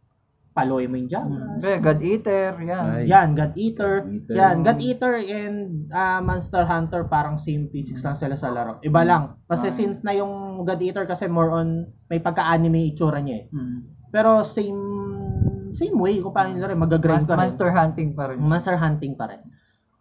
Paloy 0.57 0.89
mo 0.89 0.97
yung 0.97 1.05
tiyaga. 1.05 1.37
Okay, 1.61 1.77
God 1.85 2.01
Eater, 2.01 2.51
yan. 2.57 2.85
Ay. 2.89 3.03
Yan, 3.05 3.29
God 3.37 3.53
Eater. 3.53 3.95
Eater. 4.09 4.33
Yan, 4.33 4.57
God 4.65 4.81
Eater 4.81 5.13
and 5.21 5.57
ah, 5.93 6.25
Monster 6.25 6.65
Hunter 6.65 7.05
parang 7.05 7.37
same 7.37 7.69
physics 7.69 8.01
lang 8.01 8.17
sila 8.17 8.41
sa 8.41 8.49
laro. 8.49 8.81
Iba 8.81 9.05
lang. 9.05 9.37
Kasi 9.45 9.69
since 9.69 10.01
na 10.01 10.17
yung 10.17 10.65
God 10.65 10.81
Eater 10.81 11.05
kasi 11.05 11.29
more 11.29 11.53
on 11.53 11.85
may 12.09 12.25
pagka-anime 12.25 12.89
itsura 12.89 13.21
niya 13.21 13.45
eh. 13.45 13.47
Hmm. 13.53 13.85
Pero 14.09 14.41
same 14.41 14.81
same 15.77 15.97
way 16.01 16.17
kung 16.19 16.33
paano 16.33 16.57
nila 16.57 16.73
rin 16.73 16.81
mag-grind 16.81 17.29
ka 17.29 17.37
rin. 17.37 17.45
Monster 17.45 17.71
Hunting 17.71 18.11
pa 18.17 18.25
rin. 18.33 18.39
Monster 18.41 18.77
hunting 18.81 19.13
pa 19.13 19.29
rin. 19.29 19.45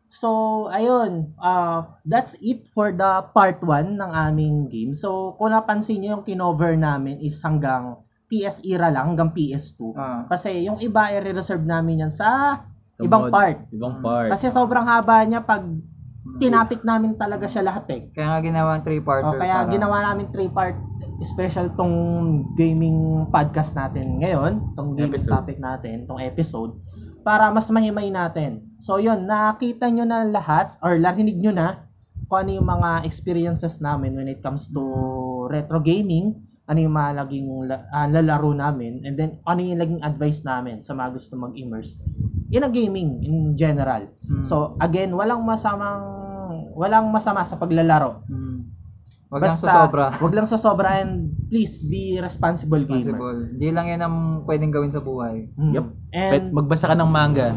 So, 0.08 0.30
ayun. 0.72 1.36
uh, 1.36 1.84
that's 2.08 2.40
it 2.40 2.72
for 2.72 2.96
the 2.96 3.28
part 3.36 3.60
1 3.60 4.00
ng 4.00 4.12
aming 4.16 4.72
game. 4.72 4.96
So, 4.96 5.36
kung 5.36 5.52
napansin 5.52 6.00
nyo 6.00 6.10
yung 6.16 6.24
kinover 6.24 6.80
namin 6.80 7.20
is 7.20 7.36
hanggang 7.44 8.00
PS 8.26 8.64
era 8.64 8.88
lang, 8.88 9.12
hanggang 9.12 9.36
PS2. 9.36 9.92
Ah. 9.94 10.24
Kasi 10.26 10.64
yung 10.64 10.80
iba, 10.80 11.12
i-reserve 11.12 11.68
namin 11.68 12.08
yan 12.08 12.14
sa, 12.16 12.64
Sa 12.90 13.04
ibang 13.04 13.28
mod- 13.28 13.34
part. 13.36 13.58
Ibang 13.70 13.96
part. 14.00 14.30
Kasi 14.32 14.48
sobrang 14.48 14.88
haba 14.88 15.20
niya 15.28 15.44
pag 15.44 15.68
tinapik 16.36 16.82
namin 16.82 17.14
talaga 17.16 17.46
siya 17.46 17.68
lahat 17.68 17.86
eh. 17.92 18.02
Kaya 18.10 18.34
nga 18.34 18.40
ginawa 18.40 18.70
ang 18.74 18.82
O, 18.82 18.86
three-parter. 18.88 19.38
kaya 19.38 19.56
para- 19.62 19.72
ginawa 19.72 19.98
namin 20.02 20.26
three-part 20.32 20.76
special 21.24 21.72
tong 21.76 21.96
gaming 22.58 23.28
podcast 23.32 23.78
natin 23.78 24.20
ngayon, 24.20 24.76
tong 24.76 24.98
gaming 24.98 25.16
Episode. 25.16 25.34
topic 25.36 25.58
natin, 25.62 25.96
tong 26.04 26.20
episode, 26.20 26.72
para 27.24 27.48
mas 27.54 27.70
mahimay 27.72 28.12
natin. 28.12 28.66
So 28.84 29.00
yun, 29.00 29.24
nakita 29.24 29.88
nyo 29.88 30.04
na 30.04 30.28
lahat, 30.28 30.76
or 30.84 31.00
narinig 31.00 31.40
nyo 31.40 31.56
na, 31.56 31.88
kung 32.26 32.44
ano 32.44 32.52
yung 32.58 32.68
mga 32.68 33.06
experiences 33.06 33.80
namin 33.80 34.18
when 34.18 34.28
it 34.28 34.42
comes 34.42 34.68
to 34.74 34.82
retro 35.48 35.80
gaming, 35.80 36.36
ano 36.66 36.80
yung 36.82 36.96
mga 36.98 37.12
laging 37.22 37.48
la- 37.70 37.86
ah, 37.94 38.08
lalaro 38.10 38.52
namin, 38.58 39.06
and 39.06 39.14
then 39.16 39.38
ano 39.46 39.62
yung 39.62 39.78
laging 39.78 40.02
advice 40.02 40.42
namin 40.42 40.82
sa 40.82 40.98
mga 40.98 41.14
gusto 41.14 41.38
mag-immerse 41.38 42.02
in 42.50 42.62
a 42.62 42.70
gaming 42.70 43.22
in 43.22 43.54
general. 43.54 44.10
So 44.46 44.78
again, 44.78 45.14
walang 45.14 45.42
masamang 45.46 46.06
walang 46.76 47.10
masama 47.10 47.42
sa 47.42 47.58
paglalaro. 47.58 48.22
Hmm. 48.28 48.45
Wag 49.36 49.44
lang 49.44 49.58
sa 49.58 49.68
sobra. 49.84 50.06
Wag 50.24 50.34
lang 50.34 50.48
sa 50.48 50.56
sobra 50.56 50.90
and 50.98 51.12
please 51.46 51.84
be 51.84 52.16
responsible 52.18 52.80
gamer. 52.82 53.12
Possible. 53.12 53.40
Hindi 53.52 53.68
lang 53.70 53.86
yan 53.86 54.02
ang 54.02 54.16
pwedeng 54.44 54.72
gawin 54.72 54.90
sa 54.90 55.04
buhay. 55.04 55.52
Mm. 55.54 55.72
Yup. 55.76 55.88
And, 56.10 56.32
Pet, 56.32 56.44
magbasa 56.50 56.88
ka 56.88 56.96
ng 56.96 57.10
manga. 57.10 57.52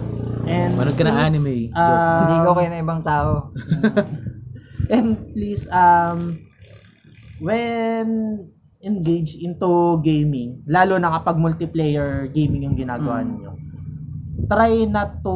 and 0.45 0.75
Manood 0.75 0.93
ka 0.93 1.05
ng 1.05 1.15
please, 1.15 1.29
anime. 1.31 1.57
ah, 1.73 2.19
Hindi 2.21 2.37
ko 2.41 2.51
kayo 2.53 2.69
na 2.69 2.79
ibang 2.79 3.03
tao. 3.03 3.33
and 4.95 5.07
please, 5.31 5.71
um, 5.71 6.43
when 7.39 8.07
engage 8.79 9.37
into 9.37 9.71
gaming, 10.01 10.63
lalo 10.65 10.97
na 10.97 11.11
kapag 11.13 11.37
multiplayer 11.37 12.27
gaming 12.29 12.65
yung 12.65 12.75
ginagawa 12.75 13.21
Mm. 13.21 13.27
ninyo, 13.29 13.53
try 14.47 14.83
not 14.85 15.19
to 15.21 15.35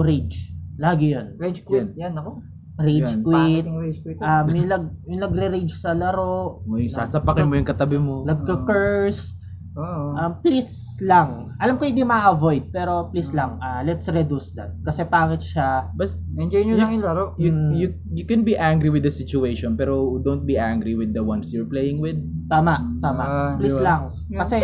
rage. 0.00 0.52
Lagi 0.74 1.12
yun. 1.12 1.36
Rage 1.36 1.60
quit. 1.62 1.92
Yan, 1.94 2.12
ako. 2.14 2.40
Rage 2.74 3.06
Yan, 3.08 3.22
quit. 3.22 3.34
Pangit 3.36 3.64
yung 3.64 3.78
rage 3.78 4.00
quit. 4.00 4.16
Um, 4.18 4.44
yung, 4.50 4.66
lag, 4.66 4.84
yung 5.06 5.20
nagre-rage 5.20 5.70
sa 5.72 5.90
laro, 5.92 6.62
May 6.64 6.86
sasapakin 6.86 7.46
mo 7.46 7.54
yung 7.54 7.64
katabi 7.64 7.96
mo. 7.96 8.22
nagka-curse, 8.24 9.42
Oo. 9.74 10.14
Um, 10.14 10.38
please 10.38 10.70
lang. 11.02 11.50
Alam 11.58 11.74
ko 11.74 11.82
hindi 11.82 12.02
ma-avoid, 12.02 12.70
pero 12.70 13.10
please 13.10 13.34
lang, 13.34 13.58
ah, 13.58 13.82
let's 13.82 14.06
reduce 14.06 14.54
that. 14.54 14.70
Kasi 14.78 15.02
pangit 15.04 15.42
siya. 15.42 15.90
Bas, 15.90 16.14
Enjoy 16.32 16.62
nyo 16.62 16.78
lang 16.78 16.94
yung 16.94 17.02
laro. 17.02 17.24
you, 17.34 17.50
Mm. 17.50 17.70
you, 17.74 17.86
you 18.12 18.24
can 18.24 18.42
be 18.42 18.54
angry 18.54 18.86
with 18.86 19.02
the 19.02 19.10
situation, 19.10 19.74
pero 19.74 20.14
don't 20.20 20.42
be 20.42 20.54
angry 20.54 20.94
with 20.94 21.10
the 21.10 21.22
ones 21.22 21.50
you're 21.50 21.66
playing 21.66 21.98
with. 21.98 22.14
Tama, 22.46 22.86
tama. 23.02 23.22
Ah, 23.24 23.52
please 23.58 23.74
di 23.74 23.82
ba? 23.82 23.84
lang. 23.84 24.02
Kasi, 24.32 24.58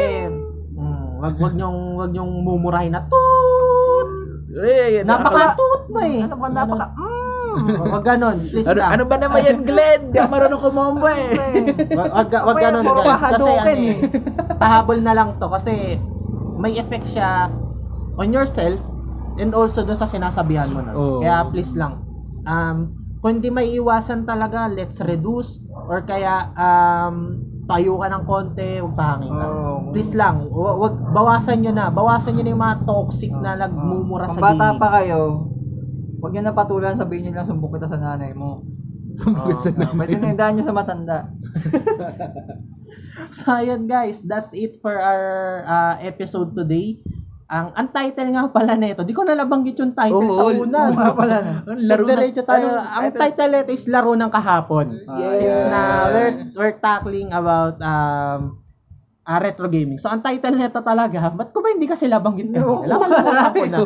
mm, 0.70 1.10
wag, 1.18 1.34
wag 1.36 1.54
nyong, 1.54 1.78
wag 1.96 2.10
nyong 2.10 2.32
mumurahin 2.40 2.94
na, 2.94 3.02
toot! 3.02 4.08
Eh, 4.52 5.02
Napaka-toot 5.02 5.90
mo 5.90 6.00
eh. 6.00 6.22
Ano 6.22 6.34
ba, 6.38 6.46
napaka, 6.48 6.86
mm, 6.92 7.19
Wag 7.94 8.04
ganon, 8.04 8.36
please 8.38 8.68
ano, 8.68 8.78
lang. 8.78 8.90
ano 8.94 9.02
ba 9.06 9.16
naman 9.18 9.40
yan, 9.42 9.60
Glenn? 9.66 10.00
Di 10.14 10.16
ako 10.18 10.28
marunong 10.30 10.62
kumombo 10.62 11.06
eh. 11.10 11.28
Wag, 11.94 12.10
wag, 12.14 12.28
wag 12.30 12.56
puro 12.84 13.00
guys. 13.02 13.22
Kasi 13.22 13.50
ano 13.50 13.70
eh, 13.70 13.90
eh. 13.90 13.96
pahabol 14.56 14.98
na 15.02 15.12
lang 15.16 15.34
to 15.36 15.46
kasi 15.50 15.98
may 16.60 16.76
effect 16.76 17.08
siya 17.08 17.48
on 18.20 18.28
yourself 18.30 18.78
and 19.40 19.56
also 19.56 19.82
dun 19.82 19.96
sa 19.96 20.06
sinasabihan 20.06 20.68
mo 20.70 20.84
nun. 20.84 20.94
Oo. 20.94 21.18
Kaya 21.24 21.48
please 21.48 21.72
lang, 21.74 22.04
um, 22.44 22.76
kung 23.20 23.40
hindi 23.40 23.48
may 23.52 23.72
iwasan 23.76 24.24
talaga, 24.24 24.68
let's 24.68 25.00
reduce 25.00 25.60
or 25.68 26.04
kaya 26.04 26.52
um, 26.56 27.36
tayo 27.70 28.02
ka 28.02 28.06
ng 28.10 28.24
konti, 28.26 28.70
huwag 28.82 28.94
pahangin 28.98 29.32
ka. 29.32 29.46
Oo. 29.46 29.92
Please 29.94 30.12
lang, 30.18 30.42
wa- 30.50 30.76
wag, 30.76 30.94
bawasan 31.14 31.62
nyo 31.62 31.72
na. 31.72 31.86
Bawasan 31.88 32.34
nyo 32.34 32.42
na 32.42 32.50
yung 32.52 32.62
mga 32.62 32.78
toxic 32.82 33.32
na 33.32 33.54
nagmumura 33.54 34.26
Kung 34.26 34.36
sa 34.36 34.42
bata 34.42 34.66
pa 34.76 34.88
kayo, 35.00 35.49
huwag 36.20 36.32
nyo 36.36 36.42
na 36.44 36.54
patulan, 36.54 36.94
sabihin 36.94 37.32
nyo 37.32 37.40
lang, 37.40 37.48
sumbong 37.48 37.80
kita 37.80 37.88
sa 37.88 37.98
nanay 37.98 38.36
mo. 38.36 38.62
Sumbukit 39.20 39.58
sa 39.58 39.70
Oh, 39.74 39.96
pwede 39.98 40.16
na 40.16 40.30
indaan 40.36 40.54
nyo 40.54 40.64
sa 40.64 40.76
matanda. 40.76 41.18
So 43.30 43.54
ayun 43.54 43.86
guys, 43.86 44.26
that's 44.26 44.50
it 44.56 44.80
for 44.82 44.98
our 44.98 45.62
uh, 45.62 45.94
episode 46.02 46.56
today. 46.56 46.98
Ang 47.50 47.74
ang 47.74 47.88
title 47.90 48.30
nga 48.30 48.46
pala 48.50 48.78
nito, 48.78 49.02
di 49.02 49.14
ko 49.14 49.26
na 49.26 49.34
nabanggit 49.34 49.78
yung 49.82 49.94
title 49.94 50.30
sa 50.30 50.46
Oo, 50.46 50.66
una. 50.66 50.90
Oo 50.90 50.94
nga 50.94 51.14
pala. 51.14 51.36
Laro 51.66 52.06
na. 52.06 52.10
Diretso 52.14 52.42
tayo. 52.46 52.66
Anong 52.70 52.86
ang 52.90 53.06
title 53.10 53.50
nito 53.50 53.70
is 53.74 53.84
Laro 53.90 54.14
ng 54.14 54.30
Kahapon. 54.30 54.86
Since 55.34 55.60
na 55.66 55.82
we're, 56.14 56.34
we're 56.54 56.76
tackling 56.78 57.34
about 57.34 57.78
um, 57.82 58.62
uh, 59.26 59.38
retro 59.42 59.66
gaming. 59.66 59.98
So 59.98 60.10
ang 60.10 60.22
title 60.22 60.54
nito 60.54 60.78
talaga, 60.78 61.30
ba't 61.34 61.50
ko 61.50 61.58
ba 61.58 61.74
hindi 61.74 61.90
kasi 61.90 62.06
labanggit? 62.06 62.54
Laro 62.54 62.86
ng 62.86 63.26
Kahapon 63.26 63.68
na. 63.70 63.78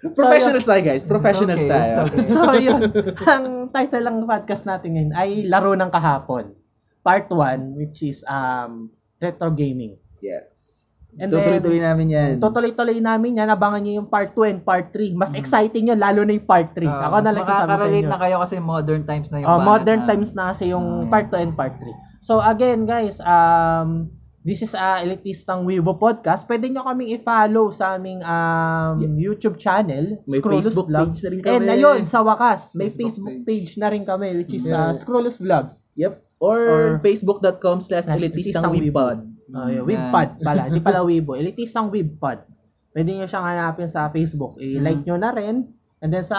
Professionals 0.00 0.62
tayo, 0.62 0.80
guys. 0.80 1.02
Professionals 1.02 1.58
Okay, 1.60 1.70
tayo. 1.70 1.96
it's 2.14 2.30
so 2.30 2.42
yun, 2.54 2.80
ang 3.34 3.44
title 3.68 4.04
ng 4.04 4.16
podcast 4.24 4.62
natin 4.62 4.88
ngayon 4.94 5.12
ay 5.12 5.28
Laro 5.44 5.74
ng 5.74 5.90
Kahapon. 5.90 6.54
Part 7.00 7.26
1, 7.26 7.74
which 7.74 8.04
is 8.04 8.22
um, 8.24 8.90
retro 9.16 9.50
gaming. 9.50 9.98
Yes. 10.18 10.84
And 11.16 11.32
Tutuloy-tuloy 11.32 11.80
namin 11.80 12.06
yan. 12.08 12.30
Tutuloy-tuloy 12.38 13.00
namin 13.00 13.42
yan. 13.42 13.48
Abangan 13.48 13.80
nyo 13.80 13.92
yung 13.98 14.06
part 14.06 14.30
2 14.30 14.44
and 14.46 14.60
part 14.62 14.92
3. 14.92 15.16
Mas 15.16 15.32
exciting 15.32 15.88
yun, 15.88 15.98
lalo 15.98 16.22
na 16.22 16.30
yung 16.30 16.46
part 16.46 16.70
3. 16.70 16.84
Ah, 16.84 17.08
Ako 17.08 17.16
na 17.18 17.30
lang 17.32 17.42
sasabi 17.42 17.48
sa 17.48 17.64
Makaka-relate 17.64 17.98
inyo. 17.98 18.12
na 18.12 18.18
kayo 18.20 18.36
kasi 18.38 18.54
modern 18.60 19.02
times 19.02 19.28
na 19.28 19.38
yung 19.40 19.48
banat 19.50 19.66
modern 19.66 20.00
na. 20.00 20.06
times 20.06 20.30
na 20.32 20.42
kasi 20.52 20.64
yung 20.68 20.86
part 21.08 21.26
2 21.26 21.42
and 21.42 21.54
part 21.56 21.74
3. 21.74 21.90
So 22.20 22.38
again, 22.38 22.84
guys, 22.84 23.18
um 23.18 24.14
this 24.48 24.64
is 24.64 24.72
a 24.72 25.04
elitistang 25.04 25.68
Weibo 25.68 26.00
podcast. 26.00 26.48
Pwede 26.48 26.72
nyo 26.72 26.80
kaming 26.80 27.12
i-follow 27.12 27.68
sa 27.68 28.00
aming 28.00 28.24
um, 28.24 28.96
YouTube 29.20 29.60
channel, 29.60 30.24
May 30.24 30.40
Scrollus 30.40 30.72
Facebook 30.72 30.88
Vlog. 30.88 31.12
page 31.12 31.20
na 31.20 31.28
rin 31.28 31.40
kami. 31.44 31.52
And 31.52 31.64
ayun, 31.68 32.00
sa 32.08 32.24
wakas, 32.24 32.72
may 32.72 32.88
Facebook 32.88 33.28
Facebook 33.28 33.44
page 33.44 33.72
na 33.76 33.92
rin 33.92 34.08
kami, 34.08 34.40
which 34.40 34.56
is 34.56 34.64
uh, 34.72 34.96
Scrollus 34.96 35.36
Vlogs. 35.36 35.84
Yep. 36.00 36.24
Or, 36.40 36.96
facebook.com 37.04 37.84
slash 37.84 38.08
elitistang 38.08 38.72
webpod. 38.72 39.20
Oh, 39.52 39.68
yeah, 39.68 39.84
Webpod 39.84 40.40
pala. 40.40 40.72
Hindi 40.72 40.80
pala 40.80 41.04
Weibo. 41.04 41.36
Elitistang 41.36 41.92
Webpod. 41.92 42.48
Pwede 42.88 43.10
nyo 43.12 43.28
siyang 43.28 43.44
hanapin 43.44 43.84
sa 43.84 44.08
Facebook. 44.08 44.56
I-like 44.56 45.04
nyo 45.04 45.20
na 45.20 45.28
rin. 45.36 45.76
And 46.00 46.08
then 46.08 46.24
sa 46.24 46.38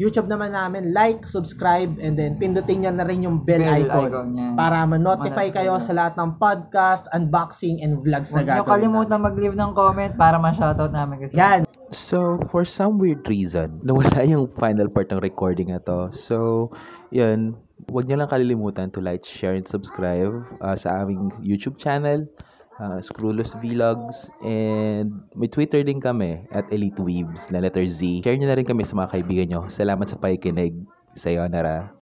YouTube 0.00 0.32
naman 0.32 0.56
namin, 0.56 0.96
like, 0.96 1.28
subscribe, 1.28 1.92
and 2.00 2.16
then 2.16 2.40
pindutin 2.40 2.80
nyo 2.80 2.88
na 2.88 3.04
rin 3.04 3.20
yung 3.20 3.44
bell, 3.44 3.60
Bell 3.60 3.84
icon, 3.84 4.08
icon, 4.08 4.28
yan. 4.32 4.52
para 4.56 4.80
ma-notify 4.88 5.52
kayo 5.52 5.76
sa 5.76 5.92
lahat 5.92 6.16
ng 6.16 6.40
podcast, 6.40 7.04
unboxing, 7.12 7.84
and 7.84 8.00
vlogs 8.00 8.32
na 8.32 8.40
Huwag 8.40 8.48
nyo 8.48 8.64
gagawin. 8.64 8.72
kalimutan 8.80 9.18
mag-leave 9.20 9.56
ng 9.60 9.72
comment 9.76 10.12
para 10.16 10.40
ma-shoutout 10.40 10.88
namin 10.88 11.20
kasi. 11.20 11.36
Yan. 11.36 11.68
So, 11.92 12.40
for 12.48 12.64
some 12.64 12.96
weird 12.96 13.28
reason, 13.28 13.76
nawala 13.84 14.24
yung 14.24 14.48
final 14.48 14.88
part 14.88 15.12
ng 15.12 15.20
recording 15.20 15.68
na 15.76 15.84
to. 15.84 16.08
So, 16.16 16.72
yun, 17.12 17.60
huwag 17.92 18.08
niyo 18.08 18.24
lang 18.24 18.32
kalilimutan 18.32 18.88
to 18.96 19.04
like, 19.04 19.28
share, 19.28 19.52
and 19.52 19.68
subscribe 19.68 20.32
uh, 20.64 20.72
sa 20.72 21.04
aming 21.04 21.28
YouTube 21.44 21.76
channel, 21.76 22.24
uh, 22.80 22.98
Screwless 23.04 23.52
Vlogs, 23.60 24.32
and 24.40 25.20
may 25.36 25.46
Twitter 25.46 25.84
din 25.84 26.00
kami 26.00 26.48
at 26.50 26.64
Elite 26.72 26.98
Weebs 26.98 27.52
na 27.52 27.60
letter 27.60 27.84
Z. 27.84 28.24
Share 28.24 28.34
niyo 28.40 28.48
na 28.48 28.56
rin 28.56 28.66
kami 28.66 28.82
sa 28.82 28.96
mga 28.96 29.12
kaibigan 29.12 29.46
nyo. 29.52 29.60
Salamat 29.68 30.08
sa 30.08 30.16
pakikinig. 30.16 30.74
Sayonara. 31.12 31.99